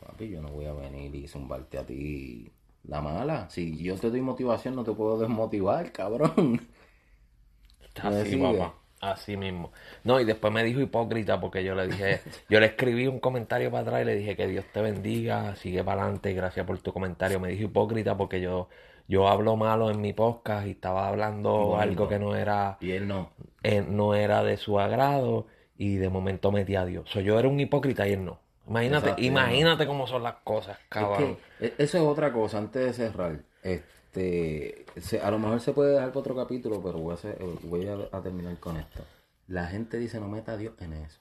Papi, 0.06 0.28
yo 0.28 0.42
no 0.42 0.48
voy 0.48 0.66
a 0.66 0.72
venir 0.72 1.14
y 1.14 1.26
zumbarte 1.26 1.78
a 1.78 1.84
ti 1.86 2.50
la 2.84 3.00
mala. 3.00 3.48
Si 3.50 3.82
yo 3.82 3.96
te 3.98 4.10
doy 4.10 4.20
motivación, 4.22 4.74
no 4.76 4.84
te 4.84 4.92
puedo 4.92 5.18
desmotivar, 5.18 5.92
cabrón. 5.92 6.60
¿Me 8.02 8.24
Así, 8.24 8.36
papá. 8.36 8.74
Así 9.00 9.36
mismo. 9.36 9.72
No, 10.04 10.20
y 10.20 10.24
después 10.24 10.52
me 10.52 10.64
dijo 10.64 10.80
hipócrita 10.80 11.40
porque 11.40 11.62
yo 11.64 11.74
le 11.74 11.86
dije, 11.88 12.22
yo 12.48 12.60
le 12.60 12.66
escribí 12.66 13.06
un 13.06 13.20
comentario 13.20 13.70
para 13.70 13.82
atrás 13.82 14.02
y 14.02 14.04
le 14.06 14.16
dije 14.16 14.36
que 14.36 14.46
Dios 14.46 14.66
te 14.72 14.80
bendiga, 14.82 15.56
sigue 15.56 15.84
para 15.84 16.02
adelante 16.02 16.30
y 16.30 16.34
gracias 16.34 16.66
por 16.66 16.78
tu 16.80 16.92
comentario. 16.92 17.38
Me 17.40 17.48
dijo 17.50 17.64
hipócrita 17.64 18.16
porque 18.16 18.40
yo, 18.40 18.68
yo 19.08 19.28
hablo 19.28 19.56
malo 19.56 19.90
en 19.90 20.00
mi 20.00 20.12
podcast 20.14 20.66
y 20.66 20.70
estaba 20.72 21.08
hablando 21.08 21.76
algo 21.78 22.06
no. 22.06 22.08
que 22.08 22.18
no 22.18 22.34
era, 22.36 22.80
Y 22.80 22.92
él 22.92 23.08
no. 23.08 23.30
eh, 23.62 23.82
no 23.82 24.14
era 24.14 24.42
de 24.44 24.56
su 24.58 24.80
agrado 24.80 25.46
y 25.76 25.96
de 25.96 26.08
momento 26.10 26.52
metí 26.52 26.76
a 26.76 26.86
Dios. 26.86 27.10
So, 27.10 27.20
yo 27.20 27.38
era 27.38 27.48
un 27.48 27.60
hipócrita 27.60 28.08
y 28.08 28.12
él 28.14 28.24
no. 28.24 28.43
Imagínate, 28.66 29.06
Exacto, 29.08 29.22
imagínate 29.22 29.86
cómo 29.86 30.06
son 30.06 30.22
las 30.22 30.36
cosas, 30.44 30.78
cabrón. 30.88 31.36
Es 31.60 31.72
que 31.72 31.82
e- 31.82 31.84
eso 31.84 31.98
es 31.98 32.04
otra 32.04 32.32
cosa, 32.32 32.58
antes 32.58 32.84
de 32.84 32.92
cerrar. 32.92 33.42
Este, 33.62 34.86
se- 35.00 35.20
a 35.20 35.30
lo 35.30 35.38
mejor 35.38 35.60
se 35.60 35.72
puede 35.72 35.92
dejar 35.92 36.08
para 36.08 36.20
otro 36.20 36.34
capítulo, 36.36 36.80
pero 36.82 36.98
voy 36.98 37.12
a, 37.12 37.14
hacer- 37.14 37.36
eh, 37.40 37.58
voy 37.64 37.86
a, 37.88 37.96
a 38.16 38.20
terminar 38.22 38.58
con 38.58 38.76
esto. 38.76 39.02
La 39.48 39.66
gente 39.66 39.98
dice 39.98 40.20
no 40.20 40.28
meta 40.28 40.52
a 40.52 40.56
Dios 40.56 40.74
en 40.80 40.94
eso, 40.94 41.20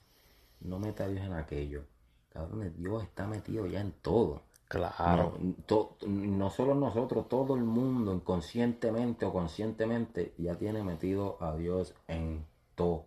no 0.60 0.78
meta 0.78 1.04
a 1.04 1.08
Dios 1.08 1.24
en 1.24 1.34
aquello. 1.34 1.84
Cabrón, 2.32 2.72
Dios 2.78 3.02
está 3.02 3.26
metido 3.26 3.66
ya 3.66 3.80
en 3.80 3.92
todo. 3.92 4.42
Claro. 4.68 5.34
No, 5.38 5.54
to- 5.66 5.96
no 6.06 6.50
solo 6.50 6.74
nosotros, 6.74 7.28
todo 7.28 7.54
el 7.54 7.62
mundo, 7.62 8.12
inconscientemente 8.14 9.26
o 9.26 9.32
conscientemente, 9.32 10.32
ya 10.38 10.54
tiene 10.54 10.82
metido 10.82 11.36
a 11.40 11.54
Dios 11.54 11.94
en 12.08 12.46
todo. 12.74 13.04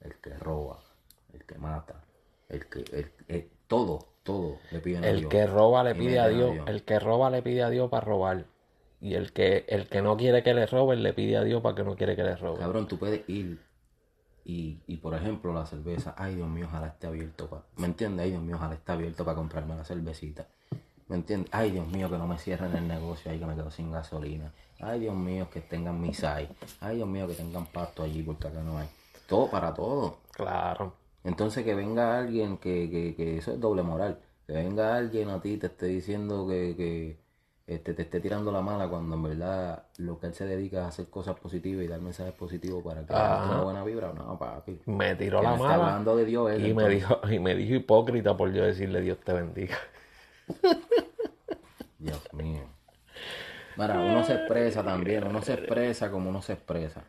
El 0.00 0.14
que 0.16 0.34
roba, 0.36 0.80
el 1.32 1.44
que 1.44 1.56
mata, 1.56 2.03
el 2.48 2.66
que, 2.66 2.78
el- 2.80 3.12
el- 3.28 3.50
todo, 3.66 4.06
todo 4.22 4.58
le 4.70 4.80
piden 4.80 5.04
a 5.04 5.08
El 5.08 5.20
Dios. 5.20 5.30
que 5.30 5.46
roba 5.46 5.82
le 5.84 5.94
pide 5.94 6.18
a 6.18 6.28
Dios, 6.28 6.56
el 6.66 6.82
que 6.84 6.98
roba 6.98 7.30
le 7.30 7.42
pide 7.42 7.62
a 7.62 7.70
Dios 7.70 7.90
para 7.90 8.04
robar. 8.04 8.44
Y 9.00 9.14
el 9.14 9.32
que, 9.32 9.64
el 9.68 9.88
que 9.88 10.00
no 10.00 10.16
quiere 10.16 10.42
que 10.42 10.54
le 10.54 10.66
roben 10.66 11.02
le 11.02 11.12
pide 11.12 11.36
a 11.36 11.44
Dios 11.44 11.60
para 11.62 11.74
que 11.74 11.84
no 11.84 11.94
quiere 11.96 12.16
que 12.16 12.22
le 12.22 12.36
roben. 12.36 12.60
Cabrón, 12.60 12.88
tú 12.88 12.98
puedes 12.98 13.28
ir 13.28 13.60
y, 14.44 14.78
y 14.86 14.96
por 14.98 15.14
ejemplo, 15.14 15.52
la 15.52 15.66
cerveza, 15.66 16.14
ay 16.18 16.36
Dios 16.36 16.48
mío, 16.48 16.66
ojalá 16.68 16.88
esté 16.88 17.06
abierto 17.06 17.48
para. 17.48 17.62
¿Me 17.76 17.86
entiendes? 17.86 18.24
Ay 18.24 18.30
Dios 18.30 18.42
mío, 18.42 18.56
ojalá 18.56 18.74
esté 18.74 18.92
abierto 18.92 19.24
para 19.24 19.36
comprarme 19.36 19.74
la 19.76 19.84
cervecita. 19.84 20.46
¿Me 21.08 21.16
entiendes? 21.16 21.50
Ay 21.52 21.70
Dios 21.70 21.86
mío, 21.88 22.08
que 22.08 22.16
no 22.16 22.26
me 22.26 22.38
cierren 22.38 22.74
el 22.76 22.88
negocio 22.88 23.30
ahí, 23.30 23.38
que 23.38 23.44
me 23.46 23.54
quedo 23.54 23.70
sin 23.70 23.92
gasolina. 23.92 24.52
Ay 24.80 25.00
Dios 25.00 25.14
mío, 25.14 25.48
que 25.52 25.60
tengan 25.60 26.00
misai. 26.00 26.48
Ay 26.80 26.96
Dios 26.96 27.08
mío, 27.08 27.26
que 27.26 27.34
tengan 27.34 27.66
pasto 27.66 28.02
allí, 28.02 28.22
porque 28.22 28.48
acá 28.48 28.60
no 28.62 28.78
hay. 28.78 28.88
Todo 29.26 29.50
para 29.50 29.72
todo. 29.74 30.18
Claro. 30.32 30.94
Entonces 31.24 31.64
que 31.64 31.74
venga 31.74 32.18
alguien 32.18 32.58
que, 32.58 32.88
que, 32.90 33.14
que 33.16 33.38
eso 33.38 33.52
es 33.52 33.60
doble 33.60 33.82
moral. 33.82 34.18
Que 34.46 34.52
venga 34.52 34.94
alguien 34.96 35.30
a 35.30 35.40
ti 35.40 35.52
y 35.52 35.56
te 35.56 35.68
esté 35.68 35.86
diciendo 35.86 36.46
que, 36.46 36.74
que 36.76 37.16
este, 37.66 37.94
te 37.94 38.02
esté 38.02 38.20
tirando 38.20 38.52
la 38.52 38.60
mala 38.60 38.88
cuando 38.88 39.16
en 39.16 39.22
verdad 39.22 39.84
lo 39.96 40.20
que 40.20 40.26
él 40.26 40.34
se 40.34 40.44
dedica 40.44 40.80
es 40.80 40.84
a 40.84 40.88
hacer 40.88 41.06
cosas 41.08 41.34
positivas 41.36 41.82
y 41.82 41.88
dar 41.88 42.00
mensajes 42.00 42.34
positivos 42.34 42.84
para 42.84 43.06
que 43.06 43.14
haya 43.14 43.44
una 43.46 43.62
buena 43.62 43.84
vibra. 43.84 44.12
No, 44.12 44.38
papi. 44.38 44.80
Me 44.84 45.14
tiró 45.14 45.42
la 45.42 45.50
me 45.50 45.56
está 45.56 45.68
mala 45.68 45.86
hablando 45.86 46.16
de 46.16 46.26
Dios 46.26 46.50
él, 46.50 46.66
y 46.66 46.74
me 46.74 46.88
dijo, 46.90 47.20
y 47.30 47.38
me 47.38 47.54
dijo 47.54 47.74
hipócrita 47.74 48.36
por 48.36 48.52
yo 48.52 48.64
decirle 48.64 49.00
Dios 49.00 49.18
te 49.24 49.32
bendiga. 49.32 49.78
Dios 51.98 52.34
mío. 52.34 52.64
Mira, 53.76 53.98
uno 53.98 54.22
se 54.24 54.34
expresa 54.34 54.84
también, 54.84 55.26
uno 55.26 55.40
se 55.40 55.54
expresa 55.54 56.10
como 56.10 56.28
uno 56.28 56.42
se 56.42 56.52
expresa. 56.52 57.02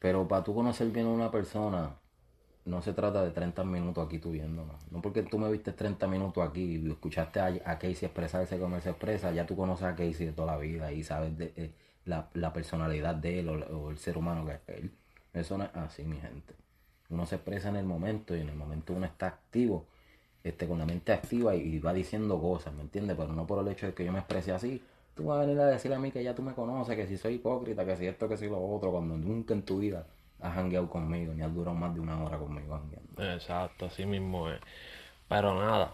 Pero 0.00 0.26
para 0.26 0.42
tú 0.42 0.52
conocer 0.52 0.88
bien 0.88 1.06
a 1.06 1.10
una 1.10 1.30
persona, 1.30 1.94
no 2.66 2.82
se 2.82 2.92
trata 2.92 3.24
de 3.24 3.30
30 3.30 3.64
minutos 3.64 4.04
aquí 4.04 4.18
tú 4.18 4.32
viéndonos. 4.32 4.76
No 4.90 5.00
porque 5.00 5.22
tú 5.22 5.38
me 5.38 5.50
viste 5.50 5.72
30 5.72 6.06
minutos 6.08 6.46
aquí 6.46 6.76
y 6.76 6.90
escuchaste 6.90 7.40
a, 7.40 7.46
a 7.46 7.78
Casey 7.78 8.06
expresarse 8.06 8.58
como 8.58 8.76
él 8.76 8.82
se 8.82 8.90
expresa, 8.90 9.32
ya 9.32 9.46
tú 9.46 9.56
conoces 9.56 9.86
a 9.86 9.94
Casey 9.94 10.26
de 10.26 10.32
toda 10.32 10.52
la 10.52 10.58
vida 10.58 10.92
y 10.92 11.04
sabes 11.04 11.38
de, 11.38 11.52
eh, 11.56 11.70
la, 12.04 12.28
la 12.34 12.52
personalidad 12.52 13.14
de 13.14 13.40
él 13.40 13.48
o, 13.48 13.90
el 13.90 13.98
ser 13.98 14.18
humano 14.18 14.44
que 14.44 14.52
es 14.52 14.60
él. 14.78 14.90
Eso 15.32 15.56
no 15.56 15.64
es 15.64 15.70
así, 15.74 16.02
mi 16.04 16.16
gente. 16.16 16.54
Uno 17.08 17.24
se 17.24 17.36
expresa 17.36 17.68
en 17.68 17.76
el 17.76 17.86
momento 17.86 18.36
y 18.36 18.40
en 18.40 18.48
el 18.48 18.56
momento 18.56 18.94
uno 18.94 19.06
está 19.06 19.28
activo, 19.28 19.86
este, 20.42 20.66
con 20.66 20.78
la 20.78 20.86
mente 20.86 21.12
activa 21.12 21.54
y, 21.54 21.60
y 21.60 21.78
va 21.78 21.92
diciendo 21.94 22.40
cosas, 22.40 22.74
¿me 22.74 22.82
entiendes? 22.82 23.16
Pero 23.16 23.32
no 23.32 23.46
por 23.46 23.64
el 23.64 23.72
hecho 23.72 23.86
de 23.86 23.94
que 23.94 24.04
yo 24.04 24.12
me 24.12 24.18
exprese 24.18 24.52
así. 24.52 24.82
Tú 25.14 25.26
vas 25.26 25.38
a 25.38 25.40
venir 25.42 25.60
a 25.60 25.66
decirle 25.66 25.96
a 25.96 26.00
mí 26.00 26.10
que 26.10 26.22
ya 26.22 26.34
tú 26.34 26.42
me 26.42 26.52
conoces, 26.52 26.96
que 26.96 27.06
si 27.06 27.16
soy 27.16 27.34
hipócrita, 27.34 27.86
que 27.86 27.96
si 27.96 28.06
esto, 28.06 28.28
que 28.28 28.36
si 28.36 28.48
lo 28.48 28.60
otro, 28.60 28.90
cuando 28.90 29.16
nunca 29.16 29.54
en 29.54 29.62
tu 29.62 29.78
vida 29.78 30.04
has 30.40 30.54
hangueado 30.54 30.88
conmigo, 30.90 31.32
ni 31.34 31.42
has 31.42 31.52
durado 31.54 31.76
más 31.76 31.94
de 31.94 32.00
una 32.00 32.22
hora 32.22 32.38
conmigo 32.38 32.74
hangueando. 32.74 33.32
Exacto, 33.34 33.86
así 33.86 34.04
mismo 34.06 34.50
es. 34.50 34.60
Pero 35.28 35.54
nada, 35.58 35.92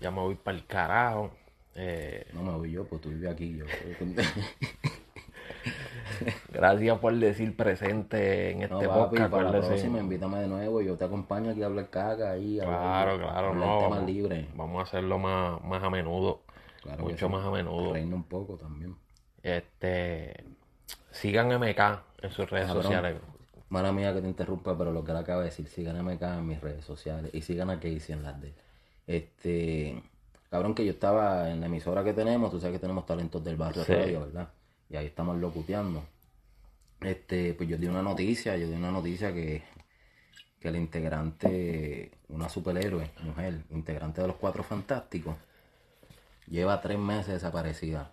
ya 0.00 0.10
me 0.10 0.20
voy 0.20 0.34
para 0.34 0.56
el 0.56 0.66
carajo. 0.66 1.30
Eh, 1.74 2.26
No 2.32 2.42
me 2.42 2.52
voy 2.52 2.72
yo, 2.72 2.84
pues 2.86 3.00
tú 3.00 3.10
vives 3.10 3.30
aquí. 3.30 3.56
Yo. 3.56 3.64
gracias 6.52 6.98
por 6.98 7.14
decir 7.14 7.56
presente 7.56 8.50
en 8.50 8.62
este 8.62 8.74
No, 8.74 8.80
papi, 8.80 9.10
podcast. 9.16 9.30
para 9.30 9.50
la 9.50 9.60
próxima 9.60 9.98
invítame 9.98 10.38
de 10.40 10.48
nuevo, 10.48 10.80
yo 10.80 10.96
te 10.96 11.04
acompaño 11.04 11.50
aquí 11.52 11.62
a 11.62 11.66
hablar 11.66 11.88
caca 11.90 12.32
ahí. 12.32 12.58
a 12.60 12.64
Claro, 12.64 13.12
hablar- 13.12 13.30
claro, 13.32 13.54
no. 13.54 13.78
temas 13.78 14.46
Vamos, 14.56 14.80
a 14.80 14.82
hacerlo 14.82 15.18
más, 15.18 15.62
más 15.62 15.82
a 15.82 15.90
menudo. 15.90 16.42
Claro 16.82 17.04
mucho 17.04 17.26
sí. 17.26 17.32
más 17.32 17.44
a 17.44 17.50
menudo. 17.50 17.92
Reírnos 17.92 18.16
un 18.16 18.24
poco 18.24 18.56
también. 18.56 18.96
Este, 19.42 20.44
sigan 21.10 21.48
MK 21.52 22.02
en 22.22 22.30
sus 22.30 22.48
redes 22.50 22.66
Cabrón. 22.66 22.82
sociales. 22.82 23.16
Mala 23.70 23.92
mía 23.92 24.14
que 24.14 24.22
te 24.22 24.28
interrumpa, 24.28 24.76
pero 24.78 24.92
lo 24.92 25.04
que 25.04 25.10
él 25.10 25.16
acaba 25.18 25.40
de 25.40 25.46
decir, 25.50 25.68
sigan 25.68 25.96
a 25.96 26.02
MK 26.02 26.22
en 26.22 26.46
mis 26.46 26.60
redes 26.60 26.84
sociales 26.84 27.30
y 27.34 27.42
sigan 27.42 27.68
a 27.70 27.76
Casey 27.76 28.02
en 28.14 28.22
las 28.22 28.40
de. 28.40 28.54
Este, 29.06 30.02
cabrón, 30.50 30.74
que 30.74 30.84
yo 30.84 30.92
estaba 30.92 31.50
en 31.50 31.60
la 31.60 31.66
emisora 31.66 32.02
que 32.04 32.12
tenemos, 32.14 32.50
tú 32.50 32.58
sabes 32.60 32.76
que 32.76 32.80
tenemos 32.80 33.04
talentos 33.06 33.44
del 33.44 33.56
barrio 33.56 33.84
Sí. 33.84 33.92
radio, 33.92 34.20
¿verdad? 34.20 34.48
Y 34.88 34.96
ahí 34.96 35.06
estamos 35.06 35.36
locuteando. 35.38 36.02
Este, 37.00 37.54
pues 37.54 37.68
yo 37.68 37.76
di 37.76 37.86
una 37.86 38.02
noticia, 38.02 38.56
yo 38.56 38.66
di 38.68 38.74
una 38.74 38.90
noticia 38.90 39.32
que, 39.32 39.62
que 40.60 40.68
el 40.68 40.76
integrante, 40.76 42.10
una 42.28 42.48
superhéroe, 42.48 43.10
mujer, 43.22 43.60
integrante 43.70 44.20
de 44.22 44.28
los 44.28 44.36
Cuatro 44.36 44.62
Fantásticos, 44.62 45.36
lleva 46.48 46.80
tres 46.80 46.98
meses 46.98 47.34
desaparecida. 47.34 48.10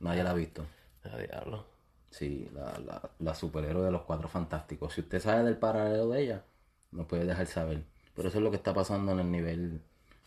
Nadie 0.00 0.24
la 0.24 0.30
ha 0.30 0.34
visto. 0.34 0.66
A 1.04 1.16
diablo. 1.16 1.64
Sí, 2.12 2.48
la, 2.54 3.10
la, 3.20 3.34
superhéroe 3.34 3.86
de 3.86 3.90
los 3.90 4.02
cuatro 4.02 4.28
fantásticos. 4.28 4.92
Si 4.92 5.00
usted 5.00 5.18
sabe 5.18 5.44
del 5.44 5.56
paralelo 5.56 6.10
de 6.10 6.22
ella, 6.22 6.44
nos 6.90 7.06
puede 7.06 7.24
dejar 7.24 7.46
saber. 7.46 7.84
Pero 8.14 8.28
eso 8.28 8.36
es 8.36 8.44
lo 8.44 8.50
que 8.50 8.58
está 8.58 8.74
pasando 8.74 9.12
en 9.12 9.20
el 9.20 9.30
nivel, 9.30 9.80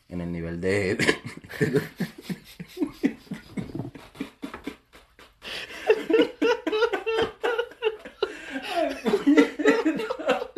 en 0.09 0.21
el 0.21 0.31
nivel 0.31 0.59
de. 0.59 0.97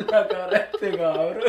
la 0.09 0.27
cara 0.29 0.57
este 0.57 0.97
cabrón. 0.97 1.43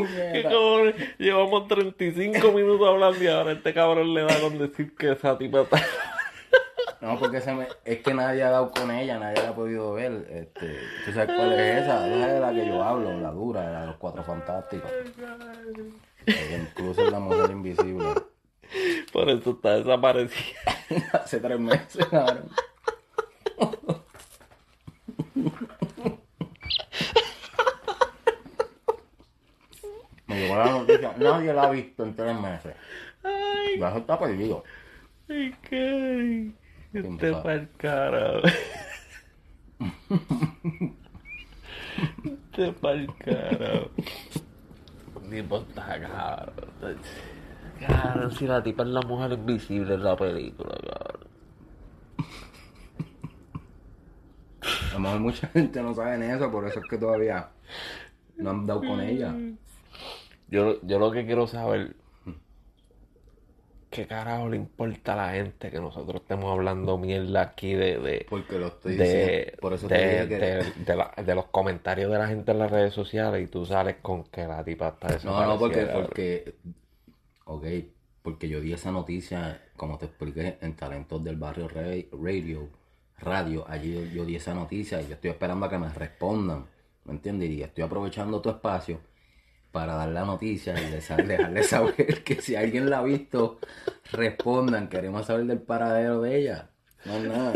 Puñeta. 0.00 0.50
como 1.32 1.66
35 1.66 2.52
minutos 2.52 2.88
hablando 2.88 3.22
y 3.22 3.26
ahora 3.26 3.52
este 3.52 3.74
cabrón 3.74 4.14
le 4.14 4.22
da 4.22 4.40
con 4.40 4.58
decir 4.58 4.94
que 4.96 5.12
esa 5.12 5.36
tipa 5.38 5.62
está... 5.62 5.80
No, 7.00 7.18
porque 7.18 7.42
se 7.42 7.52
me, 7.52 7.68
es 7.84 7.98
que 7.98 8.14
nadie 8.14 8.42
ha 8.42 8.50
dado 8.50 8.70
con 8.70 8.90
ella, 8.90 9.18
nadie 9.18 9.42
la 9.42 9.50
ha 9.50 9.54
podido 9.54 9.92
ver. 9.92 10.26
Este, 10.30 10.78
¿Tú 11.04 11.12
sabes 11.12 11.36
cuál 11.36 11.52
es 11.52 11.82
esa? 11.82 12.06
Esa 12.06 12.26
es 12.26 12.32
de 12.32 12.40
la 12.40 12.50
que 12.50 12.66
yo 12.66 12.82
hablo, 12.82 13.20
la 13.20 13.30
dura, 13.30 13.70
la 13.70 13.80
de 13.82 13.86
los 13.88 13.96
cuatro 13.96 14.24
fantásticos. 14.24 14.90
Que 16.24 16.58
incluso 16.58 17.04
es 17.04 17.12
la 17.12 17.20
mujer 17.20 17.50
invisible. 17.50 18.06
Por 19.12 19.28
eso 19.28 19.50
está 19.50 19.76
desaparecida. 19.76 20.58
Hace 21.12 21.40
tres 21.40 21.60
meses, 21.60 22.06
cabrón. 22.06 22.48
Llegó 30.44 30.56
la 30.56 30.70
noticia, 30.70 31.14
nadie 31.18 31.52
la 31.52 31.62
ha 31.64 31.70
visto 31.70 32.04
en 32.04 32.14
tres 32.14 32.40
meses. 32.40 32.74
Ay, 33.22 33.78
Ya 33.78 33.92
se 33.92 33.98
está 33.98 34.18
perdido. 34.18 34.64
ay, 35.28 35.54
qué... 35.68 36.50
Este 36.92 37.32
pa'l 37.32 37.68
carajo. 37.76 38.42
Este 42.52 42.72
pa'l 42.72 43.06
carajo. 43.18 43.90
Tipo 45.30 45.58
está 45.58 46.00
cabrón. 46.00 46.98
Cabrón, 47.80 48.30
si 48.32 48.46
la 48.46 48.62
tipa 48.62 48.82
es 48.84 48.88
la 48.90 49.00
mujer 49.02 49.32
invisible 49.32 49.94
en 49.94 50.04
la 50.04 50.16
película, 50.16 50.76
cabrón. 50.86 51.28
A 54.90 54.94
lo 54.94 55.00
mejor 55.00 55.20
mucha 55.20 55.48
gente 55.48 55.82
no 55.82 55.94
sabe 55.94 56.14
en 56.14 56.22
eso, 56.22 56.50
por 56.50 56.66
eso 56.66 56.78
es 56.80 56.86
que 56.88 56.98
todavía 56.98 57.48
no 58.36 58.50
han 58.50 58.66
dado 58.66 58.80
con 58.80 59.00
ella. 59.00 59.34
Yo, 60.54 60.80
yo 60.82 60.98
lo 61.00 61.10
que 61.10 61.26
quiero 61.26 61.46
saber, 61.48 61.96
¿qué 63.90 64.06
carajo 64.06 64.48
le 64.48 64.56
importa 64.56 65.14
a 65.14 65.16
la 65.16 65.32
gente 65.32 65.70
que 65.70 65.80
nosotros 65.80 66.22
estemos 66.22 66.52
hablando 66.52 66.96
mierda 66.98 67.42
aquí 67.42 67.74
de, 67.74 67.98
de, 67.98 68.26
Porque 68.28 68.58
lo 68.58 68.68
estoy 68.68 68.94
de, 68.96 69.04
diciendo. 69.04 69.60
Por 69.60 69.72
eso 69.72 69.88
te 69.88 69.94
dije 69.96 70.28
que. 70.28 70.36
de- 70.84 70.96
la- 70.96 71.12
de 71.24 71.34
los 71.34 71.46
comentarios 71.46 72.10
de 72.12 72.18
la 72.18 72.28
gente 72.28 72.52
en 72.52 72.58
las 72.60 72.70
redes 72.70 72.94
sociales 72.94 73.42
y 73.42 73.46
tú 73.48 73.66
sales 73.66 73.96
con 74.00 74.24
que 74.24 74.46
la 74.46 74.62
tipa 74.64 74.88
está 74.88 75.08
No, 75.08 75.14
desaparecida. 75.14 75.46
no, 75.46 75.58
porque, 75.58 75.86
porque, 75.92 76.54
ok, 77.46 77.64
porque 78.22 78.48
yo 78.48 78.60
di 78.60 78.72
esa 78.72 78.90
noticia, 78.92 79.60
como 79.76 79.98
te 79.98 80.06
expliqué, 80.06 80.58
en 80.60 80.74
Talentos 80.76 81.22
del 81.24 81.36
Barrio 81.36 81.68
Ra- 81.68 81.82
Radio, 82.12 82.68
radio, 83.18 83.64
allí 83.68 83.92
yo, 83.94 84.04
yo 84.06 84.24
di 84.24 84.36
esa 84.36 84.54
noticia 84.54 85.00
y 85.02 85.08
yo 85.08 85.14
estoy 85.14 85.30
esperando 85.30 85.66
a 85.66 85.68
que 85.70 85.78
me 85.78 85.88
respondan, 85.88 86.64
¿me 87.04 87.12
entiendes? 87.12 87.50
Y 87.50 87.62
estoy 87.62 87.84
aprovechando 87.84 88.40
tu 88.40 88.50
espacio 88.50 89.00
para 89.74 89.96
dar 89.96 90.08
la 90.10 90.24
noticia 90.24 90.72
y 90.80 90.88
dejar- 90.88 91.26
dejarle 91.26 91.64
saber 91.64 92.22
que 92.22 92.40
si 92.40 92.54
alguien 92.54 92.88
la 92.88 93.00
ha 93.00 93.02
visto, 93.02 93.58
respondan, 94.12 94.88
queremos 94.88 95.26
saber 95.26 95.46
del 95.46 95.60
paradero 95.60 96.20
de 96.22 96.38
ella. 96.38 96.70
No 97.04 97.18
nada. 97.18 97.52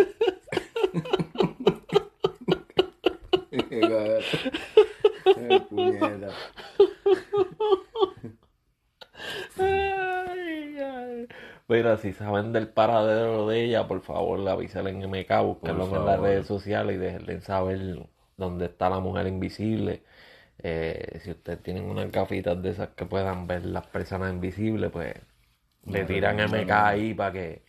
Mira, 11.69 11.99
si 11.99 12.13
saben 12.15 12.53
del 12.53 12.69
paradero 12.69 13.47
de 13.47 13.65
ella, 13.65 13.87
por 13.87 14.01
favor, 14.01 14.47
avísalen 14.49 15.03
en 15.03 15.11
MK, 15.11 15.43
búsquenlo 15.43 15.85
en 15.97 16.07
las 16.07 16.21
redes 16.21 16.47
sociales 16.47 16.97
y 16.97 16.99
déjenle 16.99 17.41
saber 17.43 18.07
dónde 18.37 18.67
está 18.67 18.89
la 18.89 19.01
mujer 19.01 19.27
invisible. 19.27 20.03
Eh, 20.61 21.21
si 21.23 21.31
ustedes 21.31 21.63
tienen 21.63 21.85
unas 21.85 22.11
gafitas 22.11 22.61
de 22.63 22.71
esas 22.71 22.89
que 22.91 23.07
puedan 23.07 23.47
ver 23.47 23.65
las 23.65 23.87
personas 23.87 24.33
invisibles, 24.33 24.91
pues 24.91 25.15
le 25.87 26.05
tiran 26.05 26.41
MK 26.41 26.71
ahí 26.71 27.15
para 27.15 27.33
que 27.33 27.63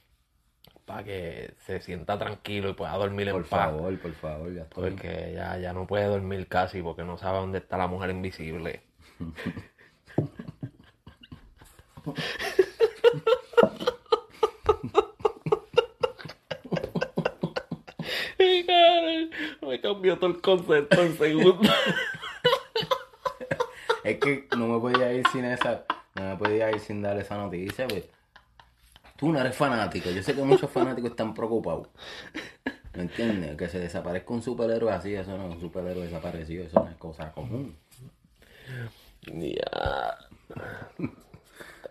para 0.86 1.04
que 1.04 1.54
se 1.66 1.82
sienta 1.82 2.18
tranquilo 2.18 2.70
y 2.70 2.74
pueda 2.74 2.94
dormir 2.94 3.28
en 3.28 3.36
Por 3.36 3.46
paz. 3.46 3.70
favor, 3.72 4.00
por 4.00 4.14
favor, 4.14 4.52
ya 4.52 4.64
estoy. 4.64 4.90
Porque 4.90 5.34
ya, 5.36 5.56
ya 5.60 5.72
no 5.72 5.86
puede 5.86 6.06
dormir 6.06 6.48
casi 6.48 6.82
porque 6.82 7.04
no 7.04 7.16
sabe 7.18 7.38
dónde 7.38 7.60
está 7.60 7.78
la 7.78 7.86
mujer 7.88 8.10
invisible. 8.10 8.82
Me 19.62 19.80
cambió 19.82 20.18
todo 20.18 20.32
el 20.32 20.42
concepto 20.42 21.02
en 21.02 21.18
segundos. 21.18 21.70
Es 24.10 24.18
que 24.18 24.48
no 24.58 24.68
me 24.68 24.80
podía 24.80 25.14
ir 25.14 25.24
sin 25.28 25.46
esa, 25.46 25.86
no 26.16 26.30
me 26.30 26.36
podía 26.36 26.72
ir 26.72 26.80
sin 26.80 27.00
dar 27.00 27.16
esa 27.20 27.38
noticia, 27.38 27.88
pues. 27.88 28.06
Tú 29.16 29.32
no 29.32 29.40
eres 29.40 29.56
fanático, 29.56 30.10
yo 30.10 30.24
sé 30.24 30.34
que 30.34 30.42
muchos 30.42 30.72
fanáticos 30.72 31.12
están 31.12 31.36
preocupados. 31.36 31.90
¿Me 32.96 33.04
entiendes? 33.04 33.56
Que 33.56 33.70
se 33.70 33.78
desaparezca 33.78 34.34
un 34.34 34.42
superhéroe 34.42 34.92
así, 34.92 35.14
eso 35.14 35.38
no 35.38 35.48
es 35.48 35.56
un 35.56 35.62
superhéroe 35.62 36.06
desaparecido, 36.06 36.64
eso 36.64 36.84
no 36.84 36.90
es 36.90 36.98
cosa 36.98 37.32
común. 37.34 37.78
Ya. 39.28 40.18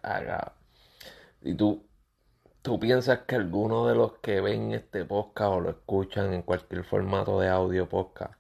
Haga. 0.03 0.55
¿Y 1.43 1.55
tú, 1.55 1.87
tú 2.63 2.81
piensas 2.81 3.21
que 3.29 3.37
alguno 3.37 3.87
de 3.87 3.95
los 3.95 4.15
que 4.15 4.41
ven 4.41 4.73
este 4.73 5.05
podcast 5.05 5.53
o 5.53 5.61
lo 5.61 5.71
escuchan 5.71 6.33
en 6.33 6.43
cualquier 6.43 6.83
formato 6.85 7.39
de 7.39 7.49
audio 7.49 7.89
podcast 7.89 8.35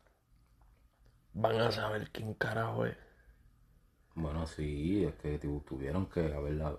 van 1.32 1.60
a 1.60 1.70
saber 1.70 2.10
quién 2.10 2.34
carajo 2.34 2.86
es? 2.86 3.07
Bueno, 4.18 4.46
sí, 4.46 5.04
es 5.04 5.14
que 5.14 5.38
tu- 5.38 5.60
tuvieron 5.60 6.06
que 6.06 6.20
haberla, 6.34 6.76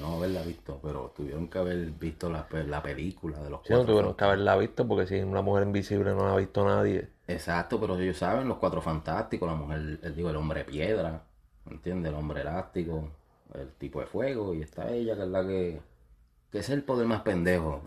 no 0.00 0.14
haberla 0.16 0.42
visto, 0.42 0.78
pero 0.82 1.12
tuvieron 1.16 1.48
que 1.48 1.58
haber 1.58 1.90
visto 1.90 2.30
la, 2.30 2.46
la 2.66 2.82
película 2.82 3.38
de 3.42 3.50
los 3.50 3.60
Si 3.64 3.72
no 3.74 3.84
tuvieron 3.84 4.14
que 4.16 4.24
haberla 4.24 4.56
visto 4.56 4.88
porque 4.88 5.06
si 5.06 5.20
la 5.20 5.42
mujer 5.42 5.64
invisible 5.66 6.12
no 6.14 6.24
la 6.24 6.32
ha 6.32 6.36
visto 6.38 6.64
nadie. 6.64 7.12
Exacto, 7.28 7.80
pero 7.80 7.98
ellos 7.98 8.16
saben, 8.18 8.46
los 8.48 8.58
cuatro 8.58 8.80
fantásticos, 8.80 9.48
la 9.48 9.54
mujer, 9.56 9.98
el, 10.02 10.14
digo, 10.14 10.30
el 10.30 10.36
hombre 10.36 10.64
piedra, 10.64 11.24
¿me 11.64 11.72
entiendes? 11.72 12.12
El 12.12 12.18
hombre 12.18 12.40
elástico, 12.42 13.10
el 13.54 13.72
tipo 13.74 14.00
de 14.00 14.06
fuego, 14.06 14.54
y 14.54 14.62
está 14.62 14.88
ella, 14.92 15.16
que 15.16 15.22
es 15.22 15.28
la 15.28 15.46
que, 15.46 15.80
que 16.52 16.58
es 16.60 16.70
el 16.70 16.84
poder 16.84 17.06
más 17.06 17.22
pendejo. 17.22 17.82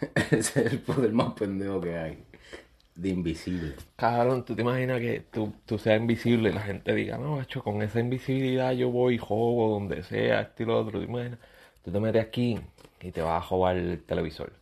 Es 0.30 0.56
el 0.56 0.80
poder 0.80 1.12
más 1.12 1.32
pendejo 1.34 1.80
que 1.80 1.96
hay, 1.96 2.25
de 2.96 3.10
invisible. 3.10 3.76
Cabrón, 3.94 4.44
tú 4.44 4.56
te 4.56 4.62
imaginas 4.62 5.00
que 5.00 5.20
tú, 5.30 5.52
tú 5.66 5.78
seas 5.78 6.00
invisible 6.00 6.50
y 6.50 6.52
la 6.54 6.62
gente 6.62 6.94
diga, 6.94 7.18
no, 7.18 7.36
macho, 7.36 7.62
con 7.62 7.82
esa 7.82 8.00
invisibilidad 8.00 8.72
yo 8.72 8.90
voy 8.90 9.14
y 9.14 9.18
jobo 9.18 9.68
donde 9.70 10.02
sea, 10.02 10.40
esto 10.40 10.62
y 10.62 10.66
lo 10.66 10.80
otro. 10.80 10.98
¿Te 10.98 11.04
imaginas? 11.04 11.38
Tú 11.84 11.92
te 11.92 12.00
metes 12.00 12.24
aquí 12.24 12.58
y 13.00 13.12
te 13.12 13.20
vas 13.20 13.42
a 13.42 13.46
jobar 13.46 13.76
el 13.76 14.02
televisor. 14.02 14.52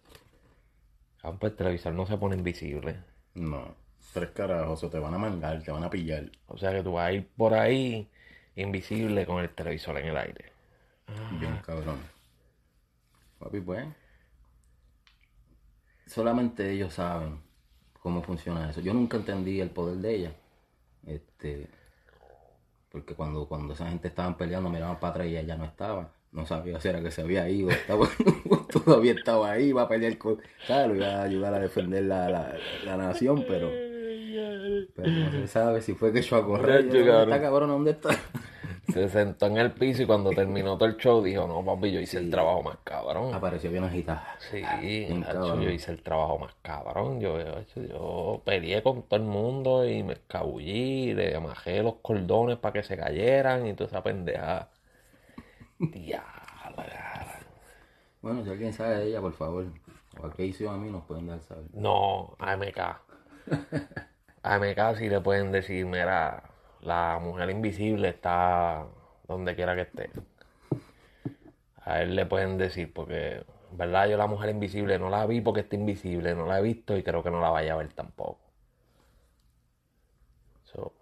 Cabrón, 1.22 1.38
pues 1.38 1.52
el 1.52 1.56
televisor 1.56 1.94
no 1.94 2.06
se 2.06 2.18
pone 2.18 2.36
invisible. 2.36 2.96
No, 3.34 3.76
tres 4.12 4.30
carajos, 4.30 4.90
te 4.90 4.98
van 4.98 5.14
a 5.14 5.18
mangar, 5.18 5.62
te 5.62 5.70
van 5.70 5.84
a 5.84 5.90
pillar. 5.90 6.30
O 6.48 6.58
sea 6.58 6.72
que 6.72 6.82
tú 6.82 6.92
vas 6.92 7.06
a 7.06 7.12
ir 7.12 7.28
por 7.36 7.54
ahí 7.54 8.10
invisible 8.56 9.26
con 9.26 9.42
el 9.42 9.50
televisor 9.50 9.96
en 9.98 10.08
el 10.08 10.16
aire. 10.16 10.52
Bien 11.38 11.56
cabrón. 11.64 11.98
Papi, 13.38 13.60
pues. 13.60 13.86
Solamente 16.06 16.70
ellos 16.70 16.94
saben 16.94 17.44
cómo 18.04 18.22
funciona 18.22 18.68
eso. 18.68 18.82
Yo 18.82 18.92
nunca 18.92 19.16
entendí 19.16 19.60
el 19.62 19.70
poder 19.70 19.96
de 19.96 20.14
ella. 20.14 20.32
Este. 21.06 21.68
Porque 22.90 23.14
cuando, 23.14 23.48
cuando 23.48 23.72
esa 23.72 23.88
gente 23.88 24.08
estaban 24.08 24.36
peleando, 24.36 24.68
miraban 24.68 25.00
para 25.00 25.12
atrás 25.12 25.26
y 25.26 25.38
ella 25.38 25.56
no 25.56 25.64
estaba. 25.64 26.12
No 26.30 26.44
sabía 26.44 26.78
si 26.80 26.88
era 26.88 27.00
que 27.00 27.10
se 27.10 27.22
había 27.22 27.48
ido. 27.48 27.70
Estaba, 27.70 28.06
todavía 28.70 29.12
estaba 29.12 29.52
ahí, 29.52 29.68
iba 29.68 29.82
a 29.82 29.88
pelear 29.88 30.18
con. 30.18 30.38
Claro, 30.66 30.94
iba 30.94 31.06
a 31.06 31.22
ayudar 31.22 31.54
a 31.54 31.58
defender 31.58 32.04
la, 32.04 32.28
la, 32.28 32.54
la 32.84 32.96
nación, 32.98 33.46
pero. 33.48 33.70
Pero 34.94 35.10
no 35.10 35.30
se 35.30 35.46
sabe 35.48 35.80
si 35.80 35.94
fue 35.94 36.12
que 36.12 36.18
echó 36.18 36.36
a 36.36 36.44
correr. 36.44 36.84
Nacho, 36.84 36.98
Yo, 36.98 37.06
¿Dónde 37.06 37.34
está, 37.34 37.42
cabrón? 37.42 37.70
¿Dónde 37.70 37.90
está? 37.92 38.10
Se 38.94 39.08
sentó 39.08 39.46
en 39.46 39.56
el 39.56 39.72
piso 39.72 40.04
y 40.04 40.06
cuando 40.06 40.30
terminó 40.30 40.78
todo 40.78 40.88
el 40.88 40.96
show 40.96 41.20
dijo, 41.20 41.48
no, 41.48 41.64
papi, 41.64 41.90
yo 41.90 41.98
hice 41.98 42.18
el 42.18 42.30
trabajo 42.30 42.62
más 42.62 42.76
cabrón. 42.84 43.34
Apareció 43.34 43.68
bien 43.72 43.82
agitada. 43.82 44.36
Sí, 44.38 44.62
cabrón. 44.62 45.60
yo 45.62 45.68
hice 45.68 45.90
el 45.90 46.00
trabajo 46.00 46.38
más 46.38 46.54
cabrón. 46.62 47.20
Yo, 47.20 47.36
hacho, 47.36 47.82
yo 47.82 48.40
peleé 48.44 48.84
con 48.84 49.02
todo 49.02 49.18
el 49.18 49.26
mundo 49.26 49.84
y 49.84 50.04
me 50.04 50.12
escabullí, 50.12 51.12
le 51.12 51.34
amajé 51.34 51.82
los 51.82 51.96
cordones 52.02 52.58
para 52.58 52.74
que 52.74 52.82
se 52.84 52.96
cayeran 52.96 53.66
y 53.66 53.74
toda 53.74 53.88
esa 53.88 54.02
pendejada. 54.04 54.70
Bueno, 58.22 58.44
si 58.44 58.50
alguien 58.50 58.72
sabe 58.72 58.98
de 58.98 59.08
ella, 59.08 59.20
por 59.20 59.32
favor, 59.32 59.66
o 60.22 60.26
a 60.26 60.32
qué 60.32 60.46
hizo 60.46 60.70
a 60.70 60.78
mí, 60.78 60.88
nos 60.88 61.02
pueden 61.02 61.26
dar 61.26 61.40
saber. 61.40 61.64
No, 61.72 62.36
AMK. 62.38 62.78
AMK 64.44 64.98
sí 64.98 65.08
le 65.08 65.20
pueden 65.20 65.50
decir, 65.50 65.84
mira, 65.84 66.53
la 66.84 67.18
mujer 67.20 67.50
invisible 67.50 68.08
está 68.08 68.86
donde 69.26 69.56
quiera 69.56 69.74
que 69.74 69.82
esté. 69.82 70.10
A 71.84 72.02
él 72.02 72.14
le 72.14 72.26
pueden 72.26 72.58
decir, 72.58 72.92
porque, 72.92 73.44
en 73.70 73.76
verdad, 73.76 74.08
yo 74.08 74.16
la 74.16 74.26
mujer 74.26 74.50
invisible 74.50 74.98
no 74.98 75.10
la 75.10 75.26
vi 75.26 75.40
porque 75.40 75.60
está 75.60 75.76
invisible, 75.76 76.34
no 76.34 76.46
la 76.46 76.58
he 76.58 76.62
visto 76.62 76.96
y 76.96 77.02
creo 77.02 77.22
que 77.22 77.30
no 77.30 77.40
la 77.40 77.50
vaya 77.50 77.74
a 77.74 77.76
ver 77.76 77.92
tampoco. 77.92 78.38
So, 80.64 80.92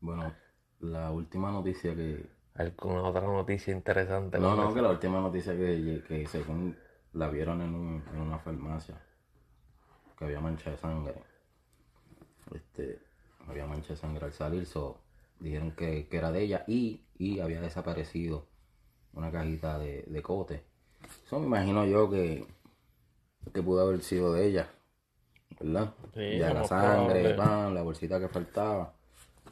Bueno, 0.00 0.32
la 0.80 1.10
última 1.10 1.50
noticia 1.50 1.94
que... 1.94 2.26
¿Alguna 2.54 3.02
otra 3.02 3.22
noticia 3.22 3.72
interesante? 3.72 4.38
No, 4.38 4.54
no, 4.56 4.74
que 4.74 4.82
la 4.82 4.90
última 4.90 5.20
noticia 5.20 5.54
que, 5.54 6.02
que 6.06 6.26
según 6.26 6.76
la 7.12 7.28
vieron 7.28 7.60
en, 7.62 7.74
un, 7.74 8.04
en 8.12 8.20
una 8.20 8.38
farmacia, 8.38 9.00
que 10.18 10.24
había 10.24 10.40
mancha 10.40 10.70
de 10.70 10.76
sangre. 10.76 11.14
Este, 12.54 13.09
había 13.48 13.66
mancha 13.66 13.94
de 13.94 13.96
sangre 13.96 14.26
al 14.26 14.32
salir, 14.32 14.66
so, 14.66 14.98
dijeron 15.40 15.72
que, 15.72 16.08
que 16.08 16.16
era 16.16 16.32
de 16.32 16.42
ella 16.42 16.64
y, 16.66 17.02
y 17.18 17.40
había 17.40 17.60
desaparecido 17.60 18.46
una 19.14 19.30
cajita 19.32 19.78
de, 19.78 20.04
de 20.06 20.22
cote. 20.22 20.64
Eso 21.26 21.38
me 21.40 21.46
imagino 21.46 21.86
yo 21.86 22.10
que, 22.10 22.46
que 23.52 23.62
pudo 23.62 23.82
haber 23.82 24.02
sido 24.02 24.32
de 24.32 24.46
ella, 24.46 24.70
¿verdad? 25.60 25.94
Sí, 26.14 26.20
ya 26.36 26.52
la 26.52 26.64
sangre, 26.64 27.30
probable. 27.30 27.34
pan, 27.34 27.74
la 27.74 27.82
bolsita 27.82 28.20
que 28.20 28.28
faltaba, 28.28 28.94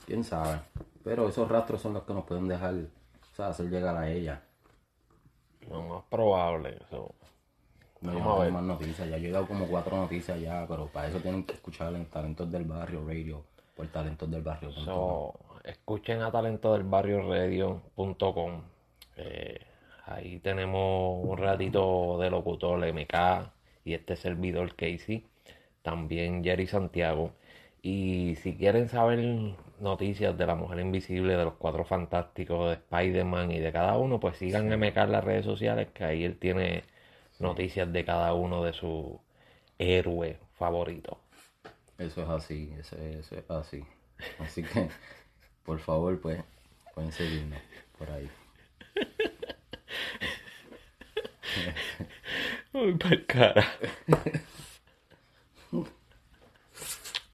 quién 0.07 0.24
sabe. 0.24 0.61
Pero 1.05 1.28
esos 1.28 1.49
rastros 1.49 1.82
son 1.82 1.95
los 1.95 2.05
que 2.05 2.14
nos 2.14 2.24
pueden 2.26 2.49
dejar, 2.49 2.74
o 2.74 3.36
sea, 3.36 3.49
hacer 3.49 3.68
llegar 3.70 3.97
a 3.97 4.11
ella. 4.11 4.43
Lo 5.68 5.82
más 5.82 6.05
probable. 6.11 6.76
eso. 6.84 7.14
No, 8.01 8.12
Vamos 8.12 8.22
yo 8.22 8.24
no 8.24 8.34
a 8.34 8.45
ver. 8.45 8.53
más 8.53 8.62
noticias, 8.64 9.09
ya 9.09 9.16
he 9.16 9.20
llegado 9.20 9.47
como 9.47 9.68
cuatro 9.68 9.97
noticias 9.97 10.41
ya, 10.41 10.66
pero 10.68 10.89
para 10.93 11.09
eso 11.09 11.20
tienen 11.20 11.45
que 11.45 11.55
escuchar 11.55 11.95
en 11.95 12.07
Talentos 12.11 12.51
del 12.51 12.64
Barrio 12.64 13.07
Radio 13.07 13.45
por 13.79 13.89
Talentos 13.89 14.29
del 14.29 14.43
Barrio. 14.43 14.72
So, 14.72 15.39
escuchen 15.62 16.20
a 16.20 16.33
talentodelbarrioradio.com. 16.33 18.62
Eh, 19.16 19.61
ahí 20.05 20.41
tenemos 20.41 21.24
un 21.24 21.39
ratito 21.39 22.18
de 22.18 22.29
locutor 22.29 22.85
MK 22.93 23.53
y 23.85 23.95
este 23.95 24.16
servidor 24.16 24.74
Casey. 24.74 25.24
También 25.83 26.43
Jerry 26.43 26.66
Santiago. 26.66 27.35
Y 27.81 28.35
si 28.43 28.57
quieren 28.57 28.89
saber 28.89 29.55
noticias 29.79 30.37
de 30.37 30.47
la 30.47 30.57
Mujer 30.57 30.81
Invisible, 30.81 31.37
de 31.37 31.45
los 31.45 31.55
Cuatro 31.55 31.85
Fantásticos, 31.85 32.70
de 32.70 32.74
Spider-Man 32.74 33.53
y 33.53 33.61
de 33.61 33.70
cada 33.70 33.97
uno, 33.97 34.18
pues 34.18 34.39
sigan 34.39 34.68
MK 34.68 34.97
en 34.97 35.12
las 35.12 35.22
redes 35.22 35.45
sociales, 35.45 35.87
que 35.95 36.03
ahí 36.03 36.24
él 36.24 36.37
tiene 36.37 36.83
noticias 37.39 37.93
de 37.93 38.05
cada 38.05 38.35
uno 38.35 38.64
de 38.64 38.72
sus 38.72 39.20
héroes 39.79 40.37
favoritos. 40.59 41.16
Eso 41.99 42.22
es 42.22 42.28
así, 42.30 42.72
eso 42.78 42.96
es, 42.96 43.16
eso 43.26 43.36
es 43.36 43.51
así. 43.51 43.84
Así 44.38 44.62
que, 44.62 44.88
por 45.64 45.80
favor, 45.80 46.20
pues, 46.20 46.42
pueden 46.94 47.12
seguirnos 47.12 47.61
por 47.99 48.11
ahí. 48.11 48.30
Uy, 52.74 52.94
pa'l 52.99 53.24
cara. 53.26 53.64